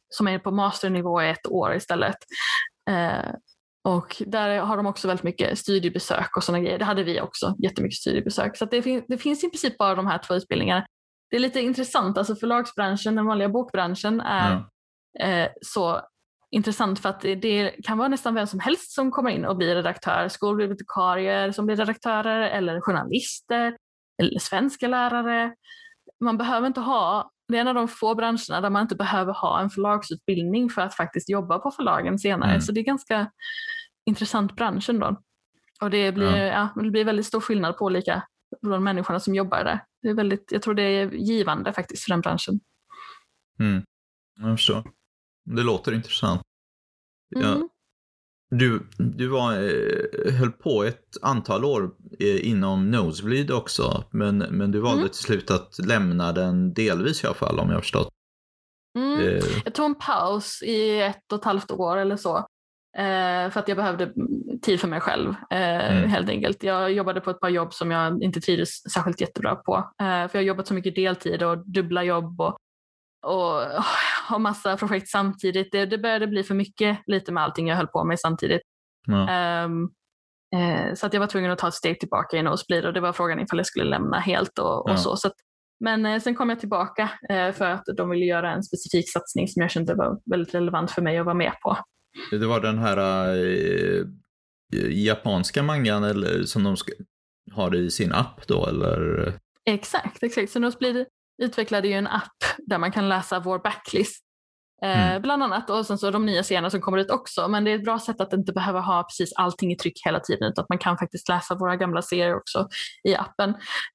som 0.09 0.27
är 0.27 0.39
på 0.39 0.51
masternivå 0.51 1.21
i 1.21 1.29
ett 1.29 1.47
år 1.47 1.75
istället. 1.75 2.17
Uh, 2.89 3.33
Och 3.87 4.23
där 4.27 4.59
har 4.59 4.77
de 4.77 4.85
också 4.85 5.07
väldigt 5.07 5.23
mycket 5.23 5.57
studiebesök 5.57 6.37
och 6.37 6.43
sådana 6.43 6.63
grejer. 6.63 6.79
Det 6.79 6.85
hade 6.85 7.03
vi 7.03 7.21
också, 7.21 7.55
jättemycket 7.59 7.97
studiebesök. 7.97 8.57
Så 8.57 8.65
det, 8.65 8.81
fin 8.81 9.03
det 9.07 9.17
finns 9.17 9.43
i 9.43 9.49
princip 9.49 9.77
bara 9.77 9.95
de 9.95 10.07
här 10.07 10.17
två 10.17 10.35
utbildningarna. 10.35 10.85
Det 11.31 11.35
är 11.35 11.39
lite 11.39 11.61
intressant, 11.61 12.17
alltså 12.17 12.35
förlagsbranschen, 12.35 13.15
den 13.15 13.25
vanliga 13.25 13.49
bokbranschen 13.49 14.21
är 14.21 14.63
ja. 15.13 15.25
eh, 15.25 15.49
så 15.61 16.01
intressant 16.51 16.99
för 16.99 17.09
att 17.09 17.21
det, 17.21 17.75
kan 17.83 17.97
vara 17.97 18.07
nästan 18.07 18.35
vem 18.35 18.47
som 18.47 18.59
helst 18.59 18.91
som 18.91 19.11
kommer 19.11 19.29
in 19.29 19.45
och 19.45 19.57
blir 19.57 19.75
redaktör. 19.75 20.27
Skolbibliotekarier 20.27 21.51
som 21.51 21.65
blir 21.65 21.75
redaktörer 21.75 22.41
eller 22.41 22.81
journalister 22.81 23.77
eller 24.21 24.39
svenska 24.39 24.87
lärare. 24.87 25.53
Man 26.23 26.37
behöver 26.37 26.67
inte 26.67 26.81
ha, 26.81 27.31
det 27.47 27.57
är 27.57 27.61
en 27.61 27.67
av 27.67 27.75
de 27.75 27.87
få 27.87 28.15
branscherna 28.15 28.61
där 28.61 28.69
man 28.69 28.81
inte 28.81 28.95
behöver 28.95 29.33
ha 29.33 29.61
en 29.61 29.69
förlagsutbildning 29.69 30.69
för 30.69 30.81
att 30.81 30.95
faktiskt 30.95 31.29
jobba 31.29 31.59
på 31.59 31.71
förlagen 31.71 32.19
senare. 32.19 32.49
Mm. 32.49 32.61
Så 32.61 32.71
det 32.71 32.79
är 32.79 32.83
ganska 32.83 33.31
intressant 34.05 34.55
bransch 34.55 34.89
ändå. 34.89 35.21
Och 35.81 35.89
det 35.89 36.11
blir, 36.11 36.37
ja. 36.37 36.69
ja. 36.75 36.83
det 36.83 36.91
blir 36.91 37.05
väldigt 37.05 37.25
stor 37.25 37.41
skillnad 37.41 37.77
på 37.77 37.85
olika 37.85 38.23
de 38.61 38.83
människorna 38.83 39.19
som 39.19 39.35
jobbar 39.35 39.63
där. 39.63 39.79
Det 40.01 40.09
är 40.09 40.13
väldigt, 40.13 40.51
jag 40.51 40.61
tror 40.61 40.73
det 40.73 40.83
är 40.83 41.11
givande 41.11 41.73
faktiskt 41.73 42.03
för 42.03 42.09
den 42.09 42.21
branschen. 42.21 42.59
Mm. 43.59 43.83
Jag 44.41 44.57
förstår. 44.57 44.83
Det 45.45 45.63
låter 45.63 45.93
intressant. 45.93 46.41
Mm. 47.35 47.47
Ja. 47.47 47.67
Du, 48.51 48.87
du 48.97 49.27
var, 49.27 49.53
eh, 49.53 50.33
höll 50.33 50.51
på 50.51 50.83
ett 50.83 51.17
antal 51.21 51.65
år 51.65 51.91
eh, 52.19 52.49
inom 52.49 52.91
Nosebleed 52.91 53.51
också, 53.51 54.03
men, 54.11 54.37
men 54.37 54.71
du 54.71 54.79
valde 54.79 55.01
mm. 55.01 55.09
till 55.09 55.21
slut 55.21 55.51
att 55.51 55.79
lämna 55.87 56.31
den 56.31 56.73
delvis 56.73 57.23
i 57.23 57.27
alla 57.27 57.35
fall 57.35 57.59
om 57.59 57.69
jag 57.69 57.75
har 57.75 57.81
förstått. 57.81 58.09
Mm. 58.97 59.19
Eh. 59.19 59.43
Jag 59.65 59.73
tog 59.73 59.85
en 59.85 59.95
paus 59.95 60.63
i 60.63 60.99
ett 60.99 61.31
och 61.31 61.39
ett 61.39 61.45
halvt 61.45 61.71
år 61.71 61.97
eller 61.97 62.17
så. 62.17 62.37
Eh, 62.97 63.51
för 63.51 63.59
att 63.59 63.67
jag 63.67 63.77
behövde 63.77 64.13
tid 64.61 64.79
för 64.79 64.87
mig 64.87 64.99
själv 64.99 65.29
eh, 65.49 65.97
mm. 65.97 66.09
helt 66.09 66.29
enkelt. 66.29 66.63
Jag 66.63 66.91
jobbade 66.91 67.21
på 67.21 67.29
ett 67.29 67.39
par 67.39 67.49
jobb 67.49 67.73
som 67.73 67.91
jag 67.91 68.23
inte 68.23 68.41
trivdes 68.41 68.91
särskilt 68.91 69.21
jättebra 69.21 69.55
på. 69.55 69.75
Eh, 69.75 70.05
för 70.05 70.29
jag 70.33 70.37
har 70.37 70.41
jobbat 70.41 70.67
så 70.67 70.73
mycket 70.73 70.95
deltid 70.95 71.43
och 71.43 71.57
dubbla 71.57 72.03
jobb 72.03 72.41
och 72.41 72.57
och 73.21 73.61
ha 74.29 74.37
massa 74.39 74.77
projekt 74.77 75.07
samtidigt. 75.07 75.71
Det, 75.71 75.85
det 75.85 75.97
började 75.97 76.27
bli 76.27 76.43
för 76.43 76.55
mycket 76.55 76.99
lite 77.05 77.31
med 77.31 77.43
allting 77.43 77.67
jag 77.67 77.75
höll 77.75 77.87
på 77.87 78.03
med 78.03 78.19
samtidigt. 78.19 78.61
Ja. 79.07 79.63
Um, 79.65 79.89
eh, 80.55 80.93
så 80.93 81.05
att 81.05 81.13
jag 81.13 81.19
var 81.19 81.27
tvungen 81.27 81.51
att 81.51 81.59
ta 81.59 81.67
ett 81.67 81.73
steg 81.73 81.99
tillbaka 81.99 82.37
i 82.37 82.43
Nosebleed 82.43 82.85
och 82.85 82.93
det 82.93 82.99
var 82.99 83.13
frågan 83.13 83.39
ifall 83.39 83.59
jag 83.59 83.65
skulle 83.65 83.89
lämna 83.89 84.19
helt 84.19 84.59
och, 84.59 84.85
och 84.85 84.91
ja. 84.91 84.97
så. 84.97 85.17
så 85.17 85.27
att, 85.27 85.33
men 85.79 86.05
eh, 86.05 86.19
sen 86.19 86.35
kom 86.35 86.49
jag 86.49 86.59
tillbaka 86.59 87.11
eh, 87.29 87.51
för 87.51 87.65
att 87.65 87.83
de 87.97 88.09
ville 88.09 88.25
göra 88.25 88.51
en 88.51 88.63
specifik 88.63 89.11
satsning 89.11 89.47
som 89.47 89.61
jag 89.61 89.71
kände 89.71 89.95
var 89.95 90.19
väldigt 90.25 90.55
relevant 90.55 90.91
för 90.91 91.01
mig 91.01 91.17
att 91.17 91.25
vara 91.25 91.35
med 91.35 91.53
på. 91.63 91.77
Det 92.31 92.45
var 92.45 92.59
den 92.59 92.77
här 92.77 92.97
eh, 93.35 94.05
japanska 94.89 95.63
mangan 95.63 96.03
eller, 96.03 96.43
som 96.43 96.63
de 96.63 96.75
har 97.51 97.75
i 97.75 97.91
sin 97.91 98.11
app 98.11 98.47
då 98.47 98.65
eller? 98.65 99.33
Exakt, 99.65 100.23
exakt. 100.23 100.51
Så 100.51 100.59
Nosebleed 100.59 101.05
utvecklade 101.41 101.87
ju 101.87 101.93
en 101.93 102.07
app 102.07 102.37
där 102.57 102.77
man 102.77 102.91
kan 102.91 103.09
läsa 103.09 103.39
vår 103.39 103.59
backlist. 103.59 104.25
Eh, 104.81 105.09
mm. 105.09 105.21
Bland 105.21 105.43
annat 105.43 105.69
och 105.69 105.85
sen 105.85 105.97
så 105.97 106.11
de 106.11 106.25
nya 106.25 106.43
serierna 106.43 106.69
som 106.69 106.81
kommer 106.81 106.97
ut 106.97 107.11
också. 107.11 107.47
Men 107.47 107.63
det 107.63 107.71
är 107.71 107.75
ett 107.75 107.83
bra 107.83 107.99
sätt 107.99 108.21
att 108.21 108.33
inte 108.33 108.53
behöva 108.53 108.79
ha 108.79 109.03
precis 109.03 109.33
allting 109.33 109.71
i 109.71 109.75
tryck 109.75 110.05
hela 110.05 110.19
tiden 110.19 110.51
utan 110.51 110.63
att 110.63 110.69
man 110.69 110.77
kan 110.77 110.97
faktiskt 110.97 111.29
läsa 111.29 111.55
våra 111.55 111.75
gamla 111.75 112.01
serier 112.01 112.35
också 112.35 112.67
i 113.03 113.15
appen. 113.15 113.49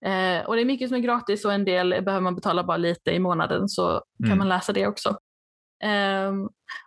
Eh, 0.07 0.47
och 0.47 0.57
det 0.57 0.63
är 0.63 0.65
mycket 0.65 0.89
som 0.89 0.97
är 0.97 1.03
gratis 1.03 1.45
och 1.45 1.53
en 1.53 1.65
del 1.65 1.91
behöver 1.91 2.21
man 2.21 2.35
betala 2.35 2.65
bara 2.65 2.77
lite 2.77 3.11
i 3.11 3.19
månaden 3.19 3.69
så 3.69 3.91
mm. 3.91 4.31
kan 4.31 4.39
man 4.39 4.49
läsa 4.49 4.73
det 4.73 4.87
också. 4.87 5.09
Eh, 5.85 6.33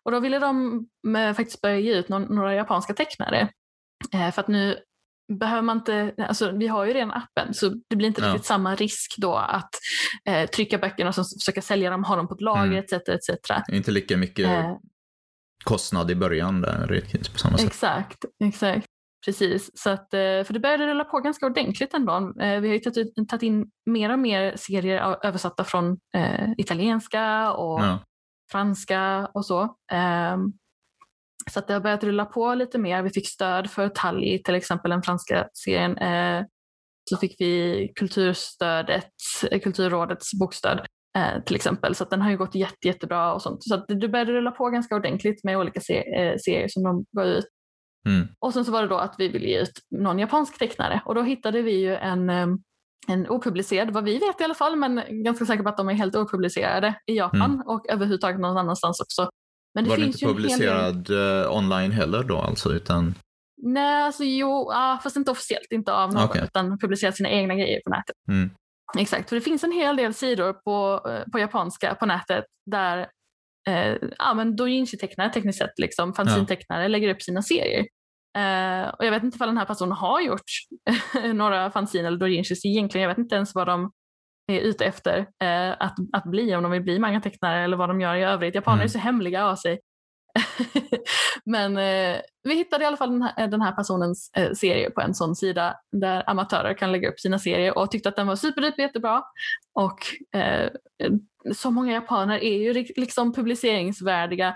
och 0.03 0.11
då 0.11 0.19
ville 0.19 0.39
de 0.39 0.85
med, 1.03 1.35
faktiskt 1.35 1.61
börja 1.61 1.79
ge 1.79 1.93
ut 1.93 2.09
någon, 2.09 2.23
några 2.23 2.55
japanska 2.55 2.93
tecknare. 2.93 3.49
Eh, 4.13 4.31
för 4.31 4.41
att 4.41 4.47
nu 4.47 4.77
behöver 5.27 5.61
man 5.61 5.77
inte, 5.77 6.13
alltså 6.17 6.51
vi 6.51 6.67
har 6.67 6.85
ju 6.85 6.93
redan 6.93 7.11
appen 7.11 7.53
så 7.53 7.69
det 7.89 7.95
blir 7.95 8.07
inte 8.07 8.21
ja. 8.21 8.27
riktigt 8.27 8.45
samma 8.45 8.75
risk 8.75 9.15
då 9.17 9.35
att 9.35 9.69
eh, 10.25 10.49
trycka 10.49 10.77
böckerna 10.77 11.09
och 11.09 11.15
sen 11.15 11.25
försöka 11.39 11.61
sälja 11.61 11.89
dem, 11.89 12.03
ha 12.03 12.15
dem 12.15 12.27
på 12.27 12.33
ett 12.33 12.41
lager 12.41 12.65
mm. 12.65 12.83
etc. 12.83 12.93
etc. 12.93 13.69
Inte 13.71 13.91
lika 13.91 14.17
mycket 14.17 14.47
eh. 14.47 14.75
kostnad 15.63 16.11
i 16.11 16.15
början 16.15 16.61
där 16.61 17.03
på 17.33 17.39
samma 17.39 17.57
sätt. 17.57 17.67
Exakt, 17.67 18.25
exakt. 18.43 18.87
Precis, 19.25 19.71
så 19.73 19.89
att, 19.89 20.13
eh, 20.13 20.19
för 20.19 20.53
det 20.53 20.59
började 20.59 20.87
rulla 20.87 21.03
på 21.03 21.19
ganska 21.19 21.45
ordentligt 21.45 21.93
ändå. 21.93 22.33
Eh, 22.41 22.59
vi 22.59 22.67
har 22.67 22.75
ju 22.75 22.79
tagit 23.25 23.43
in 23.43 23.71
mer 23.85 24.11
och 24.11 24.19
mer 24.19 24.55
serier 24.55 25.25
översatta 25.25 25.63
från 25.63 25.97
eh, 26.15 26.49
italienska 26.57 27.51
och 27.51 27.79
ja. 27.79 27.99
franska 28.51 29.29
och 29.33 29.45
så. 29.45 29.61
Um, 29.61 30.53
så 31.49 31.60
att 31.60 31.67
det 31.67 31.73
har 31.73 31.81
börjat 31.81 32.03
rulla 32.03 32.25
på 32.25 32.53
lite 32.53 32.77
mer. 32.77 33.01
Vi 33.01 33.10
fick 33.10 33.27
stöd 33.27 33.69
för 33.69 33.89
Tally, 33.89 34.43
till 34.43 34.55
exempel 34.55 34.91
den 34.91 35.03
franska 35.03 35.47
serien. 35.53 35.97
Eh, 35.97 36.45
så 37.10 37.17
fick 37.17 37.36
vi 37.39 37.91
kulturstödet, 37.95 39.12
eh, 39.51 39.60
Kulturrådets 39.60 40.33
bokstöd 40.39 40.79
eh, 41.17 41.43
till 41.43 41.55
exempel. 41.55 41.95
Så 41.95 42.05
den 42.05 42.21
har 42.21 42.29
ju 42.29 42.38
gått 42.38 42.55
jätte, 42.55 42.88
jättebra 42.88 43.33
och 43.33 43.41
sånt. 43.41 43.63
Så 43.63 43.75
att 43.75 43.86
det 43.88 44.10
började 44.10 44.31
rulla 44.31 44.51
på 44.51 44.69
ganska 44.69 44.95
ordentligt 44.95 45.43
med 45.43 45.57
olika 45.57 45.79
ser 45.79 46.38
serier 46.38 46.67
som 46.67 46.83
de 46.83 47.05
gav 47.17 47.27
ut. 47.27 47.47
Mm. 48.07 48.27
Och 48.39 48.53
sen 48.53 48.65
så 48.65 48.71
var 48.71 48.81
det 48.81 48.88
då 48.88 48.97
att 48.97 49.15
vi 49.17 49.27
ville 49.27 49.47
ge 49.47 49.62
ut 49.62 49.79
någon 49.89 50.19
japansk 50.19 50.60
tecknare 50.60 51.01
och 51.05 51.15
då 51.15 51.21
hittade 51.21 51.62
vi 51.62 51.79
ju 51.79 51.95
en 51.95 52.29
en 53.07 53.29
opublicerad, 53.29 53.91
vad 53.91 54.03
vi 54.03 54.17
vet 54.17 54.41
i 54.41 54.43
alla 54.43 54.53
fall, 54.53 54.75
men 54.75 55.23
ganska 55.23 55.45
säker 55.45 55.63
på 55.63 55.69
att 55.69 55.77
de 55.77 55.89
är 55.89 55.93
helt 55.93 56.15
opublicerade 56.15 56.95
i 57.05 57.17
Japan 57.17 57.53
mm. 57.53 57.67
och 57.67 57.89
överhuvudtaget 57.89 58.39
någon 58.39 58.57
annanstans 58.57 59.01
också. 59.01 59.29
Men 59.75 59.84
det 59.84 59.89
var 59.89 59.97
finns 59.97 60.19
det 60.19 60.25
inte 60.25 60.34
publicerad 60.34 61.08
del... 61.08 61.43
Eh, 61.45 61.58
online 61.58 61.91
heller 61.91 62.23
då 62.23 62.38
alltså? 62.38 62.73
Utan... 62.73 63.15
Nej, 63.63 64.03
alltså 64.03 64.23
jo, 64.23 64.71
ah, 64.71 64.97
fast 65.03 65.15
inte 65.15 65.32
officiellt, 65.32 65.71
inte 65.71 65.93
av 65.93 66.13
någon, 66.13 66.23
okay. 66.23 66.43
utan 66.43 66.80
publicerat 66.80 67.15
sina 67.15 67.30
egna 67.30 67.56
grejer 67.56 67.82
på 67.86 67.89
nätet. 67.89 68.15
Mm. 68.27 68.49
Exakt, 68.97 69.30
för 69.30 69.36
det 69.36 69.41
finns 69.41 69.63
en 69.63 69.71
hel 69.71 69.95
del 69.95 70.13
sidor 70.13 70.53
på, 70.53 71.10
eh, 71.10 71.32
på 71.32 71.39
japanska 71.39 71.95
på 71.95 72.06
nätet 72.06 72.45
där 72.65 73.08
eh, 73.69 73.95
ja, 74.17 74.34
men 74.34 74.56
doujinshi-tecknare 74.56 75.34
tekniskt 75.34 75.60
sett, 75.60 75.80
liksom, 75.80 76.13
fanzintecknare, 76.13 76.82
ja. 76.82 76.88
lägger 76.88 77.10
upp 77.10 77.21
sina 77.21 77.41
serier. 77.41 77.86
Eh, 78.38 78.89
och 78.89 79.06
jag 79.06 79.12
vet 79.12 79.23
inte 79.23 79.43
om 79.43 79.49
den 79.49 79.58
här 79.58 79.65
personen 79.65 79.91
har 79.91 80.21
gjort 80.21 80.51
några 81.34 81.71
fanzine 81.71 82.08
eller 82.08 82.17
doujinshis 82.17 82.65
egentligen. 82.65 83.01
Jag 83.01 83.10
vet 83.10 83.17
inte 83.17 83.36
ens 83.36 83.56
vad 83.56 83.67
de 83.67 83.91
är 84.47 84.60
ute 84.60 84.86
efter 84.86 85.17
eh, 85.17 85.71
att, 85.79 85.95
att 86.13 86.23
bli, 86.23 86.55
om 86.55 86.63
de 86.63 86.71
vill 86.71 86.83
bli 86.83 86.99
mangatecknare 86.99 87.63
eller 87.63 87.77
vad 87.77 87.89
de 87.89 88.01
gör 88.01 88.15
i 88.15 88.23
övrigt. 88.23 88.55
Japaner 88.55 88.77
mm. 88.77 88.86
är 88.86 88.89
så 88.89 88.99
hemliga 88.99 89.45
av 89.45 89.55
sig. 89.55 89.79
Men 91.45 91.77
eh, 91.77 92.21
vi 92.43 92.55
hittade 92.55 92.83
i 92.83 92.88
alla 92.88 92.97
fall 92.97 93.12
den 93.12 93.21
här, 93.21 93.47
den 93.47 93.62
här 93.62 93.71
personens 93.71 94.31
eh, 94.33 94.51
serie 94.51 94.89
på 94.89 95.01
en 95.01 95.13
sån 95.13 95.36
sida 95.36 95.75
där 95.91 96.29
amatörer 96.29 96.73
kan 96.73 96.91
lägga 96.91 97.10
upp 97.10 97.19
sina 97.19 97.39
serier 97.39 97.77
och 97.77 97.91
tyckte 97.91 98.10
att 98.10 98.15
den 98.15 98.27
var 98.27 98.36
superduper 98.36 98.81
jättebra. 98.83 99.23
Och 99.73 99.99
eh, 100.39 100.71
så 101.55 101.71
många 101.71 101.93
japaner 101.93 102.39
är 102.43 102.57
ju 102.57 102.73
liksom 102.73 103.33
publiceringsvärdiga 103.33 104.55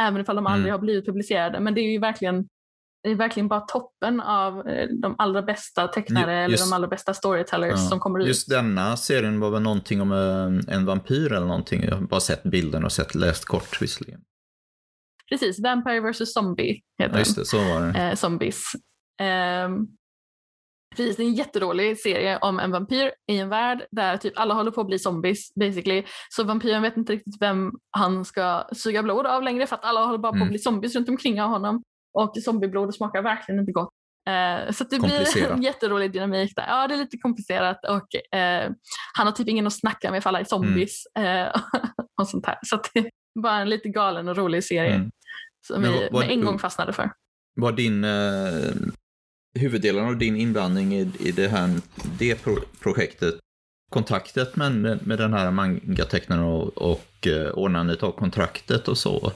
även 0.00 0.20
ifall 0.20 0.36
de 0.36 0.46
aldrig 0.46 0.68
mm. 0.68 0.72
har 0.72 0.78
blivit 0.78 1.06
publicerade. 1.06 1.60
Men 1.60 1.74
det 1.74 1.80
är 1.80 1.92
ju 1.92 1.98
verkligen 1.98 2.48
det 3.02 3.10
är 3.10 3.14
verkligen 3.14 3.48
bara 3.48 3.60
toppen 3.60 4.20
av 4.20 4.68
eh, 4.68 4.88
de 4.88 5.14
allra 5.18 5.42
bästa 5.42 5.88
tecknare 5.88 6.42
just, 6.42 6.62
eller 6.62 6.70
de 6.70 6.76
allra 6.76 6.88
bästa 6.88 7.14
storytellers 7.14 7.70
ja, 7.70 7.76
som 7.76 8.00
kommer 8.00 8.20
ut. 8.20 8.26
Just 8.26 8.48
denna 8.48 8.96
serien 8.96 9.40
var 9.40 9.50
väl 9.50 9.62
någonting 9.62 10.00
om 10.00 10.12
en, 10.12 10.68
en 10.68 10.86
vampyr 10.86 11.32
eller 11.32 11.46
någonting. 11.46 11.84
Jag 11.84 11.94
har 11.94 12.02
bara 12.02 12.20
sett 12.20 12.42
bilden 12.42 12.84
och 12.84 12.92
sett, 12.92 13.14
läst 13.14 13.44
kort 13.44 13.82
visserligen. 13.82 14.20
Precis, 15.28 15.60
Vampire 15.60 16.00
vs 16.00 16.32
Zombie 16.32 16.82
heter 16.98 17.14
ja, 17.14 17.18
just 17.18 17.36
det, 17.36 17.44
så 17.44 17.58
var 17.58 17.80
det. 17.80 17.98
Eh, 17.98 18.14
zombies. 18.14 18.62
Eh, 19.20 19.68
precis, 20.96 21.16
det 21.16 21.22
är 21.22 21.26
en 21.26 21.34
jättedålig 21.34 21.98
serie 21.98 22.38
om 22.38 22.58
en 22.58 22.70
vampyr 22.70 23.12
i 23.32 23.38
en 23.38 23.48
värld 23.48 23.86
där 23.90 24.16
typ 24.16 24.32
alla 24.36 24.54
håller 24.54 24.70
på 24.70 24.80
att 24.80 24.86
bli 24.86 24.98
zombies 24.98 25.54
basically. 25.54 26.04
Så 26.28 26.44
vampyren 26.44 26.82
vet 26.82 26.96
inte 26.96 27.12
riktigt 27.12 27.42
vem 27.42 27.72
han 27.90 28.24
ska 28.24 28.68
suga 28.72 29.02
blod 29.02 29.26
av 29.26 29.42
längre 29.42 29.66
för 29.66 29.76
att 29.76 29.84
alla 29.84 30.04
håller 30.04 30.18
bara 30.18 30.32
på 30.32 30.36
att 30.36 30.42
mm. 30.42 30.48
bli 30.48 30.58
zombies 30.58 30.94
runt 30.94 31.08
omkring 31.08 31.40
honom. 31.40 31.82
Och 32.18 32.36
zombieblod 32.36 32.94
smakar 32.94 33.22
verkligen 33.22 33.60
inte 33.60 33.72
gott. 33.72 33.90
Eh, 34.28 34.72
så 34.72 34.84
det 34.84 34.98
blir 34.98 35.52
en 35.52 35.62
jätterolig 35.62 36.12
dynamik 36.12 36.56
där. 36.56 36.66
Ja, 36.68 36.88
det 36.88 36.94
är 36.94 36.98
lite 36.98 37.18
komplicerat 37.18 37.84
och 37.84 38.36
eh, 38.38 38.70
han 39.14 39.26
har 39.26 39.32
typ 39.32 39.48
ingen 39.48 39.66
att 39.66 39.72
snacka 39.72 40.10
med 40.10 40.22
för 40.22 40.30
alla 40.30 40.40
är 40.40 40.44
zombies. 40.44 41.02
Mm. 41.14 41.46
Eh, 41.46 41.52
och 42.20 42.28
sånt 42.28 42.46
här. 42.46 42.58
Så 42.62 42.80
det 42.94 42.98
är 42.98 43.10
bara 43.42 43.56
en 43.56 43.68
lite 43.68 43.88
galen 43.88 44.28
och 44.28 44.36
rolig 44.36 44.64
serie 44.64 44.94
mm. 44.94 45.10
som 45.66 45.82
Men, 45.82 45.92
vi 45.92 46.08
med 46.12 46.30
en 46.30 46.44
gång 46.44 46.58
fastnade 46.58 46.92
för. 46.92 47.10
Var 47.60 47.72
din 47.72 48.04
eh, 48.04 48.74
huvuddelen 49.58 50.06
av 50.06 50.16
din 50.16 50.36
inblandning 50.36 50.94
i, 50.94 51.12
i 51.20 51.32
det 51.32 51.48
här 51.48 51.80
det 52.18 52.34
pro 52.34 52.56
projektet 52.82 53.34
kontaktet 53.90 54.56
med, 54.56 55.06
med 55.06 55.18
den 55.18 55.32
här 55.32 55.50
mangatecknaren 55.50 56.42
och, 56.42 56.78
och 56.78 57.26
eh, 57.26 57.50
ordnandet 57.50 58.02
av 58.02 58.12
kontraktet 58.12 58.88
och 58.88 58.98
så? 58.98 59.32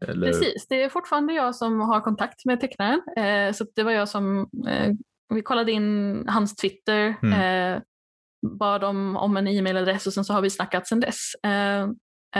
Eller? 0.00 0.26
Precis, 0.26 0.66
det 0.68 0.82
är 0.82 0.88
fortfarande 0.88 1.32
jag 1.32 1.54
som 1.54 1.80
har 1.80 2.00
kontakt 2.00 2.44
med 2.44 2.60
tecknaren. 2.60 3.02
Eh, 3.16 3.52
så 3.52 3.66
det 3.74 3.82
var 3.82 3.92
jag 3.92 4.08
som, 4.08 4.48
eh, 4.68 4.92
vi 5.34 5.42
kollade 5.42 5.72
in 5.72 6.24
hans 6.28 6.56
Twitter, 6.56 7.14
mm. 7.22 7.32
eh, 7.74 7.82
bad 8.58 8.84
om, 8.84 9.16
om 9.16 9.36
en 9.36 9.48
e-mailadress 9.48 10.06
och 10.06 10.12
sen 10.12 10.24
så 10.24 10.32
har 10.32 10.40
vi 10.40 10.50
snackat 10.50 10.88
sen 10.88 11.00
dess. 11.00 11.34
Eh, 11.46 11.82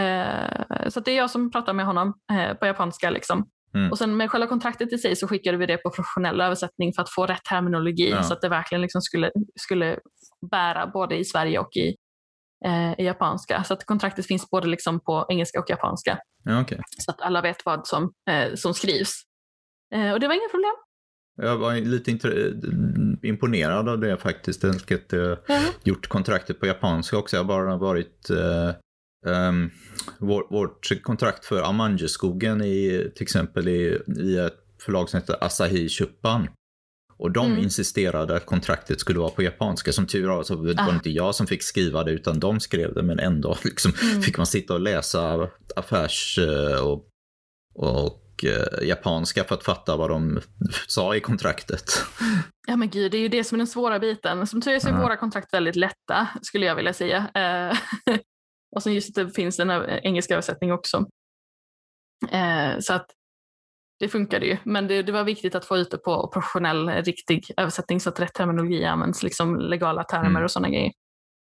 eh, 0.03 0.89
så 0.89 1.01
det 1.01 1.11
är 1.11 1.17
jag 1.17 1.31
som 1.31 1.51
pratar 1.51 1.73
med 1.73 1.87
honom 1.87 2.15
eh, 2.33 2.55
på 2.55 2.67
japanska. 2.67 3.11
Liksom. 3.11 3.49
Mm. 3.75 3.91
Och 3.91 3.99
sen 3.99 4.17
med 4.17 4.31
själva 4.31 4.47
kontraktet 4.47 4.93
i 4.93 4.99
sig 4.99 5.17
så 5.17 5.29
skickade 5.29 5.57
vi 5.57 5.67
det 5.67 5.77
på 5.77 5.91
professionell 5.91 6.41
översättning 6.41 6.93
för 6.93 7.03
att 7.03 7.11
få 7.11 7.27
rätt 7.27 7.45
terminologi 7.45 8.11
Ja. 8.11 8.23
så 8.23 8.33
att 8.33 8.41
det 8.41 8.49
verkligen 8.49 8.83
liksom 8.83 9.03
skulle, 9.03 9.31
skulle 9.61 9.99
bära 10.51 10.87
både 10.87 11.17
i 11.17 11.25
Sverige 11.25 11.59
och 11.59 11.77
i, 11.77 11.97
i 12.99 13.05
japanska. 13.05 13.65
Så 13.65 13.75
att 13.75 13.85
kontraktet 13.87 14.27
finns 14.27 14.51
både 14.51 14.67
liksom 14.69 15.01
på 15.01 15.27
engelska 15.29 15.61
och 15.61 15.71
japanska. 15.71 16.19
Ja, 16.45 16.61
okej. 16.61 16.81
Så 16.99 17.11
att 17.11 17.21
alla 17.21 17.43
vet 17.43 17.65
vad 17.65 17.87
som, 17.87 18.13
eh, 18.31 18.55
som 18.55 18.75
skrivs. 18.75 19.23
Eh, 19.95 20.13
och 20.13 20.21
det 20.21 20.27
var 20.29 20.35
inga 20.35 20.49
problem. 20.51 20.75
Jag 21.41 21.57
var 21.57 21.75
lite 21.75 22.11
imponerad 23.23 23.89
av 23.89 23.99
det 23.99 24.17
faktiskt. 24.17 24.63
Jag 24.63 24.71
jag 25.17 25.39
Ja. 25.47 25.61
gjort 25.85 26.09
kontraktet 26.09 26.61
på 26.61 26.67
japanska 26.67 27.19
också. 27.19 27.37
Jag 27.37 27.45
har 27.45 27.49
bara 27.49 27.77
varit... 27.77 28.31
Eh, 28.31 28.71
ehm, 29.33 29.71
vår, 30.19 30.47
vårt 30.51 31.03
kontrakt 31.03 31.45
för 31.45 31.63
Amanjeskogen 31.63 32.63
i 32.63 33.11
till 33.15 33.23
exempel 33.23 33.69
i, 33.69 33.99
i 34.19 34.39
ett 34.39 34.59
förlag 34.83 35.09
som 35.11 35.21
heter 35.21 35.45
Asahi 35.45 35.89
Shuppan. 35.89 36.49
Och 37.19 37.31
de 37.33 37.47
Mm. 37.47 37.59
insisterade 37.65 38.37
att 38.37 38.47
kontraktet 38.47 39.01
skulle 39.01 39.19
vara 39.19 39.31
på 39.31 39.43
japanska. 39.43 39.93
Som 39.93 40.07
tur 40.07 40.29
var 40.29 40.43
så 40.43 40.57
var 40.57 40.67
det 40.67 40.83
Ah. 40.83 40.95
inte 40.95 41.11
jag 41.11 41.35
som 41.35 41.47
fick 41.47 41.63
skriva 41.63 42.05
det 42.05 42.11
utan 42.11 42.41
de 42.41 42.61
skrev 42.61 42.95
det. 42.95 43.03
Men 43.03 43.19
ändå 43.19 43.57
liksom, 43.65 43.93
Mm. 44.03 44.23
fick 44.23 44.37
man 44.37 44.47
sitta 44.47 44.75
och 44.75 44.81
läsa 44.81 45.49
affärs 45.77 46.39
eh, 46.39 46.87
och, 46.87 47.09
och 47.75 48.45
eh, 48.45 48.87
japanska 48.89 49.45
för 49.45 49.55
att 49.55 49.65
fatta 49.65 49.97
vad 49.97 50.11
de 50.11 50.41
sa 50.87 51.15
i 51.17 51.21
kontraktet. 51.21 51.85
Ja 52.67 52.77
men 52.77 52.91
gud, 52.91 53.13
det 53.13 53.17
är 53.19 53.23
ju 53.23 53.29
det 53.29 53.45
som 53.45 53.57
är 53.57 53.59
den 53.59 53.67
svåra 53.67 53.99
biten. 53.99 54.47
Som 54.47 54.61
tur 54.61 54.73
är 54.73 54.79
så 54.81 54.89
är 54.89 54.93
Ja. 54.93 55.01
våra 55.03 55.17
kontrakt 55.17 55.55
väldigt 55.55 55.77
lätta, 55.77 56.29
skulle 56.43 56.67
jag 56.67 56.77
vilja 56.77 56.93
säga. 56.93 57.29
Eh, 57.35 57.79
och 58.77 58.83
sen 58.83 58.95
just 58.95 59.19
att 59.19 59.27
det 59.27 59.35
finns 59.35 59.59
en 59.61 59.71
ö- 59.71 60.01
engelsk 60.03 60.31
översättning 60.31 60.73
också. 60.73 61.07
Så 62.81 62.93
att 62.93 63.07
det 64.01 64.09
funkade 64.09 64.47
ju. 64.47 64.57
Men 64.65 64.87
det, 64.89 65.03
det 65.03 65.13
var 65.13 65.25
viktigt 65.25 65.55
att 65.55 65.65
få 65.65 65.77
ut 65.77 65.91
det 65.91 65.99
på 65.99 66.29
professionell, 66.33 66.89
riktig 66.89 67.51
översättning 67.57 68.01
så 68.01 68.09
att 68.09 68.21
rätt 68.21 68.35
terminologi 68.35 68.85
används, 68.85 69.23
liksom 69.23 69.57
legala 69.61 70.05
termer 70.05 70.31
Mm. 70.31 70.45
och 70.45 70.51
sådana 70.51 70.69
grejer. 70.69 70.93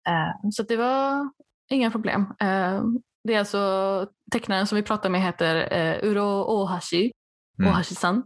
Eh, 0.08 0.50
så 0.52 0.62
det 0.62 0.76
var 0.76 1.30
inga 1.70 1.90
problem. 1.90 2.20
Eh, 2.40 2.82
det 3.24 3.34
är 3.34 3.38
alltså 3.38 4.06
tecknaren 4.32 4.66
som 4.66 4.76
vi 4.76 4.82
pratar 4.82 5.10
med 5.10 5.22
heter 5.22 5.72
eh, 5.72 6.08
Uro 6.10 6.42
Ohashi, 6.44 7.12
Mm. 7.60 7.72
Ohashi-san. 7.72 8.22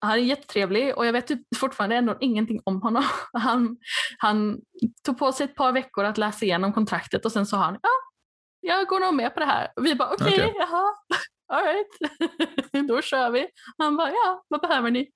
Han 0.00 0.12
är 0.12 0.16
jättetrevlig 0.16 0.96
och 0.96 1.06
jag 1.06 1.12
vet 1.12 1.26
typ 1.26 1.40
fortfarande 1.56 1.96
ändå 1.96 2.16
ingenting 2.20 2.60
om 2.64 2.82
honom. 2.82 3.04
Han, 3.32 3.76
han 4.18 4.58
tog 5.06 5.18
på 5.18 5.32
sig 5.32 5.44
ett 5.44 5.54
par 5.54 5.72
veckor 5.72 6.04
att 6.04 6.18
läsa 6.18 6.44
igenom 6.44 6.72
kontraktet 6.72 7.24
och 7.24 7.32
sen 7.32 7.46
sa 7.46 7.56
han 7.56 7.78
ja, 7.82 7.88
jag 8.60 8.86
går 8.86 9.00
nog 9.00 9.14
med 9.14 9.34
på 9.34 9.40
det 9.40 9.46
här. 9.46 9.68
Och 9.76 9.86
vi 9.86 9.94
bara 9.94 10.08
okej, 10.12 10.26
Okej. 10.34 10.54
jaha, 10.58 10.92
all 11.52 11.62
right. 11.64 12.88
Då 12.88 13.02
kör 13.02 13.30
vi. 13.30 13.46
Han 13.78 13.96
bara 13.96 14.10
ja, 14.10 14.44
vad 14.48 14.60
behöver 14.60 14.90
ni? 14.90 15.08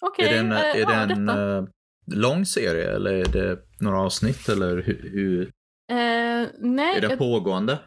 Okej, 0.00 0.28
är 0.28 0.32
det 0.32 0.38
en, 0.38 0.52
eh, 0.52 0.58
är 0.58 0.74
det 0.74 0.80
ja, 0.80 0.92
en 1.02 1.28
eh, 1.28 1.64
lång 2.06 2.44
serie 2.46 2.90
eller 2.96 3.12
är 3.12 3.24
det 3.24 3.58
några 3.80 4.00
avsnitt 4.00 4.48
eller 4.48 4.76
hur, 4.82 5.10
hur 5.12 5.50
Eh, 5.90 6.46
nej, 6.58 6.96
är 6.96 7.00
det 7.00 7.06
jag- 7.08 7.18
pågående? 7.18 7.78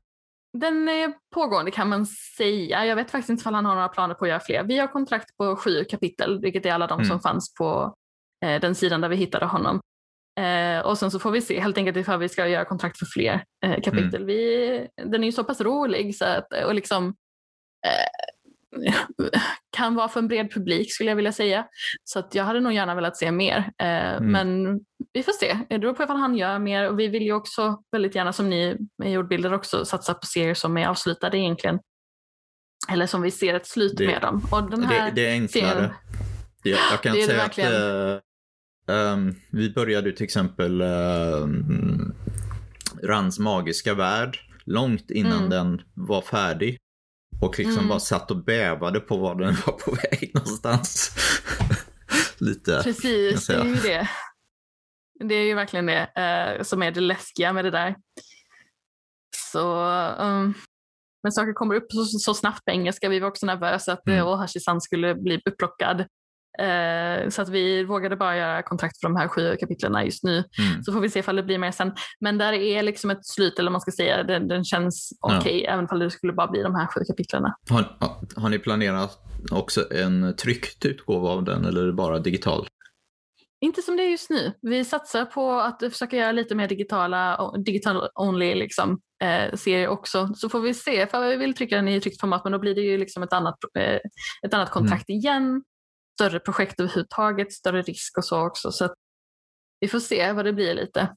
Den 0.58 0.90
är 0.90 1.14
pågående 1.36 1.72
kan 1.72 1.90
man 1.90 2.06
säga. 2.38 2.86
Jag 2.86 2.96
vet 2.96 3.12
faktiskt 3.12 3.30
inte 3.30 3.50
om 3.50 3.56
han 3.56 3.66
har 3.66 3.76
några 3.76 3.88
planer 3.88 4.16
på 4.16 4.26
att 4.26 4.30
göra 4.30 4.40
fler. 4.40 4.64
Vi 4.64 4.78
har 4.78 4.88
kontrakt 4.88 5.38
på 5.38 5.56
sju 5.56 5.84
kapitel, 5.84 6.42
vilket 6.42 6.66
är 6.66 6.72
alla 6.74 6.88
de 6.88 6.94
Mm. 7.00 7.06
som 7.10 7.20
fanns 7.20 7.54
på 7.56 7.94
eh, 8.46 8.62
den 8.62 8.76
sidan 8.76 9.02
där 9.02 9.10
vi 9.10 9.16
hittade 9.16 9.46
honom. 9.46 9.80
Eh, 10.40 10.86
och 10.86 10.98
sen 10.98 11.12
så 11.12 11.20
får 11.20 11.32
vi 11.32 11.42
se 11.42 11.60
helt 11.60 11.78
enkelt 11.78 11.98
ifall 11.98 12.20
vi 12.20 12.30
ska 12.30 12.48
göra 12.48 12.66
kontrakt 12.66 13.00
för 13.00 13.06
fler 13.06 13.44
eh, 13.66 13.82
kapitel. 13.82 14.16
Mm. 14.16 14.26
Vi, 14.26 14.88
den 14.96 15.22
är 15.24 15.26
ju 15.26 15.32
så 15.32 15.44
pass 15.44 15.62
rolig 15.62 16.16
så 16.16 16.26
att, 16.26 16.54
och 16.66 16.76
liksom 16.76 17.16
eh, 17.86 18.94
kan 19.78 19.96
vara 19.96 20.10
för 20.10 20.20
en 20.20 20.28
bred 20.28 20.52
publik 20.54 20.94
skulle 20.94 21.10
jag 21.12 21.16
vilja 21.16 21.32
säga. 21.32 21.66
Så 22.04 22.20
att 22.20 22.36
jag 22.36 22.44
hade 22.44 22.60
nog 22.60 22.74
gärna 22.74 22.96
velat 22.96 23.18
se 23.18 23.32
mer. 23.32 23.72
Eh, 23.82 24.02
Mm. 24.18 24.32
Men 24.32 24.80
vi 25.14 25.24
får 25.24 25.32
se. 25.32 25.58
Det 25.70 25.80
beror 25.80 25.94
på 25.94 26.04
ifall 26.04 26.18
han 26.18 26.38
gör 26.38 26.60
mer. 26.60 26.90
Och 26.90 27.00
vi 27.00 27.08
vill 27.08 27.24
ju 27.24 27.34
också 27.34 27.84
väldigt 27.92 28.16
gärna 28.16 28.34
som 28.34 28.50
ni 28.50 28.78
med 28.98 29.12
jordbilder 29.12 29.54
också 29.54 29.86
satsa 29.86 30.14
på 30.14 30.26
serier 30.26 30.54
som 30.54 30.78
är 30.78 30.88
avslutade 30.88 31.38
egentligen. 31.38 31.80
Eller 32.92 33.06
som 33.08 33.22
vi 33.22 33.32
ser 33.32 33.54
ett 33.54 33.68
slut 33.68 33.98
Det- 33.98 34.08
med 34.08 34.22
dem. 34.22 34.48
Och 34.52 34.70
den 34.72 34.84
här 34.84 35.06
Det, 35.06 35.12
det 35.16 35.28
är 35.28 35.32
enklare. 35.32 35.66
serien- 35.74 35.92
Jag, 36.64 36.80
jag 36.92 37.02
kan 37.02 37.14
säga 37.14 37.44
att 37.44 37.58
eh, 38.88 38.96
ehm, 38.96 39.36
vi 39.52 39.70
började 39.70 40.12
till 40.12 40.24
exempel 40.24 40.82
ehm, 40.82 42.14
Rans 43.04 43.40
magiska 43.40 43.94
värld 43.94 44.38
långt 44.66 45.12
innan 45.12 45.38
Mm. 45.38 45.50
den 45.50 45.82
var 45.94 46.22
färdig. 46.22 46.78
Och 47.42 47.60
liksom 47.60 47.78
Mm. 47.78 47.88
bara 47.90 48.00
satt 48.00 48.32
och 48.32 48.44
bävade 48.44 49.00
på 49.00 49.18
var 49.18 49.36
den 49.36 49.56
var 49.66 49.74
på 49.74 49.92
väg 50.12 50.32
någonstans. 50.34 51.12
Lite. 52.40 52.82
Precis, 52.84 53.48
det 53.48 53.54
är 53.56 53.66
ju 53.66 53.76
det. 53.76 54.10
Det 55.24 55.36
är 55.36 55.44
ju 55.46 55.54
verkligen 55.56 55.86
det 55.86 56.12
eh, 56.58 56.64
som 56.64 56.84
är 56.84 56.92
det 56.92 57.00
läskiga 57.02 57.54
med 57.54 57.66
det 57.66 57.72
där. 57.72 57.96
Så, 59.52 59.86
um, 60.20 60.54
men 61.24 61.32
saker 61.32 61.54
kommer 61.54 61.76
upp 61.76 61.92
så, 61.92 62.06
så 62.06 62.34
snabbt 62.34 62.66
på 62.66 62.72
engelska. 62.72 63.10
Vi 63.10 63.20
var 63.20 63.28
också 63.28 63.46
nervösa 63.46 63.94
att 63.94 64.08
Mm. 64.08 64.20
mm. 64.20 64.28
Ohashi-san 64.34 64.82
skulle 64.82 65.16
bli 65.16 65.42
upplockad. 65.46 66.06
Eh, 66.60 67.30
så 67.30 67.42
att 67.42 67.50
vi 67.50 67.84
vågade 67.84 68.16
bara 68.16 68.38
göra 68.38 68.64
kontrakt 68.64 69.00
för 69.00 69.08
de 69.08 69.16
här 69.16 69.28
sju 69.28 69.56
kapitlen 69.60 70.06
just 70.06 70.24
nu. 70.24 70.34
Mm. 70.34 70.84
Så 70.84 70.94
får 70.94 71.00
vi 71.00 71.10
se 71.10 71.20
ifall 71.20 71.36
det 71.36 71.44
blir 71.44 71.58
mer 71.58 71.72
sen. 71.72 71.92
Men 72.20 72.38
där 72.38 72.54
är 72.54 72.84
liksom 72.84 73.10
ett 73.10 73.26
slut, 73.26 73.60
eller 73.60 73.72
man 73.72 73.82
ska 73.82 73.92
säga, 73.92 74.24
den, 74.24 74.48
den 74.48 74.64
känns 74.64 75.18
Ja. 75.22 75.40
okej, 75.40 75.66
även 75.66 75.88
om 75.92 76.00
det 76.00 76.12
skulle 76.12 76.34
bara 76.34 76.48
bli 76.48 76.62
de 76.62 76.76
här 76.76 76.88
sju 76.88 77.02
kapitlen. 77.08 77.44
Har, 77.70 77.98
har 78.36 78.50
ni 78.50 78.60
planerat 78.60 79.20
också 79.52 79.94
en 79.94 80.36
tryckt 80.36 80.86
utgåva 80.86 81.30
av 81.30 81.44
den 81.44 81.66
eller 81.66 81.92
bara 81.92 82.20
digital? 82.20 82.68
Inte 83.64 83.82
som 83.82 83.98
det 83.98 84.04
är 84.04 84.10
just 84.10 84.30
nu. 84.30 84.54
Vi 84.62 84.86
satsar 84.86 85.26
på 85.26 85.52
att 85.52 85.80
försöka 85.80 86.18
göra 86.18 86.32
lite 86.32 86.56
mer 86.56 86.68
digitala, 86.68 87.52
digital 87.66 88.10
only 88.16 88.56
liksom, 88.56 89.00
eh, 89.24 89.56
serier 89.56 89.88
också. 89.88 90.30
Så 90.36 90.50
får 90.50 90.60
vi 90.62 90.74
se, 90.74 91.08
för 91.08 91.28
vi 91.30 91.36
vill 91.36 91.54
trycka 91.54 91.76
den 91.76 91.88
i 91.88 92.02
tryckt 92.02 92.22
format 92.22 92.44
men 92.44 92.52
då 92.52 92.60
blir 92.60 92.76
det 92.76 92.82
ju 92.82 92.98
liksom 92.98 93.24
ett 93.24 93.34
annat, 93.34 93.56
eh, 93.80 94.00
ett 94.46 94.54
annat 94.54 94.70
kontrakt 94.72 95.10
igen. 95.10 95.64
Större 96.14 96.40
projekt 96.40 96.80
överhuvudtaget, 96.80 97.54
större 97.54 97.82
risk 97.82 98.18
och 98.18 98.26
så 98.26 98.48
också. 98.48 98.72
Så 98.72 98.96
vi 99.80 99.88
får 99.88 100.00
se 100.00 100.32
vad 100.34 100.46
det 100.46 100.54
blir 100.54 100.74
lite. 100.74 101.16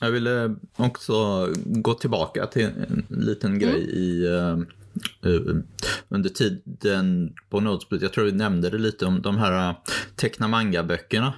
Jag 0.00 0.10
ville 0.10 0.56
också 0.76 1.48
gå 1.64 1.94
tillbaka 1.94 2.46
till 2.46 2.64
en 2.64 3.06
liten 3.08 3.58
grej 3.58 3.90
i 3.90 4.26
eh, 4.26 4.58
eh, 5.32 5.56
under 6.08 6.28
tiden 6.28 7.34
på 7.50 7.60
Notesplit. 7.60 8.02
Jag 8.02 8.12
tror 8.12 8.24
vi 8.24 8.32
nämnde 8.32 8.70
det 8.70 8.78
lite 8.78 9.06
om 9.06 9.22
de 9.22 9.36
här 9.36 9.70
uh, 9.70 9.76
teckna 10.16 10.48
manga-böckerna. 10.48 11.34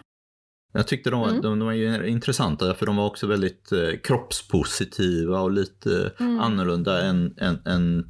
Jag 0.73 0.87
tyckte 0.87 1.11
de, 1.11 1.23
Mm. 1.29 1.43
de, 1.43 1.59
de 1.59 1.67
var 1.67 1.73
ju 1.73 2.07
intressanta 2.09 2.75
för 2.75 2.87
de 2.87 2.97
var 2.97 3.07
också 3.07 3.27
väldigt 3.27 3.73
eh, 3.73 3.99
kroppspositiva 4.05 5.41
och 5.41 5.51
lite 5.51 6.13
Mm. 6.21 6.41
annorlunda 6.41 7.03
än, 7.03 7.35
än, 7.39 7.67
än 7.67 8.05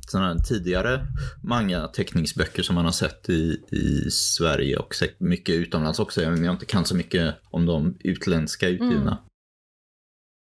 tidigare 0.48 1.00
manga-teckningsböcker 1.44 2.62
som 2.62 2.74
man 2.74 2.84
har 2.84 2.92
sett 2.92 3.28
i, 3.28 3.62
i 3.72 4.10
Sverige 4.10 4.76
och 4.76 4.94
mycket 5.18 5.54
utomlands 5.54 5.98
också. 5.98 6.22
Jag, 6.22 6.38
jag 6.38 6.54
inte 6.54 6.66
kan 6.66 6.84
så 6.84 6.96
mycket 6.96 7.34
om 7.50 7.66
de 7.66 7.96
utländska 8.04 8.68
utgivna. 8.68 9.18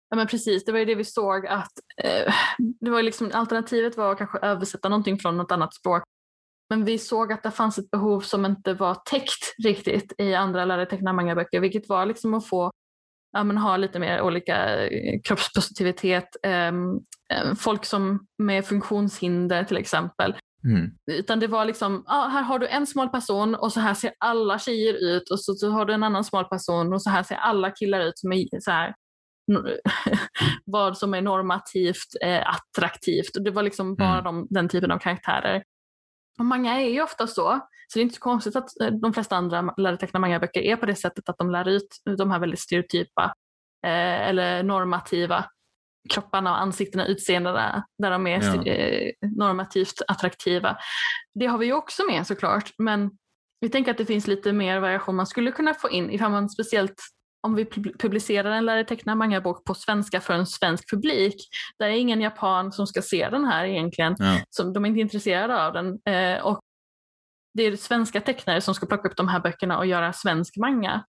Ja 0.10 0.16
men 0.16 0.28
precis, 0.28 0.66
det 0.66 0.72
var 0.72 0.80
ju 0.80 0.86
det 0.86 0.96
vi 0.96 1.06
såg 1.06 1.48
att 1.48 1.72
eh, 2.04 2.34
det 2.80 2.92
var 2.92 3.04
liksom, 3.04 3.32
alternativet 3.34 3.98
var 3.98 4.12
att 4.12 4.18
kanske 4.18 4.38
översätta 4.38 4.90
någonting 4.90 5.20
från 5.20 5.38
något 5.38 5.52
annat 5.52 5.74
språk. 5.74 6.04
Men 6.70 6.86
vi 6.86 6.98
såg 6.98 7.34
att 7.34 7.44
det 7.44 7.52
fanns 7.52 7.78
ett 7.78 7.92
behov 7.92 8.22
som 8.22 8.46
inte 8.46 8.74
var 8.74 8.96
täckt 8.96 9.56
riktigt 9.64 10.14
i 10.18 10.34
andra 10.34 10.66
lärare 10.66 10.86
teckna 10.86 11.14
manga-böcker, 11.14 11.60
vilket 11.60 11.90
var 11.90 12.06
liksom 12.06 12.34
att 12.34 12.48
få 12.48 12.72
ja, 13.32 13.44
men 13.44 13.58
ha 13.58 13.78
lite 13.78 14.00
mer 14.00 14.22
olika 14.22 14.88
eh, 14.88 15.20
kroppspositivitet, 15.24 16.28
eh, 16.44 16.72
folk 17.60 17.86
som 17.86 18.28
med 18.44 18.66
funktionshinder 18.66 19.64
till 19.64 19.78
exempel. 19.78 20.36
Mm. 20.64 20.92
Utan 21.12 21.40
det 21.40 21.48
var 21.48 21.66
liksom, 21.66 22.04
ah, 22.08 22.28
här 22.28 22.42
har 22.42 22.60
du 22.60 22.68
en 22.68 22.88
smal 22.88 23.10
person 23.10 23.56
och 23.56 23.74
så 23.74 23.80
här 23.80 23.94
ser 23.94 24.12
alla 24.18 24.60
tjejer 24.60 24.94
ut 24.94 25.30
och 25.30 25.40
så, 25.40 25.54
så 25.54 25.70
har 25.70 25.86
du 25.86 25.94
en 25.94 26.04
annan 26.04 26.24
smal 26.24 26.46
person 26.46 26.94
och 26.94 27.02
så 27.02 27.10
här 27.10 27.24
ser 27.24 27.36
alla 27.36 27.72
killar 27.72 28.00
ut 28.00 28.20
som 28.20 28.32
är 28.32 28.62
så 28.62 28.72
här, 28.72 28.94
vad 30.66 30.98
som 30.98 31.14
är 31.14 31.22
normativt 31.22 32.16
eh, 32.22 32.44
attraktivt. 32.50 33.36
Och 33.38 33.44
det 33.44 33.52
var 33.52 33.64
liksom 33.64 33.96
bara 33.96 34.20
Mm. 34.20 34.24
de, 34.24 34.48
den 34.50 34.70
typen 34.70 34.92
av 34.92 35.00
karaktärer. 35.00 35.64
Och 36.40 36.46
manga 36.46 36.74
är 36.82 36.90
ju 36.90 37.02
ofta 37.02 37.28
så, 37.28 37.60
så 37.88 38.00
det 38.00 38.00
är 38.00 38.04
inte 38.04 38.16
så 38.16 38.22
konstigt 38.22 38.56
att 38.56 38.82
eh, 38.82 38.88
de 38.88 39.14
flesta 39.14 39.36
andra 39.36 39.74
lärare 39.78 39.98
teckna 39.98 40.20
manga-böcker 40.20 40.62
är 40.62 40.76
på 40.76 40.86
det 40.86 40.96
sättet 40.96 41.30
att 41.30 41.38
de 41.38 41.52
lär 41.52 41.68
ut 41.68 41.88
de 42.18 42.32
här 42.32 42.40
väldigt 42.40 42.60
stereotypa 42.60 43.24
eh, 43.86 44.28
eller 44.30 44.64
normativa 44.64 45.46
kropparna 46.10 46.52
och 46.52 46.62
ansiktena, 46.62 47.06
utseendena 47.06 47.86
där 47.98 48.12
de 48.12 48.28
är 48.28 48.44
Ja. 48.44 48.66
eh, 48.66 49.12
normativt 49.22 50.02
attraktiva. 50.08 50.78
Det 51.40 51.46
har 51.46 51.58
vi 51.58 51.66
ju 51.66 51.74
också 51.74 52.04
med 52.06 52.28
såklart, 52.28 52.72
men 52.78 53.12
vi 53.62 53.70
tänker 53.70 53.92
att 53.92 53.98
det 53.98 54.06
finns 54.06 54.28
lite 54.28 54.54
mer 54.54 54.80
variation 54.80 55.16
man 55.16 55.28
skulle 55.28 55.52
kunna 55.52 55.74
få 55.74 55.90
in 55.90 56.10
ifall 56.10 56.32
man 56.32 56.50
speciellt 56.50 57.02
om 57.42 57.56
vi 57.56 57.66
publicerar 58.00 58.52
en 58.52 58.66
lära 58.66 58.84
teckna 58.84 59.16
manga-bok 59.16 59.66
på 59.66 59.74
svenska 59.74 60.22
för 60.22 60.34
en 60.34 60.46
svensk 60.46 60.90
publik, 60.90 61.50
där 61.80 61.88
är 61.88 61.94
ingen 61.94 62.22
japan 62.22 62.72
som 62.72 62.88
ska 62.88 63.02
se 63.02 63.30
den 63.30 63.46
här 63.46 63.66
egentligen. 63.66 64.16
Ja. 64.20 64.42
Som, 64.50 64.74
de 64.74 64.86
är 64.86 64.90
inte 64.90 65.00
intresserade 65.00 65.66
av 65.66 65.74
den. 65.74 66.00
Eh, 66.06 66.46
och 66.46 66.60
det 67.54 67.64
är 67.64 67.76
svenska 67.76 68.22
tecknare 68.22 68.62
som 68.62 68.76
ska 68.76 68.86
plocka 68.86 69.10
upp 69.10 69.18
de 69.18 69.28
här 69.28 69.40
böckerna 69.40 69.78
och 69.78 69.86
göra 69.86 70.14
svensk 70.14 70.58
manga. 70.58 71.06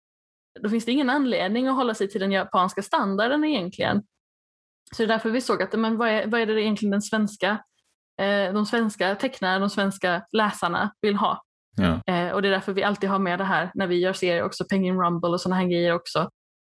Då 0.60 0.68
finns 0.68 0.84
det 0.84 0.92
ingen 0.92 1.10
anledning 1.10 1.68
att 1.68 1.74
hålla 1.76 1.94
sig 1.94 2.08
till 2.08 2.20
den 2.20 2.32
japanska 2.32 2.82
standarden 2.82 3.44
egentligen. 3.44 4.02
Så 4.92 5.02
det 5.02 5.06
är 5.06 5.08
därför 5.08 5.30
vi 5.30 5.40
såg 5.40 5.62
att 5.62 5.72
men 5.72 5.96
vad, 5.96 6.08
är, 6.08 6.26
vad 6.26 6.40
är 6.40 6.46
det 6.46 6.62
egentligen 6.62 6.90
den 6.90 7.02
svenska, 7.02 7.48
eh, 8.20 8.52
de 8.52 8.66
svenska 8.66 9.14
tecknarna, 9.14 9.58
de 9.58 9.70
svenska 9.70 10.26
läsarna 10.32 10.94
vill 11.00 11.16
ha. 11.16 11.42
Ja. 11.76 12.12
Eh, 12.12 12.30
och 12.30 12.42
det 12.42 12.48
är 12.48 12.52
därför 12.52 12.72
vi 12.72 12.82
alltid 12.82 13.10
har 13.10 13.18
med 13.18 13.38
det 13.38 13.44
här 13.44 13.70
när 13.74 13.86
vi 13.86 13.96
gör 13.96 14.12
serier 14.12 14.42
också, 14.42 14.64
Penguin 14.64 15.00
Rumble 15.00 15.30
och 15.30 15.40
sådana 15.40 15.60
här 15.60 15.68
grejer 15.68 15.94
också. 15.94 16.30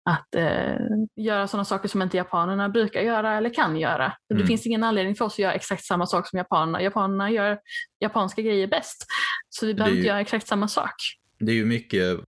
Att 0.10 0.36
eh, 0.36 0.76
göra 1.16 1.48
sådana 1.48 1.66
saker 1.66 1.90
som 1.90 2.02
inte 2.02 2.18
japanerna 2.18 2.70
brukar 2.70 3.02
göra 3.02 3.38
eller 3.38 3.54
kan 3.54 3.78
göra. 3.78 4.06
Mm. 4.06 4.42
Det 4.42 4.48
finns 4.48 4.66
ingen 4.66 4.84
anledning 4.84 5.16
för 5.16 5.26
oss 5.26 5.34
att 5.34 5.40
göra 5.40 5.54
exakt 5.54 5.84
samma 5.84 6.06
sak 6.06 6.28
som 6.28 6.38
japanerna. 6.38 6.82
Japanerna 6.82 7.32
gör 7.32 7.60
japanska 8.00 8.42
grejer 8.42 8.68
bäst. 8.68 9.06
Så 9.50 9.66
vi 9.66 9.74
behöver 9.74 9.96
ju, 9.96 10.00
inte 10.00 10.08
göra 10.08 10.22
exakt 10.22 10.48
samma 10.48 10.68
sak. 10.68 10.94
Det 11.40 11.52
är 11.52 11.56
ju 11.56 11.66
mycket 11.66 12.20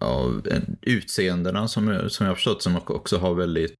av 0.00 0.48
utseendena 0.82 1.68
som, 1.68 2.08
som 2.08 2.26
jag 2.26 2.30
har 2.30 2.34
förstått 2.34 2.62
som 2.62 2.76
också 2.86 3.18
har 3.18 3.34
väldigt 3.34 3.74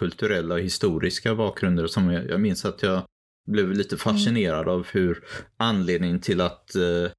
kulturella 0.00 0.54
och 0.54 0.60
historiska 0.60 1.34
bakgrunder. 1.34 1.86
Som 1.86 2.10
jag, 2.10 2.30
jag 2.30 2.40
minns 2.40 2.64
att 2.64 2.82
jag 2.82 3.02
blev 3.46 3.72
lite 3.72 3.96
fascinerad 3.96 4.62
mm. 4.62 4.74
av 4.74 4.86
hur 4.92 5.24
anledningen 5.56 6.20
till 6.20 6.40
att 6.40 6.74
eh, 6.74 7.10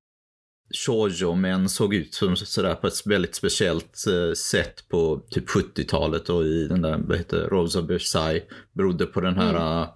shoujo-män 0.73 1.69
såg 1.69 1.93
ut 1.93 2.13
som 2.13 2.35
sådär 2.35 2.75
på 2.75 2.87
ett 2.87 3.07
väldigt 3.07 3.35
speciellt 3.35 4.07
eh, 4.07 4.33
sätt 4.33 4.89
på 4.89 5.21
typ 5.29 5.49
70-talet 5.49 6.29
och 6.29 6.45
i 6.45 6.67
den 6.67 6.81
där, 6.81 6.97
vad 6.97 7.17
heter 7.17 7.47
Rosa 7.47 7.81
Versailles 7.81 8.43
berodde 8.73 9.05
på 9.05 9.21
den 9.21 9.35
här 9.35 9.87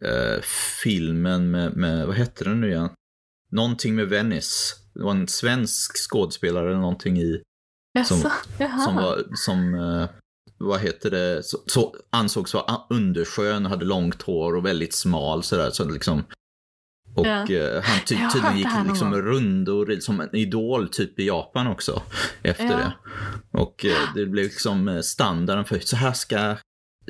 mm. 0.00 0.34
eh, 0.34 0.40
filmen 0.82 1.50
med, 1.50 1.76
med, 1.76 2.06
vad 2.06 2.16
hette 2.16 2.44
den 2.44 2.60
nu 2.60 2.68
igen? 2.68 2.90
Någonting 3.50 3.94
med 3.94 4.08
Venice. 4.08 4.74
Det 4.94 5.02
var 5.02 5.10
en 5.10 5.28
svensk 5.28 5.96
skådespelare 6.10 6.70
eller 6.70 6.80
någonting 6.80 7.18
i. 7.18 7.42
Som, 8.06 8.30
som 8.84 8.96
var, 8.96 9.24
som, 9.34 9.74
eh, 9.74 10.08
vad 10.62 10.80
heter 10.80 11.10
det, 11.10 11.42
så, 11.42 11.58
så 11.66 11.96
ansågs 12.10 12.54
vara 12.54 12.80
underskön, 12.90 13.66
hade 13.66 13.84
långt 13.84 14.22
hår 14.22 14.56
och 14.56 14.66
väldigt 14.66 14.94
smal 14.94 15.42
sådär. 15.42 15.70
Så 15.70 15.84
liksom, 15.84 16.24
och 17.14 17.26
ja. 17.26 17.46
uh, 17.50 17.82
han 17.82 18.00
ty 18.06 18.16
tydligen 18.32 18.58
gick 18.58 18.88
liksom 18.88 19.14
rundor 19.14 20.00
som 20.00 20.20
en 20.20 20.36
idol 20.36 20.88
typ 20.88 21.18
i 21.18 21.26
Japan 21.26 21.66
också 21.66 22.02
efter 22.42 22.64
ja. 22.64 22.76
det. 22.76 22.92
Och 23.58 23.84
uh, 23.84 24.14
det 24.14 24.26
blev 24.26 24.44
liksom 24.44 24.88
eh, 24.88 25.00
standarden 25.00 25.64
för 25.64 25.78
så 25.78 25.96
här 25.96 26.12
ska 26.12 26.56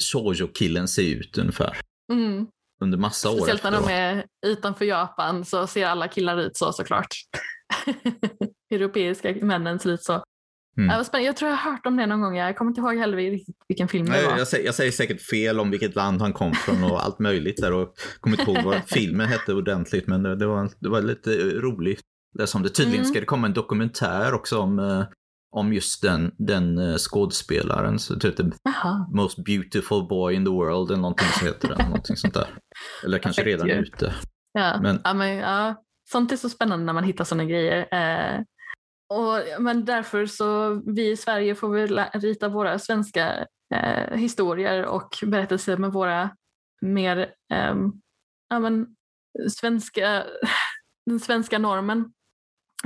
shoujo-killen 0.03 0.89
se 0.89 1.13
ut 1.13 1.39
ungefär. 1.39 1.77
Mm. 2.13 2.47
Under 2.83 2.99
massa 2.99 3.31
år 3.31 3.37
Speciellt 3.37 3.63
när 3.63 3.71
de 3.71 3.89
är 3.89 4.25
utanför 4.47 4.85
Japan 4.85 5.45
så 5.45 5.67
ser 5.67 5.87
alla 5.87 6.09
killar 6.09 6.41
ut 6.41 6.57
så 6.57 6.73
såklart. 6.73 7.15
Europeiska 8.75 9.35
männen 9.41 9.79
ser 9.79 9.91
ut 9.91 10.03
så. 10.03 10.25
Mm. 10.79 11.05
Jag 11.13 11.37
tror 11.37 11.51
jag 11.51 11.57
har 11.57 11.71
hört 11.71 11.87
om 11.87 11.97
det 11.97 12.07
någon 12.07 12.21
gång. 12.21 12.37
Jag 12.37 12.57
kommer 12.57 12.71
inte 12.71 12.81
ihåg 12.81 12.97
heller 12.97 13.39
vilken 13.69 13.89
film 13.89 14.07
det 14.07 14.27
var. 14.27 14.39
Jag 14.39 14.49
säger, 14.49 14.65
jag 14.65 14.75
säger, 14.75 14.93
säkert 14.93 15.23
fel 15.23 15.61
om 15.61 15.71
vilket 15.71 15.95
land 15.95 16.21
han 16.21 16.33
kom 16.33 16.53
från 16.53 16.85
och 16.85 17.05
allt 17.05 17.19
möjligt 17.19 17.61
där 17.61 17.73
och 17.73 17.95
kommer 18.21 18.41
inte 18.41 18.53
ihåg 18.53 18.65
vad 18.65 18.81
filmen 18.87 19.29
hette 19.29 19.55
ordentligt 19.55 20.07
men 20.07 20.23
det, 20.23 20.37
det, 20.37 20.47
var, 20.47 20.71
det 20.79 20.89
var 20.89 21.03
lite 21.03 21.31
roligt. 21.41 22.01
Det 22.35 22.47
som 22.47 22.63
det 22.63 22.69
tydligen 22.69 23.01
mm. 23.01 23.11
ska 23.11 23.21
det 23.21 23.27
komma 23.27 23.47
en 23.47 23.53
dokumentär 23.53 24.35
också 24.35 24.59
om, 24.59 24.79
eh, 24.79 25.05
om 25.51 25.73
just 25.73 26.03
den, 26.03 26.35
den 26.39 26.79
eh, 26.79 26.97
skådespelaren. 26.97 27.99
Så 27.99 28.19
typ 28.19 28.37
the 28.37 28.43
Most 29.15 29.45
beautiful 29.45 30.09
boy 30.09 30.35
in 30.35 30.45
the 30.45 30.51
world 30.51 30.91
eller 30.91 31.01
någonting 31.01 31.29
så 31.39 31.45
heter 31.45 31.69
den. 31.69 31.87
någonting 31.87 32.17
sånt 32.17 32.35
där. 32.35 32.47
Eller 33.05 33.19
kanske 33.19 33.45
redan 33.45 33.71
ute. 33.71 34.15
Ja. 34.53 34.81
Men, 34.83 35.01
ja, 35.05 35.15
men, 35.15 35.37
ja. 35.37 35.83
Sånt 36.11 36.33
är 36.33 36.37
så 36.37 36.49
spännande 36.49 36.87
när 36.87 36.93
man 36.93 37.05
hittar 37.05 37.25
sådana 37.25 37.45
grejer. 37.45 37.79
Eh, 37.79 38.41
och, 39.13 39.63
men 39.63 39.85
därför 39.85 40.27
så 40.27 40.75
vi 40.87 41.11
i 41.11 41.17
Sverige 41.17 41.55
får 41.55 41.69
väl 41.69 42.01
rita 42.15 42.49
våra 42.49 42.79
svenska 42.79 43.47
eh, 43.75 44.17
historier 44.17 44.85
och 44.85 45.19
berättelser 45.27 45.77
med 45.77 45.93
våra 45.93 46.31
mer 46.81 47.19
eh, 47.53 47.75
ja, 48.49 48.61
men, 48.61 48.87
svenska, 49.51 50.27
den 51.07 51.21
svenska 51.21 51.59
normen. 51.59 52.13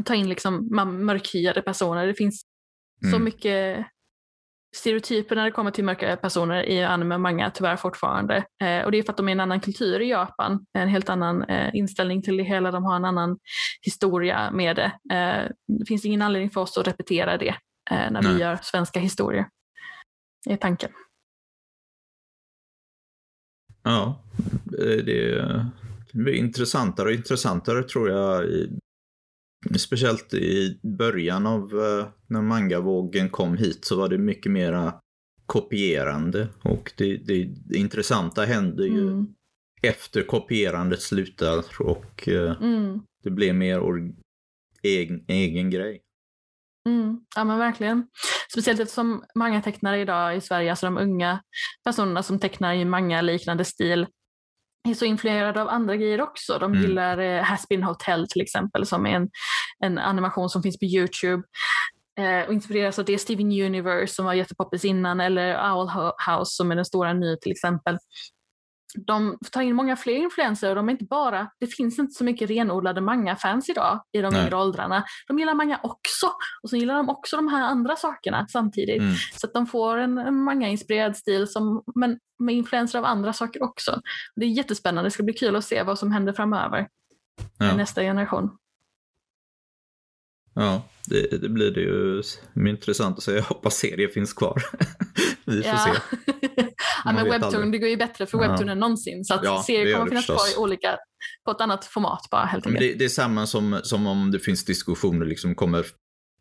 Ta 0.04 0.14
in 0.14 0.28
liksom 0.28 0.68
mörkhyade 1.06 1.62
personer. 1.62 2.06
Det 2.06 2.14
finns 2.14 2.42
mm. 3.02 3.12
så 3.12 3.18
mycket 3.18 3.86
stereotyper 4.76 5.36
när 5.36 5.44
det 5.44 5.50
kommer 5.50 5.70
till 5.70 5.84
mörka 5.84 6.16
personer 6.16 6.62
i 6.62 6.84
anime 6.84 7.14
och 7.14 7.20
manga 7.20 7.50
tyvärr 7.50 7.76
fortfarande. 7.76 8.36
Eh, 8.36 8.84
och 8.84 8.92
det 8.92 8.98
är 8.98 9.02
för 9.02 9.12
att 9.12 9.16
de 9.16 9.28
är 9.28 9.32
en 9.32 9.40
annan 9.40 9.60
kultur 9.60 10.00
i 10.00 10.10
Japan, 10.10 10.66
en 10.72 10.88
helt 10.88 11.08
annan 11.08 11.42
eh, 11.42 11.74
inställning 11.74 12.22
till 12.22 12.36
det 12.36 12.42
hela, 12.42 12.70
de 12.70 12.84
har 12.84 12.96
en 12.96 13.04
annan 13.04 13.38
historia 13.82 14.50
med 14.50 14.76
det. 14.76 15.14
Eh, 15.16 15.50
det 15.66 15.86
finns 15.86 16.04
ingen 16.04 16.22
anledning 16.22 16.50
för 16.50 16.60
oss 16.60 16.78
att 16.78 16.86
repetera 16.86 17.36
det 17.36 17.54
eh, 17.90 18.10
när 18.10 18.22
Nej. 18.22 18.34
vi 18.34 18.40
gör 18.40 18.58
svenska 18.62 19.00
historier. 19.00 19.48
Är 20.48 20.56
tanken. 20.56 20.90
Ja, 23.82 24.22
det 24.64 26.30
är 26.30 26.34
intressantare 26.34 27.08
och 27.08 27.14
intressantare 27.14 27.82
tror 27.82 28.10
jag 28.10 28.44
Speciellt 29.78 30.34
i 30.34 30.80
början 30.82 31.46
av 31.46 31.74
uh, 31.74 32.06
när 32.26 32.42
mangavågen 32.42 33.28
kom 33.28 33.56
hit 33.56 33.84
så 33.84 33.96
var 33.96 34.08
det 34.08 34.18
mycket 34.18 34.52
mera 34.52 34.94
kopierande 35.46 36.48
och 36.62 36.92
det, 36.96 37.16
det, 37.16 37.44
det 37.44 37.78
intressanta 37.78 38.44
hände 38.44 38.86
ju 38.86 39.02
mm. 39.02 39.26
efter 39.82 40.22
kopierandet 40.22 41.02
slutade 41.02 41.62
och 41.78 42.28
uh, 42.28 42.62
mm. 42.62 43.00
det 43.22 43.30
blev 43.30 43.54
mer 43.54 43.80
egen, 44.82 45.24
egen 45.28 45.70
grej. 45.70 46.02
Mm, 46.88 47.20
ja 47.36 47.44
men 47.44 47.58
verkligen. 47.58 48.06
Speciellt 48.52 48.80
eftersom 48.80 49.24
många 49.34 49.62
tecknare 49.62 50.00
idag 50.00 50.36
i 50.36 50.40
Sverige, 50.40 50.70
alltså 50.70 50.86
de 50.86 50.98
unga 50.98 51.42
personerna 51.84 52.22
som 52.22 52.38
tecknar 52.38 52.74
i 52.74 52.84
manga 52.84 53.20
liknande 53.20 53.64
stil, 53.64 54.06
är 54.90 54.94
så 54.94 55.04
influerade 55.04 55.62
av 55.62 55.68
andra 55.68 55.96
grejer 55.96 56.20
också. 56.20 56.58
De 56.58 56.72
mm. 56.72 56.82
gillar 56.82 57.18
eh, 57.18 57.42
Haspin 57.42 57.82
Hotel 57.82 58.28
till 58.28 58.42
exempel 58.42 58.86
som 58.86 59.06
är 59.06 59.10
en, 59.10 59.28
en 59.84 59.98
animation 59.98 60.50
som 60.50 60.62
finns 60.62 60.78
på 60.78 60.84
Youtube. 60.84 61.42
Eh, 62.18 62.46
och 62.46 62.52
inspireras 62.52 62.98
av 62.98 63.04
det, 63.04 63.18
Steven 63.18 63.46
Universe 63.46 64.14
som 64.14 64.24
var 64.24 64.34
jättepoppis 64.34 64.84
innan 64.84 65.20
eller 65.20 65.72
Owl 65.72 65.88
House 66.28 66.50
som 66.56 66.72
är 66.72 66.76
den 66.76 66.84
stora 66.84 67.12
nu 67.12 67.36
till 67.42 67.52
exempel 67.52 67.98
de 68.94 69.38
tar 69.52 69.62
in 69.62 69.76
många 69.76 69.96
fler 69.96 70.14
influenser 70.14 70.68
och 70.70 70.76
de 70.76 70.88
är 70.88 70.92
inte 70.92 71.04
bara, 71.04 71.50
det 71.60 71.66
finns 71.66 71.98
inte 71.98 72.14
så 72.14 72.24
mycket 72.24 72.50
renodlade 72.50 73.00
manga-fans 73.00 73.68
idag 73.68 74.04
i 74.12 74.20
de 74.20 74.36
yngre 74.36 74.56
åldrarna. 74.56 75.04
De 75.28 75.38
gillar 75.38 75.54
manga 75.54 75.80
också 75.82 76.26
och 76.62 76.70
så 76.70 76.76
gillar 76.76 76.94
de 76.94 77.08
också 77.08 77.36
de 77.36 77.48
här 77.48 77.62
andra 77.62 77.96
sakerna 77.96 78.46
samtidigt. 78.48 79.00
Mm. 79.02 79.14
Så 79.34 79.46
att 79.46 79.54
de 79.54 79.66
får 79.66 79.96
en, 79.96 80.18
en 80.18 80.34
manga-inspirerad 80.34 81.16
stil 81.16 81.46
som, 81.46 81.82
men 81.94 82.18
med 82.38 82.54
influenser 82.54 82.98
av 82.98 83.04
andra 83.04 83.32
saker 83.32 83.62
också. 83.62 84.00
Det 84.36 84.44
är 84.44 84.50
jättespännande, 84.50 85.06
det 85.06 85.12
ska 85.12 85.22
bli 85.22 85.34
kul 85.34 85.56
att 85.56 85.64
se 85.64 85.82
vad 85.82 85.98
som 85.98 86.12
händer 86.12 86.32
framöver 86.32 86.88
ja. 87.58 87.72
i 87.72 87.76
nästa 87.76 88.00
generation. 88.00 88.50
Ja, 90.54 90.82
det, 91.06 91.40
det, 91.42 91.48
blir 91.48 91.70
det 91.70 91.80
ju 91.80 92.22
intressant 92.70 93.18
att 93.18 93.24
se. 93.24 93.32
Jag 93.32 93.42
hoppas 93.42 93.74
serien 93.74 94.10
finns 94.10 94.32
kvar. 94.32 94.62
Vi 95.46 95.62
får 95.62 95.72
ja. 95.72 95.78
se. 95.78 96.22
ja, 97.04 97.12
men 97.12 97.24
Webtoon, 97.24 97.70
det 97.70 97.78
går 97.78 97.88
ju 97.88 97.96
bättre 97.96 98.26
för 98.26 98.38
Webtoon 98.38 98.66
ja. 98.66 98.72
än 98.72 98.78
någonsin. 98.78 99.24
Så 99.24 99.34
att 99.34 99.44
ja, 99.44 99.62
serien 99.66 99.98
kommer 99.98 100.08
finnas 100.08 100.26
kvar 100.26 100.54
i 100.54 100.56
olika, 100.56 100.98
på 101.44 101.50
ett 101.50 101.60
annat 101.60 101.84
format 101.84 102.28
bara 102.30 102.44
helt 102.44 102.66
enkelt. 102.66 102.80
Det, 102.80 102.94
det, 102.98 103.04
är 103.04 103.08
samma 103.08 103.46
som, 103.46 103.80
som 103.82 104.06
om 104.06 104.30
det 104.30 104.38
finns 104.38 104.64
diskussioner, 104.64 105.26
liksom 105.26 105.54
kommer 105.54 105.86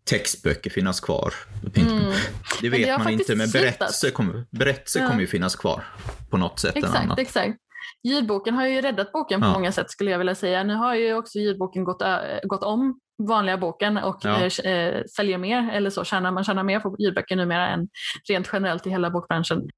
textböcker 0.09 0.69
finnas 0.69 0.99
kvar? 0.99 1.33
Mm. 1.75 2.13
Det 2.61 2.69
vet 2.69 2.87
det 2.87 2.97
man 2.97 3.13
inte, 3.13 3.35
men 3.35 3.49
berättelser 3.51 4.09
kommer, 4.09 4.45
berättelser 4.51 4.99
ja. 4.99 5.07
kommer 5.07 5.21
ju 5.21 5.27
finnas 5.27 5.55
kvar 5.55 5.83
på 6.29 6.37
något 6.37 6.59
sätt. 6.59 6.75
Exakt, 6.75 6.95
annat. 6.95 7.19
exakt. 7.19 7.57
Ljudboken 8.03 8.53
har 8.53 8.67
ju 8.67 8.81
räddat 8.81 9.11
boken 9.11 9.41
på 9.41 9.47
ja. 9.47 9.53
många 9.53 9.71
sätt 9.71 9.91
skulle 9.91 10.11
jag 10.11 10.17
vilja 10.17 10.35
säga. 10.35 10.63
Nu 10.63 10.75
har 10.75 10.95
ju 10.95 11.13
också 11.13 11.39
ljudboken 11.39 11.83
gått, 11.83 12.01
gått 12.43 12.63
om 12.63 12.99
vanliga 13.23 13.57
boken 13.57 13.97
och 13.97 14.19
ja. 14.23 14.45
äh, 14.45 15.03
säljer 15.15 15.37
mer, 15.37 15.69
eller 15.71 15.89
så 15.89 16.03
tjänar 16.03 16.31
man 16.31 16.43
tjänar 16.43 16.63
mer 16.63 16.79
på 16.79 16.95
ljudböcker 16.99 17.35
numera 17.35 17.67
än 17.67 17.87
rent 18.29 18.49
generellt 18.53 18.87
i 18.87 18.89
hela 18.89 19.09
bokbranschen 19.09 19.69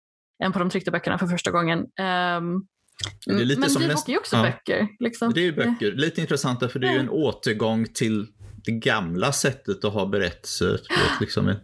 än 0.44 0.52
på 0.52 0.60
de 0.60 0.70
tryckta 0.70 0.92
böckerna 0.92 1.18
för 1.18 1.28
första 1.28 1.52
gången. 1.52 1.80
Um, 1.80 2.68
men 3.28 3.70
som 3.70 3.82
ljudbok 3.82 4.08
är 4.08 4.12
ju 4.12 4.18
också 4.18 4.36
ja. 4.36 4.44
böcker. 4.44 4.88
Liksom. 5.00 5.34
Det 5.34 5.40
är 5.40 5.44
ju 5.44 5.56
böcker. 5.56 5.92
Lite 5.92 6.22
intressant 6.22 6.72
för 6.72 6.80
det 6.80 6.88
är 6.88 6.94
ju 6.94 7.00
en 7.00 7.10
återgång 7.10 7.86
till 7.94 8.28
det 8.66 8.72
gamla 8.72 9.32
sättet 9.32 9.86
att 9.86 9.94
ha 9.94 10.06
berättelser. 10.06 10.80
Liksom 11.22 11.56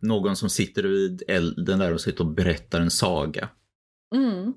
någon 0.00 0.36
som 0.36 0.50
sitter 0.50 0.82
vid 0.82 1.22
elden 1.28 1.78
där 1.78 1.94
och 1.94 2.00
sitter 2.00 2.24
och 2.24 2.30
berättar 2.30 2.80
en 2.80 2.90
saga. 2.90 3.48
Mm. 4.14 4.54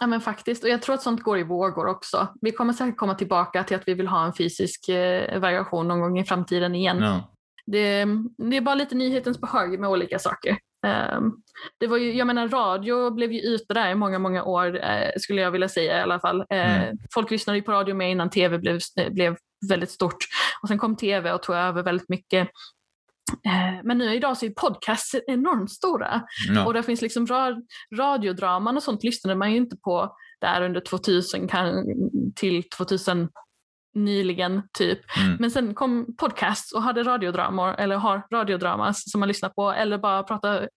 Ja 0.00 0.06
men 0.06 0.20
faktiskt, 0.20 0.64
och 0.64 0.70
jag 0.70 0.82
tror 0.82 0.94
att 0.94 1.02
sånt 1.02 1.22
går 1.22 1.38
i 1.38 1.42
vågor 1.42 1.86
också. 1.86 2.28
Vi 2.40 2.52
kommer 2.52 2.72
säkert 2.72 2.96
komma 2.96 3.14
tillbaka 3.14 3.64
till 3.64 3.76
att 3.76 3.88
vi 3.88 3.94
vill 3.94 4.06
ha 4.06 4.26
en 4.26 4.34
fysisk 4.34 4.88
eh, 4.88 5.40
variation 5.40 5.88
någon 5.88 6.00
gång 6.00 6.18
i 6.18 6.24
framtiden 6.24 6.74
igen. 6.74 6.98
Ja. 7.00 7.30
det, 7.66 8.06
det 8.50 8.56
är 8.56 8.60
bara 8.60 8.74
lite 8.74 8.94
nyhetens 8.94 9.40
behag 9.40 9.80
med 9.80 9.90
olika 9.90 10.18
saker. 10.18 10.58
Um, 10.86 11.42
det 11.80 11.86
var 11.86 11.96
ju, 11.96 12.12
jag 12.12 12.26
menar 12.26 12.48
radio 12.48 13.10
blev 13.10 13.32
ju 13.32 13.40
ute 13.40 13.74
där 13.74 13.90
i 13.90 13.94
många, 13.94 14.18
många 14.18 14.44
år 14.44 14.76
uh, 14.76 15.10
skulle 15.16 15.40
jag 15.40 15.50
vilja 15.50 15.68
säga 15.68 15.98
i 15.98 16.02
alla 16.02 16.20
fall. 16.20 16.40
Uh, 16.40 16.46
mm. 16.50 16.98
Folk 17.14 17.30
lyssnade 17.30 17.58
ju 17.58 17.62
på 17.62 17.72
radio 17.72 17.94
med 17.94 18.10
innan 18.10 18.30
tv 18.30 18.58
blev, 18.58 18.80
blev 19.10 19.36
väldigt 19.68 19.90
stort 19.90 20.16
och 20.62 20.68
sen 20.68 20.78
kom 20.78 20.96
tv 20.96 21.32
och 21.32 21.42
tog 21.42 21.56
över 21.56 21.82
väldigt 21.82 22.08
mycket. 22.08 22.48
Uh, 23.46 23.80
men 23.84 23.98
nu 23.98 24.14
idag 24.14 24.36
så 24.36 24.46
är 24.46 24.50
podcasts 24.50 25.14
enormt 25.26 25.70
stora 25.70 26.22
ja. 26.48 26.66
och 26.66 26.74
det 26.74 26.82
finns 26.82 27.02
liksom 27.02 27.26
ra 27.26 27.56
radiodraman 27.96 28.76
och 28.76 28.82
sånt 28.82 29.04
lyssnade 29.04 29.38
man 29.38 29.50
ju 29.50 29.56
inte 29.56 29.76
på 29.76 30.16
där 30.40 30.62
under 30.62 30.80
2000 30.80 31.48
kan, 31.48 31.84
till 32.36 32.68
2000 32.68 33.28
nyligen 33.94 34.62
typ. 34.78 34.98
Mm. 35.18 35.36
Men 35.40 35.50
sen 35.50 35.74
kom 35.74 36.16
podcasts 36.18 36.72
och 36.72 36.82
hade 36.82 37.02
radiodramor 37.02 37.68
eller 37.68 37.96
har 37.96 38.26
radiodramas 38.32 39.10
som 39.10 39.20
man 39.20 39.28
lyssnar 39.28 39.48
på 39.48 39.70
eller 39.70 39.98
bara 39.98 40.22
pratar, 40.22 40.68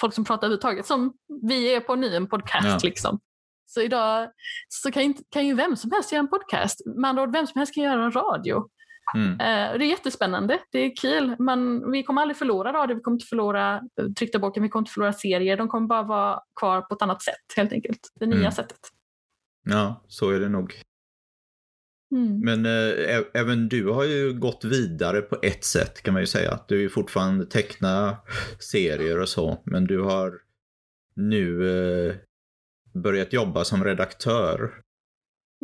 folk 0.00 0.14
som 0.14 0.24
pratar 0.24 0.46
överhuvudtaget 0.46 0.86
som 0.86 1.12
vi 1.42 1.74
är 1.74 1.80
på 1.80 1.94
nu, 1.94 2.16
en 2.16 2.28
podcast 2.28 2.66
ja. 2.66 2.78
liksom. 2.82 3.20
Så 3.66 3.80
idag 3.80 4.28
så 4.68 4.90
kan, 4.90 5.02
inte, 5.02 5.22
kan 5.30 5.46
ju 5.46 5.54
vem 5.54 5.76
som 5.76 5.90
helst 5.90 6.12
göra 6.12 6.20
en 6.20 6.28
podcast. 6.28 6.86
Med 6.96 7.08
andra 7.08 7.22
ord, 7.22 7.32
vem 7.32 7.46
som 7.46 7.58
helst 7.58 7.74
kan 7.74 7.84
göra 7.84 8.04
en 8.04 8.12
radio. 8.12 8.68
Mm. 9.14 9.32
Uh, 9.32 9.78
det 9.78 9.84
är 9.84 9.88
jättespännande, 9.88 10.58
det 10.72 10.78
är 10.78 10.96
kul. 10.96 11.36
Men 11.38 11.90
vi 11.90 12.02
kommer 12.02 12.22
aldrig 12.22 12.36
förlora 12.36 12.72
radio, 12.72 12.96
vi 12.96 13.02
kommer 13.02 13.14
inte 13.14 13.26
förlora 13.26 13.82
tryckta 14.18 14.38
boken, 14.38 14.62
vi 14.62 14.68
kommer 14.68 14.82
inte 14.82 14.92
förlora 14.92 15.12
serier. 15.12 15.56
De 15.56 15.68
kommer 15.68 15.88
bara 15.88 16.02
vara 16.02 16.40
kvar 16.60 16.80
på 16.80 16.94
ett 16.94 17.02
annat 17.02 17.22
sätt 17.22 17.56
helt 17.56 17.72
enkelt. 17.72 18.00
Det 18.20 18.26
nya 18.26 18.38
mm. 18.38 18.52
sättet. 18.52 18.78
Ja, 19.64 20.04
så 20.08 20.30
är 20.30 20.40
det 20.40 20.48
nog. 20.48 20.74
Mm. 22.12 22.40
Men 22.40 22.66
äh, 22.66 23.24
även 23.34 23.68
du 23.68 23.88
har 23.88 24.04
ju 24.04 24.32
gått 24.32 24.64
vidare 24.64 25.20
på 25.20 25.38
ett 25.42 25.64
sätt 25.64 26.02
kan 26.02 26.14
man 26.14 26.22
ju 26.22 26.26
säga. 26.26 26.58
Du 26.68 26.84
är 26.84 26.88
fortfarande 26.88 27.46
teckna 27.46 28.16
serier 28.58 29.20
och 29.20 29.28
så, 29.28 29.62
men 29.64 29.84
du 29.84 30.00
har 30.00 30.40
nu 31.14 31.70
äh, 32.08 32.14
börjat 32.94 33.32
jobba 33.32 33.64
som 33.64 33.84
redaktör 33.84 34.72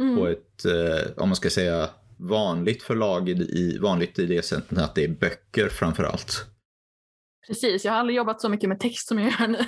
mm. 0.01 0.17
på 0.17 0.27
ett, 0.27 0.65
äh, 0.65 1.13
om 1.17 1.29
man 1.29 1.37
ska 1.37 1.51
säga, 1.51 1.91
vanligt 2.19 2.83
förlag 2.83 3.29
i, 3.29 3.79
vanligt 3.79 4.19
i 4.19 4.27
det 4.27 4.43
sättet 4.43 4.79
att 4.79 4.95
det 4.95 5.05
är 5.05 5.09
böcker 5.09 5.69
framför 5.69 6.05
allt. 6.05 6.47
Precis, 7.47 7.85
jag 7.85 7.93
har 7.93 7.99
aldrig 7.99 8.17
jobbat 8.17 8.41
så 8.41 8.49
mycket 8.49 8.69
med 8.69 8.81
text 8.81 9.09
som 9.09 9.19
jag 9.19 9.41
gör 9.41 9.47
nu. 9.47 9.59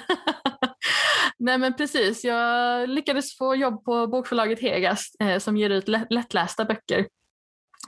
Nej 1.39 1.59
men 1.59 1.77
precis, 1.77 2.25
jag 2.25 2.89
lyckades 2.89 3.37
få 3.39 3.55
jobb 3.55 3.85
på 3.85 4.07
bokförlaget 4.07 4.61
Hegas 4.61 5.15
eh, 5.21 5.39
som 5.39 5.57
ger 5.57 5.71
ut 5.71 5.89
lättlästa 6.11 6.65
böcker 6.65 7.07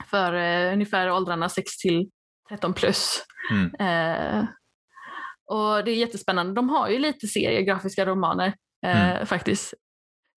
för 0.09 0.33
eh, 0.33 0.73
ungefär 0.73 1.11
åldrarna 1.11 1.49
6 1.49 1.77
till 1.77 2.09
13 2.49 2.73
plus. 2.73 3.23
Mm. 3.51 3.75
Eh, 3.75 4.45
och 5.45 5.83
det 5.83 5.91
är 5.91 5.95
jättespännande. 5.95 6.53
De 6.53 6.69
har 6.69 6.89
ju 6.89 6.99
lite 6.99 7.27
seriegrafiska 7.27 8.05
romaner 8.05 8.53
eh, 8.85 9.11
mm. 9.11 9.25
faktiskt 9.25 9.73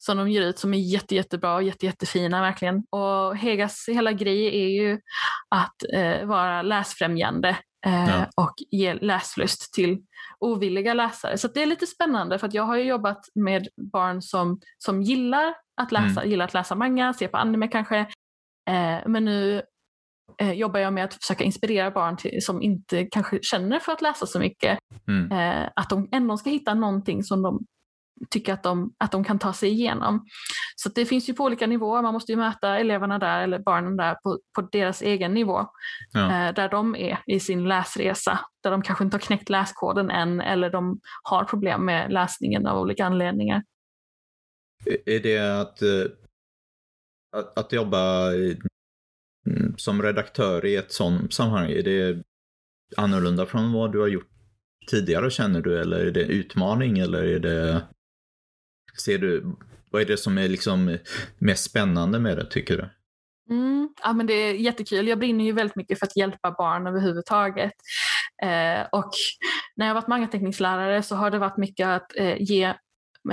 som 0.06 0.16
de 0.16 0.28
ger 0.28 0.42
ut 0.42 0.58
som 0.58 0.74
är 0.74 0.78
jätte, 0.78 1.14
jättebra 1.14 1.54
och 1.54 1.62
jätte, 1.62 1.86
jättefina 1.86 2.40
verkligen. 2.40 2.82
Och 2.90 3.36
Hegas 3.36 3.84
hela 3.88 4.12
grej 4.12 4.46
är 4.46 4.68
ju 4.68 5.00
att 5.48 5.76
eh, 5.94 6.26
vara 6.26 6.62
läsfrämjande 6.62 7.48
eh, 7.86 8.08
ja. 8.08 8.26
och 8.36 8.54
ge 8.70 8.94
läslust 8.94 9.74
till 9.74 9.98
ovilliga 10.40 10.94
läsare. 10.94 11.38
Så 11.38 11.48
det 11.48 11.62
är 11.62 11.66
lite 11.66 11.86
spännande 11.86 12.38
för 12.38 12.46
att 12.46 12.54
jag 12.54 12.62
har 12.62 12.76
jobbat 12.76 13.20
med 13.34 13.68
barn 13.92 14.22
som, 14.22 14.60
som 14.78 15.02
gillar 15.02 15.54
att 15.80 15.92
läsa, 15.92 16.20
mm. 16.20 16.30
gillar 16.30 16.44
att 16.44 16.54
läsa 16.54 16.74
manga, 16.74 17.12
se 17.12 17.28
på 17.28 17.36
anime 17.36 17.68
kanske. 17.68 17.98
Eh, 18.70 18.98
men 19.06 19.24
nu 19.24 19.62
eh, 20.38 20.52
jobbar 20.52 20.80
jag 20.80 20.92
med 20.92 21.04
att 21.04 21.14
försöka 21.14 21.44
inspirera 21.44 21.90
barn 21.90 22.16
till, 22.16 22.44
som 22.44 22.62
inte 22.62 23.04
kanske 23.04 23.38
känner 23.42 23.78
för 23.78 23.92
att 23.92 24.02
läsa 24.02 24.26
så 24.26 24.38
mycket. 24.38 24.78
Mm. 25.08 25.32
Eh, 25.32 25.70
att 25.76 25.90
de 25.90 26.08
ändå 26.12 26.36
ska 26.36 26.50
hitta 26.50 26.74
någonting 26.74 27.22
som 27.22 27.42
de 27.42 27.64
tycker 28.30 28.52
att 28.52 28.62
de, 28.62 28.94
att 28.98 29.12
de 29.12 29.24
kan 29.24 29.38
ta 29.38 29.52
sig 29.52 29.70
igenom. 29.70 30.26
Så 30.76 30.88
det 30.88 31.06
finns 31.06 31.28
ju 31.28 31.34
på 31.34 31.44
olika 31.44 31.66
nivåer, 31.66 32.02
man 32.02 32.14
måste 32.14 32.32
ju 32.32 32.38
möta 32.38 32.78
eleverna 32.78 33.18
där 33.18 33.42
eller 33.42 33.58
barnen 33.58 33.96
där 33.96 34.14
på, 34.14 34.38
på 34.54 34.60
deras 34.60 35.02
egen 35.02 35.34
nivå. 35.34 35.66
Ja. 36.12 36.20
Eh, 36.20 36.54
där 36.54 36.68
de 36.68 36.96
är 36.96 37.18
i 37.26 37.40
sin 37.40 37.68
läsresa, 37.68 38.40
där 38.62 38.70
de 38.70 38.82
kanske 38.82 39.04
inte 39.04 39.14
har 39.14 39.20
knäckt 39.20 39.50
läskoden 39.50 40.10
än 40.10 40.40
eller 40.40 40.70
de 40.70 41.00
har 41.22 41.44
problem 41.44 41.84
med 41.84 42.12
läsningen 42.12 42.66
av 42.66 42.78
olika 42.80 43.06
anledningar. 43.06 43.62
Är 45.06 45.20
det 45.20 45.60
att, 45.60 45.82
eh, 45.82 46.04
att, 47.36 47.58
att 47.58 47.72
jobba 47.72 48.32
mm, 48.32 49.74
som 49.76 50.02
redaktör 50.02 50.64
i 50.64 50.76
ett 50.76 50.92
sådant 50.92 51.34
sammanhang, 51.34 51.70
är 51.70 51.82
det 51.82 52.22
annorlunda 52.96 53.46
från 53.46 53.72
vad 53.72 53.92
du 53.92 54.00
har 54.00 54.08
gjort 54.08 54.30
tidigare 54.86 55.30
känner 55.30 55.60
du 55.60 55.80
eller 55.80 56.06
är 56.06 56.10
det 56.10 56.20
utmaning 56.20 56.98
eller 56.98 57.22
är 57.22 57.38
det 57.38 57.86
ser 59.04 59.18
du, 59.18 59.56
vad 59.90 60.02
är 60.02 60.06
det 60.06 60.16
som 60.16 60.38
är 60.38 60.48
liksom 60.48 60.98
mest 61.38 61.64
spännande 61.64 62.18
med 62.18 62.36
det 62.36 62.44
tycker 62.44 62.76
du? 62.76 62.88
Mm, 63.50 63.88
ja, 64.02 64.12
men 64.12 64.26
det 64.26 64.32
är 64.32 64.54
jättekul. 64.54 65.08
Jag 65.08 65.18
brinner 65.18 65.44
ju 65.44 65.52
väldigt 65.52 65.76
mycket 65.76 65.98
för 65.98 66.06
att 66.06 66.16
hjälpa 66.16 66.50
barn 66.58 66.86
överhuvudtaget. 66.86 67.72
Eh, 68.42 68.86
och 68.92 69.10
när 69.76 69.86
jag 69.86 69.94
varit 69.94 70.08
mangateckningslärare 70.08 71.02
så 71.02 71.16
har 71.16 71.30
det 71.30 71.38
varit 71.38 71.56
mycket 71.56 71.86
att 71.86 72.16
eh, 72.16 72.42
ge 72.42 72.64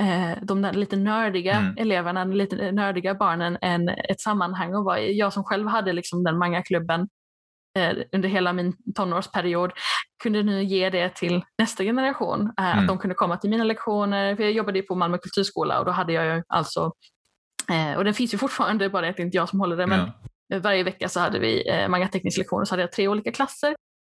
eh, 0.00 0.38
de 0.42 0.62
där 0.62 0.72
lite 0.72 0.96
nördiga 0.96 1.52
mm. 1.54 1.74
eleverna, 1.78 2.24
lite 2.24 2.72
nördiga 2.72 3.14
barnen 3.14 3.58
en, 3.60 3.88
ett 3.88 4.20
sammanhang 4.20 4.74
att 4.74 4.84
vara 4.84 5.00
i. 5.00 5.18
Jag 5.18 5.32
som 5.32 5.44
själv 5.44 5.68
hade 5.68 5.92
liksom 5.92 6.24
den 6.24 6.38
mangaklubben 6.38 7.08
under 8.12 8.28
hela 8.28 8.52
min 8.52 8.76
tonårsperiod 8.94 9.72
kunde 10.22 10.42
nu 10.42 10.64
ge 10.64 10.90
det 10.90 11.14
till 11.14 11.44
nästa 11.58 11.84
generation. 11.84 12.52
Eh, 12.58 12.66
mm. 12.66 12.78
Att 12.78 12.88
de 12.88 12.98
kunde 12.98 13.14
komma 13.14 13.36
till 13.36 13.50
mina 13.50 13.64
lektioner. 13.64 14.36
För 14.36 14.42
jag 14.42 14.52
jobbade 14.52 14.82
på 14.82 14.94
Malmö 14.94 15.18
kulturskola 15.18 15.78
och 15.78 15.84
då 15.84 15.90
hade 15.90 16.12
jag 16.12 16.36
ju 16.36 16.42
alltså, 16.48 16.92
eh, 17.70 17.96
och 17.96 18.04
den 18.04 18.14
finns 18.14 18.34
ju 18.34 18.38
fortfarande, 18.38 18.88
bara 18.88 19.08
att 19.08 19.16
det 19.16 19.22
är 19.22 19.24
inte 19.24 19.36
jag 19.36 19.48
som 19.48 19.60
håller 19.60 19.76
det, 19.76 19.86
men 19.86 20.10
ja. 20.48 20.58
varje 20.58 20.82
vecka 20.82 21.08
så 21.08 21.20
hade 21.20 21.38
vi 21.38 21.86
mangateknisk 21.88 22.38
lektion 22.38 22.60
och 22.60 22.68
så 22.68 22.72
hade 22.72 22.82
jag 22.82 22.92
tre 22.92 23.08
olika 23.08 23.32
klasser 23.32 23.74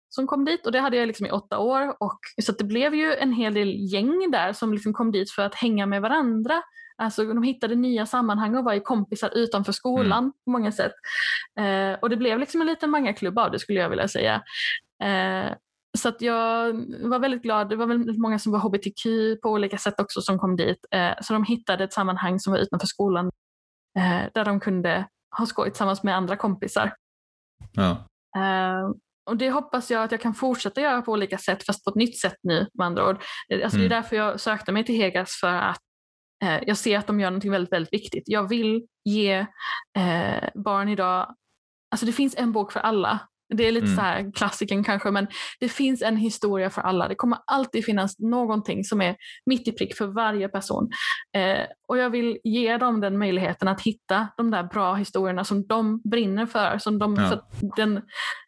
som 0.10 0.28
kom 0.28 0.46
dit 0.46 0.66
och 0.66 0.72
det 0.72 0.80
hade 0.80 0.98
jag 0.98 1.08
liksom 1.08 1.26
i 1.26 1.32
åtta 1.32 1.58
år. 1.58 1.96
Och, 2.00 2.20
så 2.42 2.52
det 2.52 2.64
blev 2.64 2.96
ju 2.96 3.14
en 3.14 3.34
hel 3.34 3.54
del 3.54 3.94
gäng 3.94 4.32
där 4.32 4.54
som 4.54 4.74
liksom 4.74 4.94
kom 4.94 5.12
dit 5.12 5.32
för 5.32 5.42
att 5.42 5.56
hänga 5.56 5.86
med 5.86 6.02
varandra 6.02 6.62
Alltså 7.00 7.26
de 7.26 7.44
hittade 7.44 7.76
nya 7.76 8.06
sammanhang 8.06 8.56
och 8.56 8.64
var 8.64 8.74
i 8.74 8.80
kompisar 8.80 9.32
utanför 9.36 9.72
skolan 9.72 10.24
mm. 10.24 10.32
på 10.46 10.52
många 10.52 10.72
sätt. 10.72 10.92
Eh, 11.60 12.00
och 12.02 12.10
det 12.10 12.18
blev 12.18 12.40
liksom 12.40 12.62
en 12.62 12.68
liten 12.68 12.90
mangaklubb 12.90 13.40
av 13.40 13.52
det 13.52 13.60
skulle 13.60 13.80
jag 13.80 13.90
vilja 13.90 14.08
säga. 14.08 14.42
Eh, 15.04 15.54
så 15.98 16.10
att 16.10 16.22
jag 16.22 16.74
var 17.10 17.20
väldigt 17.20 17.42
glad. 17.42 17.70
Det 17.70 17.76
var 17.76 17.86
väldigt 17.86 18.20
många 18.20 18.40
som 18.40 18.52
var 18.52 18.60
hbtq 18.60 19.06
på 19.42 19.50
olika 19.50 19.78
sätt 19.78 20.00
också 20.00 20.22
som 20.22 20.40
kom 20.40 20.56
dit. 20.56 20.86
Eh, 20.92 21.14
så 21.22 21.34
de 21.34 21.44
hittade 21.44 21.84
ett 21.84 21.94
sammanhang 21.94 22.40
som 22.40 22.54
var 22.54 22.60
utanför 22.60 22.88
skolan 22.88 23.32
eh, 23.98 24.24
där 24.34 24.46
de 24.46 24.60
kunde 24.60 25.08
ha 25.38 25.46
skoj 25.46 25.70
tillsammans 25.70 26.04
med 26.04 26.16
andra 26.16 26.36
kompisar. 26.36 26.94
Ja. 27.72 27.90
Eh, 28.38 28.90
och 29.30 29.38
det 29.38 29.52
hoppas 29.52 29.92
jag 29.92 30.04
att 30.04 30.12
jag 30.12 30.22
kan 30.22 30.34
fortsätta 30.34 30.82
göra 30.82 31.02
på 31.02 31.12
olika 31.12 31.38
sätt 31.38 31.66
fast 31.66 31.84
på 31.84 31.90
ett 31.90 31.96
nytt 31.96 32.20
sätt 32.20 32.38
nu 32.44 32.68
med 32.74 32.88
andra 32.88 33.10
ord. 33.10 33.16
Alltså 33.16 33.56
mm. 33.56 33.70
Det 33.72 33.76
är 33.78 33.78
mm. 33.78 33.90
därför 33.90 34.16
jag 34.16 34.40
sökte 34.40 34.72
mig 34.72 34.86
till 34.86 34.96
Hegas 34.96 35.38
för 35.42 35.54
att 35.54 35.82
Eh, 36.44 36.60
jag 36.68 36.78
ser 36.78 36.98
att 36.98 37.08
de 37.08 37.20
gör 37.20 37.32
något 37.32 37.46
väldigt, 37.46 37.74
väldigt 37.74 37.94
viktigt. 37.94 38.24
Jag 38.26 38.50
vill 38.50 38.88
ge 39.06 39.34
eh, 39.98 40.50
barn 40.56 40.90
idag, 40.90 41.36
alltså 41.92 42.06
det 42.06 42.12
finns 42.12 42.36
en 42.38 42.52
bok 42.52 42.72
för 42.72 42.80
alla. 42.80 43.20
Det 43.50 43.68
är 43.68 43.72
lite 43.72 43.86
mm. 43.86 43.96
så 43.96 44.02
här 44.02 44.32
klassiken 44.32 44.84
kanske, 44.84 45.12
men 45.12 45.28
det 45.60 45.70
finns 45.70 46.02
en 46.02 46.18
historia 46.18 46.70
för 46.70 46.82
alla. 46.82 47.08
Det 47.08 47.16
kommer 47.16 47.40
alltid 47.48 47.86
finnas 47.86 48.20
någonting 48.20 48.84
som 48.84 49.02
är 49.02 49.16
mitt 49.46 49.68
i 49.68 49.72
prick 49.72 49.98
för 49.98 50.08
varje 50.08 50.50
person. 50.50 50.90
Eh, 51.36 51.66
och 51.88 51.98
jag 51.98 52.10
vill 52.10 52.38
ge 52.44 52.78
dem 52.78 53.02
den 53.02 53.18
möjligheten 53.18 53.68
att 53.68 53.82
hitta 53.82 54.28
de 54.38 54.52
där 54.52 54.64
bra 54.64 54.94
historierna 54.94 55.44
som 55.44 55.68
de 55.68 56.02
brinner 56.04 56.46
för. 56.46 56.78
Som 56.78 57.00
de, 57.00 57.16
ja. 57.16 57.30
för 57.30 57.42
den, 57.76 58.02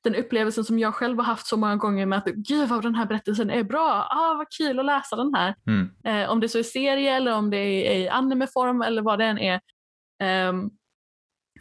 den 0.04 0.16
upplevelsen 0.16 0.64
som 0.64 0.80
jag 0.80 0.96
själv 0.96 1.18
har 1.18 1.26
haft 1.26 1.48
så 1.48 1.58
många 1.58 1.76
gånger 1.76 2.06
med 2.06 2.18
att 2.18 2.26
gud 2.26 2.70
vad 2.70 2.84
den 2.84 2.96
här 2.96 3.06
berättelsen 3.06 3.50
är 3.50 3.64
bra, 3.64 4.08
ah, 4.10 4.34
vad 4.34 4.48
kul 4.58 4.80
att 4.80 4.86
läsa 4.86 5.16
den 5.16 5.34
här. 5.34 5.56
Mm. 5.68 5.90
Eh, 6.06 6.30
om 6.30 6.40
det 6.40 6.50
så 6.50 6.60
är 6.60 6.64
serie 6.64 7.16
eller 7.16 7.34
om 7.34 7.50
det 7.50 7.58
är 7.58 8.00
i 8.00 8.10
animeform 8.10 8.82
eller 8.82 9.02
vad 9.02 9.20
det 9.20 9.26
än 9.26 9.40
är. 9.40 9.60
Um, 10.50 10.72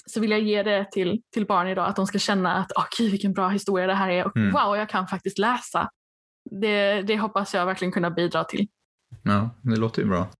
så 0.07 0.21
vill 0.21 0.31
jag 0.31 0.41
ge 0.41 0.63
det 0.63 0.91
till, 0.93 1.23
till 1.33 1.47
barn 1.47 1.69
idag, 1.69 1.89
att 1.89 1.97
de 1.97 2.07
ska 2.07 2.19
känna 2.19 2.55
att 2.55 2.73
oh, 2.73 2.87
gud, 2.99 3.11
vilken 3.11 3.33
bra 3.33 3.49
historia 3.49 3.87
det 3.87 3.95
här 3.95 4.11
är 4.11 4.27
och 4.27 4.37
mm. 4.37 4.53
wow, 4.53 4.77
jag 4.77 4.89
kan 4.89 5.07
faktiskt 5.07 5.39
läsa. 5.39 5.91
Det, 6.61 7.03
det 7.03 7.19
hoppas 7.19 7.55
jag 7.55 7.67
verkligen 7.67 7.93
kunna 7.93 8.11
bidra 8.11 8.45
till. 8.45 8.67
Ja, 9.23 9.51
det 9.63 9.77
låter 9.77 10.03
ju 10.03 10.09
bra. 10.09 10.31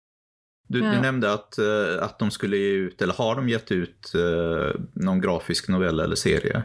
Du, 0.69 0.85
ja. 0.85 0.93
du 0.93 1.01
nämnde 1.01 1.33
att, 1.33 1.55
uh, 1.59 2.05
att 2.05 2.19
de 2.19 2.31
skulle 2.31 2.57
ge 2.57 2.71
ut, 2.71 3.03
eller 3.03 3.15
har 3.15 3.37
de 3.37 3.49
gett 3.49 3.73
ut 3.73 4.13
uh, 4.15 4.81
någon 4.95 5.21
grafisk 5.21 5.69
novell 5.69 6.01
eller 6.01 6.17
serie? 6.17 6.63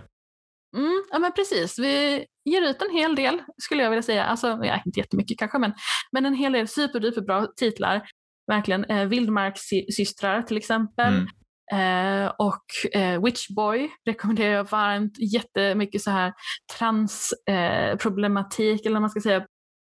Mm, 0.78 1.04
ja 1.12 1.20
men 1.20 1.32
precis, 1.32 1.80
vi 1.80 2.26
ger 2.46 2.62
ut 2.62 2.82
en 2.82 2.92
hel 2.92 3.16
del 3.16 3.42
skulle 3.58 3.84
jag 3.84 3.90
vilja 3.90 4.04
säga. 4.04 4.26
Alltså, 4.26 4.48
ja, 4.48 4.82
inte 4.86 5.00
jättemycket 5.00 5.40
kanske, 5.40 5.60
men, 5.60 5.74
men 6.12 6.26
en 6.26 6.34
hel 6.34 6.52
del 6.52 6.68
superduperbra 6.68 7.48
titlar. 7.56 8.08
Verkligen. 8.48 8.86
Eh, 8.86 9.08
Vildmarkssystrar 9.08 10.42
till 10.42 10.58
exempel. 10.58 11.14
Mm. 11.14 11.28
Eh, 11.72 12.28
och 12.38 12.66
eh, 12.94 13.24
Witchboy 13.24 13.90
rekommenderar 14.06 14.54
jag 14.54 14.70
varmt. 14.70 15.18
Jättemycket 15.18 16.02
så 16.02 16.12
här 16.12 16.34
transproblematik, 16.78 18.82
eh, 18.82 18.86
eller 18.86 18.96
vad 18.96 19.02
man 19.02 19.10
ska 19.10 19.22
säga. 19.22 19.46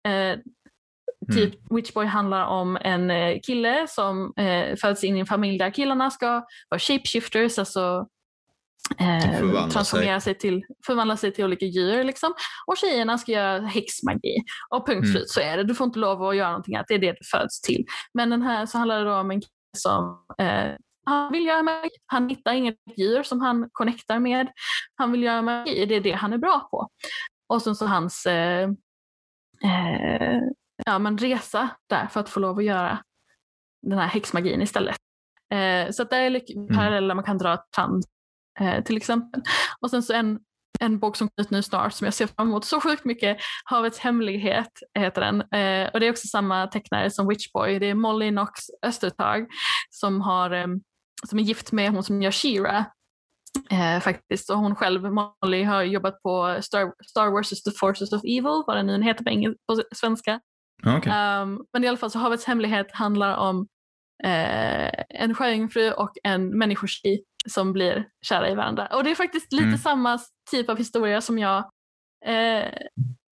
Eh, 0.09 0.39
Typ 1.35 1.55
mm. 1.55 1.67
Witchboy 1.71 2.07
handlar 2.07 2.47
om 2.47 2.79
en 2.81 3.11
eh, 3.11 3.39
kille 3.43 3.87
som 3.89 4.33
eh, 4.37 4.77
föds 4.77 5.05
in 5.05 5.17
i 5.17 5.21
en 5.21 5.27
familj 5.27 5.59
där 5.59 5.71
killarna 5.71 6.11
ska 6.11 6.45
vara 6.69 6.79
shapeshifters, 6.79 7.59
alltså 7.59 8.07
eh, 8.99 9.69
transformera 9.69 10.21
sig. 10.21 10.35
sig. 10.35 10.41
till, 10.41 10.63
förvandla 10.87 11.17
sig 11.17 11.33
till 11.33 11.45
olika 11.45 11.67
djur. 11.67 12.05
Liksom. 12.05 12.35
Och 12.67 12.77
tjejerna 12.77 13.19
ska 13.19 13.33
göra 13.33 13.67
häxmagi. 13.67 14.37
Och 14.71 14.87
punkt 14.87 15.05
mm. 15.05 15.13
slut 15.13 15.31
så 15.31 15.41
är 15.41 15.57
det. 15.57 15.65
Du 15.65 15.75
får 15.75 15.87
inte 15.87 15.99
lov 15.99 16.23
att 16.23 16.37
göra 16.37 16.49
någonting 16.49 16.77
annat, 16.77 16.87
det 16.89 16.95
är 16.95 16.99
det 16.99 17.13
du 17.13 17.25
föds 17.31 17.61
till. 17.61 17.85
Men 18.15 18.31
den 18.31 18.43
här 18.43 18.67
så 18.67 18.79
handlar 18.79 19.05
det 19.05 19.15
om 19.15 19.31
en 19.31 19.41
kille 19.41 19.51
som 19.77 20.25
han 21.11 21.33
vill 21.33 21.47
göra 21.47 21.63
magi. 21.63 21.91
Han 22.07 22.29
hittar 22.29 22.53
inget 22.53 22.77
djur 22.97 23.23
som 23.23 23.41
han 23.41 23.69
connectar 23.73 24.19
med. 24.19 24.49
Han 24.95 25.13
vill 25.13 25.23
göra 25.23 25.43
magi, 25.43 25.87
det 25.87 25.95
är 25.95 26.01
det 26.01 26.13
han 26.13 26.33
är 26.33 26.39
bra 26.39 26.69
på. 26.71 26.89
Och 27.49 27.63
sen 27.63 27.75
så 27.75 27.87
hans 27.87 28.27
eh, 28.27 28.71
eh, 29.65 30.41
ja, 30.87 30.99
men 30.99 31.19
resa 31.19 31.69
där 31.89 32.07
för 32.07 32.21
att 32.21 32.29
få 32.29 32.41
lov 32.41 32.59
att 32.59 32.65
göra 32.65 32.99
den 33.83 33.99
här 33.99 34.07
häxmagin 34.07 34.63
istället. 34.63 34.97
Eh, 35.53 35.91
så 35.91 36.05
det 36.05 36.17
är 36.17 36.53
mm. 36.57 36.77
paralleller 36.77 37.15
man 37.15 37.25
kan 37.25 37.39
dra 37.39 37.65
trans 37.77 38.07
eh, 38.61 38.85
till 38.85 38.97
exempel. 38.97 39.43
Och 39.81 39.91
sen 39.91 40.03
så 40.03 40.13
en, 40.13 40.41
en 40.81 40.99
bok 40.99 41.17
som 41.17 41.29
kommer 41.29 41.47
ut 41.47 41.51
nu 41.51 41.63
snart 41.63 41.93
som 41.93 42.05
jag 42.05 42.15
ser 42.15 42.27
fram 42.27 42.49
emot 42.49 42.65
så 42.65 42.81
sjukt 42.81 43.05
mycket, 43.05 43.39
Havets 43.65 43.99
hemlighet 43.99 44.73
heter 44.99 45.21
den. 45.21 45.41
Eh, 45.41 45.91
och 45.91 46.01
det 46.01 46.07
är 46.07 46.11
också 46.11 46.27
samma 46.27 46.67
tecknare 46.67 47.11
som 47.11 47.29
Witchboy. 47.29 47.79
Det 47.79 47.87
är 47.87 47.95
Molly 47.95 48.31
Knox 48.31 48.61
Östertag 48.83 49.47
som, 49.91 50.21
har, 50.21 50.51
eh, 50.51 50.67
som 51.29 51.39
är 51.39 51.43
gift 51.43 51.73
med 51.73 51.91
hon 51.91 52.03
som 52.03 52.23
gör 52.23 52.31
Shira. 52.31 52.85
Eh, 53.71 54.01
faktiskt. 54.01 54.51
Och 54.51 54.59
hon 54.59 54.75
själv, 54.75 55.13
Molly, 55.13 55.63
har 55.63 55.83
jobbat 55.83 56.23
på 56.23 56.59
Star, 56.63 56.93
Star 57.07 57.31
Wars 57.31 57.63
The 57.63 57.71
Forces 57.71 58.13
of 58.13 58.25
Evil, 58.25 58.63
vad 58.67 58.77
den 58.77 58.87
nu 58.87 59.03
heter 59.03 59.25
på, 59.25 59.31
engelska, 59.31 59.59
på 59.67 59.83
svenska. 59.95 60.41
Okay. 60.83 61.43
Um, 61.43 61.65
men 61.73 61.85
i 61.85 61.89
alla 61.89 61.97
fall 61.97 62.11
så 62.11 62.19
Havets 62.19 62.45
hemlighet 62.45 62.93
handlar 62.93 63.37
om 63.37 63.67
eh, 64.25 64.91
en 65.09 65.35
sjöjungfru 65.35 65.93
och 65.93 66.13
en 66.23 66.59
människotjej 66.59 67.25
som 67.49 67.73
blir 67.73 68.09
kära 68.27 68.51
i 68.51 68.55
varandra. 68.55 68.87
Och 68.87 69.05
det 69.05 69.11
är 69.11 69.15
faktiskt 69.15 69.53
lite 69.53 69.65
mm. 69.65 69.79
samma 69.79 70.19
typ 70.51 70.69
av 70.69 70.79
historia 70.79 71.21
som 71.21 71.39
jag 71.39 71.59
eh, 72.27 72.69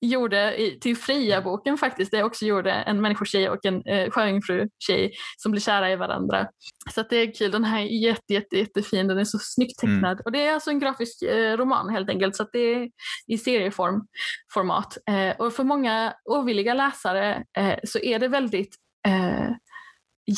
gjorde 0.01 0.57
i, 0.57 0.79
till 0.81 0.97
Freja-boken 0.97 1.79
faktiskt, 1.79 2.11
där 2.11 2.19
jag 2.19 2.27
också 2.27 2.45
gjorde 2.45 2.73
en 2.73 3.01
människotjej 3.01 3.51
och 3.51 3.67
en 3.67 3.83
eh, 3.87 4.11
sjöjungfru-tjej 4.11 5.13
som 5.37 5.53
blir 5.53 5.63
kära 5.63 5.93
i 5.93 5.97
varandra. 5.97 6.49
Så 6.95 7.03
det 7.03 7.17
är 7.17 7.35
kul, 7.35 7.51
den 7.51 7.65
här 7.65 7.81
är 7.81 7.85
jätte, 7.85 8.35
jätte, 8.35 8.59
jättefin, 8.59 9.09
den 9.09 9.19
är 9.19 9.25
så 9.25 9.39
snyggt 9.41 9.83
mm. 9.83 9.97
tecknad. 9.97 10.13
Mm. 10.13 10.23
Och 10.25 10.33
det 10.33 10.47
är 10.47 10.55
alltså 10.55 10.71
en 10.71 10.79
grafisk 10.79 11.23
eh, 11.23 11.57
roman 11.57 11.89
helt 11.89 12.09
enkelt, 12.09 12.37
så 12.37 12.47
det 12.53 12.59
är 12.59 12.89
i 13.27 13.39
serieform 13.39 14.07
format. 14.55 14.99
Eh, 15.09 15.37
och 15.39 15.53
för 15.53 15.65
många 15.65 16.15
ovilliga 16.25 16.75
läsare 16.75 17.45
eh, 17.59 17.79
så 17.85 17.99
är 17.99 18.19
det 18.19 18.29
väldigt 18.29 18.75
eh, 19.07 19.51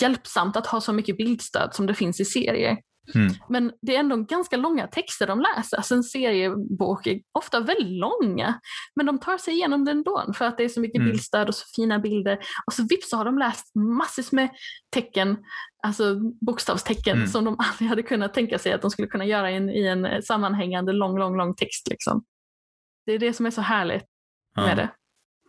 hjälpsamt 0.01 0.57
att 0.57 0.67
ha 0.67 0.81
så 0.81 0.93
mycket 0.93 1.17
bildstöd 1.17 1.75
som 1.75 1.87
det 1.87 1.95
finns 1.95 2.21
i 2.21 2.25
serier. 2.25 2.77
Mm. 3.15 3.35
Men 3.49 3.73
det 3.83 3.97
är 3.97 4.01
ändå 4.01 4.17
ganska 4.17 4.57
långa 4.57 4.87
texter 4.87 5.27
de 5.27 5.41
läser. 5.41 5.77
Alltså 5.77 5.95
en 5.95 6.03
seriebok 6.03 7.07
är 7.07 7.21
ofta 7.33 7.61
väldigt 7.61 8.01
långa. 8.01 8.61
Men 8.97 9.07
de 9.07 9.21
tar 9.21 9.39
sig 9.39 9.55
igenom 9.55 9.85
det 9.85 9.91
ändå 9.91 10.33
för 10.35 10.45
att 10.45 10.59
det 10.59 10.65
är 10.65 10.69
så 10.69 10.81
mycket 10.81 11.01
mm. 11.01 11.11
bildstöd 11.11 11.49
och 11.49 11.55
så 11.55 11.65
fina 11.77 11.99
bilder. 11.99 12.39
Och 12.67 12.73
så 12.73 12.83
vips 12.83 13.11
så 13.11 13.17
har 13.17 13.25
de 13.25 13.39
läst 13.39 13.75
massor 13.75 14.37
med 14.37 14.49
tecken, 14.91 15.37
alltså 15.83 16.21
bokstavstecken 16.47 17.17
mm. 17.17 17.29
som 17.29 17.45
de 17.45 17.57
aldrig 17.59 17.89
hade 17.89 18.03
kunnat 18.03 18.35
tänka 18.35 18.59
sig 18.59 18.73
att 18.73 18.83
de 18.83 18.91
skulle 18.91 19.09
kunna 19.09 19.25
göra 19.25 19.51
in, 19.51 19.71
i 19.71 19.87
en 19.87 20.23
sammanhängande 20.23 20.93
lång, 20.93 21.19
lång, 21.19 21.37
lång 21.37 21.55
text. 21.55 21.89
Liksom. 21.91 22.25
Det 23.07 23.13
är 23.13 23.19
det 23.19 23.33
som 23.33 23.47
är 23.47 23.51
så 23.51 23.61
härligt 23.61 24.05
ja. 24.55 24.63
med 24.63 24.77
det. 24.77 24.91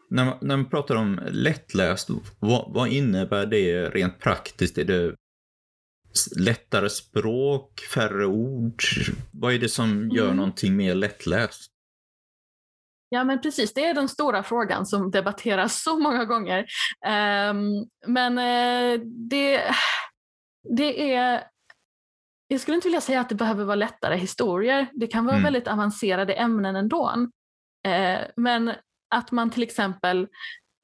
När 0.10 0.26
man, 0.26 0.38
när 0.42 0.58
man 0.58 0.70
pratar 0.70 0.96
om 0.96 1.20
lättläst, 1.32 2.10
vad, 2.40 2.74
vad 2.74 2.88
innebär 2.88 3.46
det 3.46 3.90
rent 3.90 4.20
praktiskt? 4.20 4.78
Är 4.78 4.86
det 4.86 5.16
lättare 6.40 6.90
språk, 6.90 7.80
färre 7.80 8.26
ord? 8.26 8.84
Vad 9.32 9.54
är 9.54 9.60
det 9.60 9.70
som 9.70 10.10
gör 10.10 10.26
mm. 10.26 10.38
någonting 10.38 10.76
mer 10.76 10.96
lättläst? 10.96 11.72
Ja 13.10 13.24
men 13.24 13.42
precis, 13.42 13.74
det 13.74 13.86
är 13.86 13.94
den 13.94 14.10
stora 14.10 14.44
frågan 14.44 14.86
som 14.86 15.12
debatteras 15.12 15.84
så 15.84 16.00
många 16.00 16.26
gånger. 16.26 16.66
Um, 17.50 17.90
men 18.08 18.38
uh, 18.38 19.06
det, 19.30 19.64
det 20.78 21.14
är 21.14 21.44
jag 22.48 22.62
skulle 22.62 22.76
inte 22.76 22.88
vilja 22.88 23.02
säga 23.02 23.22
att 23.22 23.30
det 23.30 23.36
behöver 23.36 23.64
vara 23.64 23.76
lättare 23.76 24.16
historier. 24.16 24.88
Det 24.94 25.08
kan 25.08 25.26
vara 25.26 25.36
mm. 25.36 25.44
väldigt 25.44 25.68
avancerade 25.68 26.34
ämnen 26.34 26.76
ändå. 26.76 27.28
Uh, 27.88 28.28
men 28.36 28.74
att 29.16 29.32
man 29.32 29.50
till 29.50 29.64
exempel 29.64 30.28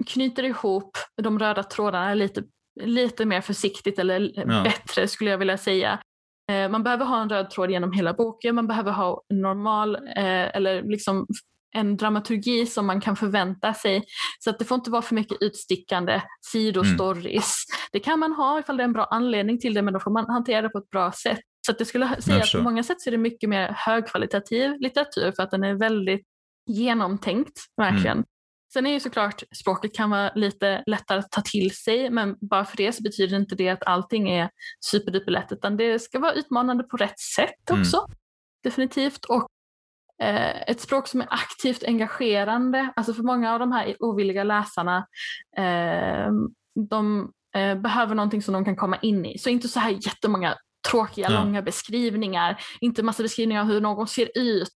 knyter 0.06 0.44
ihop 0.44 0.98
de 1.22 1.40
röda 1.40 1.64
trådarna 1.64 2.14
lite 2.14 2.44
lite 2.84 3.26
mer 3.26 3.42
försiktigt 3.42 4.00
eller 4.00 4.32
ja. 4.36 4.64
bättre 4.64 5.08
skulle 5.08 5.32
jag 5.32 5.38
vilja 5.38 5.58
säga. 5.58 6.00
Eh, 6.52 6.70
man 6.70 6.84
behöver 6.84 7.06
ha 7.06 7.22
en 7.22 7.30
röd 7.30 7.50
tråd 7.50 7.72
genom 7.72 7.92
hela 7.92 8.14
boken, 8.14 8.56
man 8.56 8.68
behöver 8.68 8.92
ha 8.92 9.22
en 9.30 9.42
normal 9.42 9.96
eh, 9.96 10.56
eller 10.56 10.84
liksom 10.84 11.28
en 11.76 11.98
dramaturgi 11.98 12.66
som 12.66 12.86
man 12.86 13.02
kan 13.02 13.16
förvänta 13.16 13.74
sig. 13.74 14.04
Så 14.40 14.50
att 14.50 14.60
det 14.60 14.66
får 14.66 14.76
inte 14.76 14.92
vara 14.92 15.02
för 15.02 15.16
mycket 15.16 15.38
utstickande 15.42 16.22
sidostories. 16.52 17.56
Mm. 17.70 17.88
Det 17.92 18.00
kan 18.00 18.20
man 18.20 18.34
ha 18.34 18.60
ifall 18.60 18.78
det 18.78 18.84
är 18.84 18.88
en 18.88 18.94
bra 18.94 19.06
anledning 19.06 19.60
till 19.60 19.74
det 19.74 19.82
men 19.82 19.94
då 19.94 20.00
får 20.00 20.12
man 20.12 20.26
hantera 20.30 20.62
det 20.62 20.70
på 20.70 20.78
ett 20.78 20.90
bra 20.90 21.12
sätt. 21.12 21.40
Så 21.66 21.72
att 21.72 21.80
jag 21.80 21.88
skulle 21.88 22.22
säga 22.22 22.44
att 22.44 22.52
på 22.52 22.62
många 22.62 22.84
sätt 22.84 23.02
så 23.02 23.10
är 23.10 23.12
det 23.12 23.18
mycket 23.18 23.50
mer 23.50 23.68
högkvalitativ 23.78 24.74
litteratur 24.80 25.32
för 25.36 25.44
att 25.44 25.52
den 25.52 25.64
är 25.64 25.74
väldigt 25.74 26.26
genomtänkt, 26.66 27.60
verkligen. 27.78 28.18
Mm. 28.18 28.26
Sen 28.78 28.86
är 28.86 28.94
ju 28.94 29.00
såklart 29.00 29.44
språket 29.56 29.96
kan 29.96 30.10
vara 30.10 30.32
lite 30.36 30.84
lättare 30.86 31.20
att 31.20 31.32
ta 31.32 31.42
till 31.42 31.76
sig 31.76 32.10
men 32.10 32.36
bara 32.42 32.66
för 32.66 32.78
det 32.78 32.94
så 32.94 33.04
betyder 33.04 33.38
inte 33.38 33.56
det 33.56 33.70
att 33.70 33.88
allting 33.88 34.30
är 34.30 34.50
superduper 34.86 35.32
lätt 35.32 35.52
utan 35.52 35.78
det 35.78 36.00
ska 36.00 36.20
vara 36.20 36.34
utmanande 36.34 36.84
på 36.84 36.98
rätt 36.98 37.20
sätt 37.20 37.70
mm. 37.70 37.82
också. 37.82 37.98
Mm. 37.98 38.18
Definitivt. 38.64 39.26
Och 39.26 39.48
eh, 40.24 40.62
ett 40.70 40.82
språk 40.82 41.08
som 41.08 41.22
är 41.22 41.28
aktivt 41.30 41.84
engagerande, 41.84 42.94
alltså 42.96 43.14
för 43.14 43.24
många 43.24 43.54
av 43.54 43.60
de 43.60 43.72
här 43.72 43.96
ovilliga 44.00 44.44
läsarna 44.44 45.08
eh, 45.58 46.32
de 46.90 47.32
eh, 47.56 47.76
behöver 47.76 48.16
någonting 48.16 48.42
som 48.42 48.54
de 48.54 48.66
kan 48.66 48.76
komma 48.76 48.98
in 49.02 49.26
i. 49.26 49.38
Så 49.38 49.50
inte 49.50 49.68
så 49.68 49.80
här 49.80 49.92
jättemånga 49.92 50.56
tråkiga, 50.92 51.32
ja. 51.32 51.44
långa 51.44 51.62
beskrivningar, 51.62 52.62
inte 52.82 53.04
massa 53.04 53.24
beskrivningar 53.24 53.62
av 53.62 53.68
hur 53.68 53.82
någon 53.82 54.08
ser 54.08 54.30
ut 54.36 54.70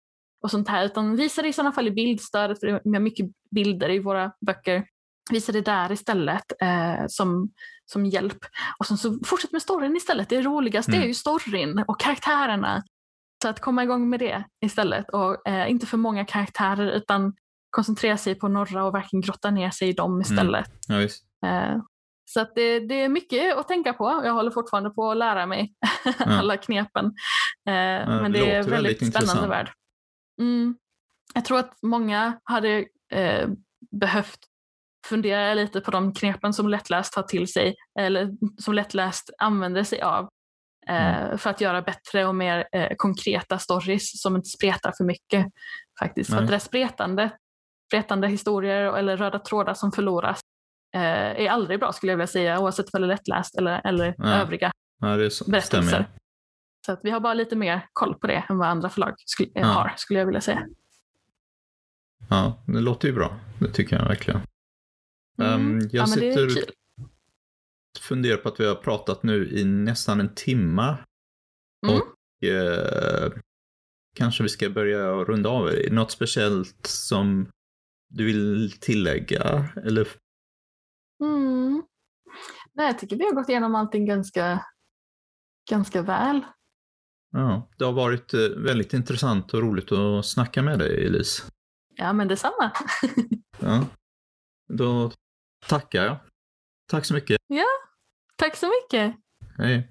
och 0.43 0.51
sånt 0.51 0.67
här, 0.67 0.85
utan 0.85 1.15
visa 1.15 1.41
det 1.41 1.47
i 1.47 1.53
sådana 1.53 1.71
fall 1.71 1.87
i 1.87 1.91
bildstödet, 1.91 2.59
för 2.59 2.81
vi 2.83 2.93
har 2.93 2.99
mycket 2.99 3.25
bilder 3.51 3.89
i 3.89 3.99
våra 3.99 4.31
böcker. 4.45 4.85
Visa 5.31 5.51
det 5.51 5.61
där 5.61 5.91
istället 5.91 6.61
eh, 6.61 7.05
som, 7.07 7.49
som 7.85 8.05
hjälp. 8.05 8.37
Och 8.79 8.85
sen 8.85 8.97
så 8.97 9.19
fortsätt 9.25 9.51
med 9.51 9.61
storyn 9.61 9.95
istället. 9.95 10.29
Det 10.29 10.41
roligaste 10.41 10.91
mm. 10.91 11.03
är 11.03 11.07
ju 11.07 11.13
storyn 11.13 11.83
och 11.87 11.99
karaktärerna. 11.99 12.83
Så 13.43 13.49
att 13.49 13.59
komma 13.59 13.83
igång 13.83 14.09
med 14.09 14.19
det 14.19 14.43
istället 14.65 15.09
och 15.09 15.47
eh, 15.47 15.71
inte 15.71 15.85
för 15.85 15.97
många 15.97 16.25
karaktärer 16.25 16.91
utan 16.91 17.33
koncentrera 17.69 18.17
sig 18.17 18.35
på 18.35 18.47
några 18.47 18.83
och 18.83 18.95
verkligen 18.95 19.21
grotta 19.21 19.51
ner 19.51 19.69
sig 19.69 19.89
i 19.89 19.93
dem 19.93 20.11
mm. 20.11 20.21
istället. 20.21 20.89
Mm. 20.89 21.07
Ja, 21.41 21.47
eh, 21.47 21.81
så 22.25 22.39
att 22.39 22.55
det, 22.55 22.79
det, 22.79 23.03
är 23.03 23.09
mycket 23.09 23.57
att 23.57 23.67
tänka 23.67 23.93
på. 23.93 24.21
Jag 24.25 24.33
håller 24.33 24.51
fortfarande 24.51 24.89
på 24.89 25.11
att 25.11 25.17
lära 25.17 25.45
mig 25.45 25.73
alla 26.17 26.57
knepen. 26.57 27.05
Eh, 27.67 27.73
ja, 27.73 28.21
men 28.21 28.31
det 28.31 28.39
är 28.39 28.63
väldigt, 28.63 28.73
väldigt 28.73 28.97
spännande 28.97 29.19
intressant. 29.19 29.51
värld. 29.51 29.71
Mm. 30.41 30.75
Jag 31.33 31.45
tror 31.45 31.59
att 31.59 31.73
många 31.81 32.39
hade 32.43 32.85
eh, 33.13 33.49
behövt 33.91 34.39
fundera 35.05 35.53
lite 35.53 35.81
på 35.81 35.91
de 35.91 36.13
knepen 36.13 36.53
som 36.53 36.69
lättläst 36.69 37.13
tar 37.13 37.23
till 37.23 37.47
sig 37.47 37.75
eller 37.99 38.31
som 38.61 38.73
lättläst 38.73 39.29
använder 39.37 39.83
sig 39.83 40.01
av 40.01 40.29
eh, 40.87 41.23
mm. 41.23 41.37
för 41.37 41.49
att 41.49 41.61
göra 41.61 41.81
bättre 41.81 42.25
och 42.25 42.35
mer 42.35 42.67
eh, 42.71 42.95
konkreta 42.97 43.59
stories 43.59 44.21
som 44.21 44.35
inte 44.35 44.49
spretar 44.49 44.93
för 44.97 45.03
mycket. 45.03 45.45
faktiskt. 45.99 46.29
För 46.29 46.37
att 46.37 46.47
det 46.47 46.59
spretande, 46.59 47.29
spretande 47.89 48.27
historier 48.27 48.97
eller 48.97 49.17
röda 49.17 49.39
trådar 49.39 49.73
som 49.73 49.91
förloras 49.91 50.39
eh, 50.95 51.01
är 51.45 51.49
aldrig 51.49 51.79
bra 51.79 51.93
skulle 51.93 52.11
jag 52.11 52.17
vilja 52.17 52.27
säga 52.27 52.59
oavsett 52.59 52.93
om 52.93 53.01
det 53.01 53.05
är 53.05 53.07
lättläst 53.07 53.55
eller, 53.55 53.81
eller 53.87 54.15
ja. 54.17 54.25
övriga 54.25 54.71
ja, 55.01 55.07
det 55.07 55.31
så, 55.31 55.51
berättelser. 55.51 55.87
Stämmer. 55.87 56.20
Så 56.86 56.97
vi 57.03 57.09
har 57.09 57.19
bara 57.19 57.34
lite 57.34 57.55
mer 57.55 57.88
koll 57.93 58.15
på 58.15 58.27
det 58.27 58.45
än 58.49 58.57
vad 58.57 58.67
andra 58.67 58.89
förlag 58.89 59.13
skulle, 59.17 59.49
ja. 59.53 59.65
har, 59.65 59.93
skulle 59.97 60.19
jag 60.19 60.25
vilja 60.25 60.41
säga. 60.41 60.67
Ja, 62.29 62.63
det 62.67 62.82
låter 62.82 63.07
ju 63.07 63.13
bra. 63.13 63.39
Det 63.59 63.67
tycker 63.67 63.95
jag 63.95 64.07
verkligen. 64.07 64.41
Mm. 65.38 65.71
Um, 65.71 65.79
jag 65.79 65.89
ja, 65.91 66.07
sitter 66.07 66.45
och 66.47 68.01
funderar 68.01 68.38
på 68.38 68.49
att 68.49 68.59
vi 68.59 68.67
har 68.67 68.75
pratat 68.75 69.23
nu 69.23 69.49
i 69.49 69.65
nästan 69.65 70.19
en 70.19 70.36
timme. 70.36 70.97
Mm. 71.88 71.95
Och 71.95 72.47
eh, 72.47 73.32
kanske 74.15 74.43
vi 74.43 74.49
ska 74.49 74.69
börja 74.69 75.11
runda 75.11 75.49
av. 75.49 75.71
Något 75.91 76.11
speciellt 76.11 76.86
som 76.88 77.51
du 78.09 78.25
vill 78.25 78.71
tillägga? 78.79 79.69
Eller? 79.75 80.07
Mm. 81.23 81.84
Nej, 82.73 82.86
jag 82.86 82.99
tycker 82.99 83.15
vi 83.15 83.25
har 83.25 83.34
gått 83.34 83.49
igenom 83.49 83.75
allting 83.75 84.05
ganska, 84.05 84.65
ganska 85.69 86.01
väl. 86.01 86.41
Ja, 87.32 87.69
det 87.77 87.86
har 87.86 87.91
varit 87.91 88.34
väldigt 88.57 88.93
intressant 88.93 89.53
och 89.53 89.61
roligt 89.61 89.91
att 89.91 90.25
snacka 90.25 90.61
med 90.61 90.79
dig, 90.79 91.05
Elise. 91.05 91.43
Ja, 91.95 92.13
men 92.13 92.27
detsamma. 92.27 92.71
ja. 93.59 93.86
Då 94.73 95.11
tackar 95.67 96.05
jag. 96.05 96.17
Tack 96.91 97.05
så 97.05 97.13
mycket. 97.13 97.38
Ja, 97.47 97.65
tack 98.36 98.55
så 98.55 98.67
mycket. 98.67 99.15
Hej. 99.57 99.88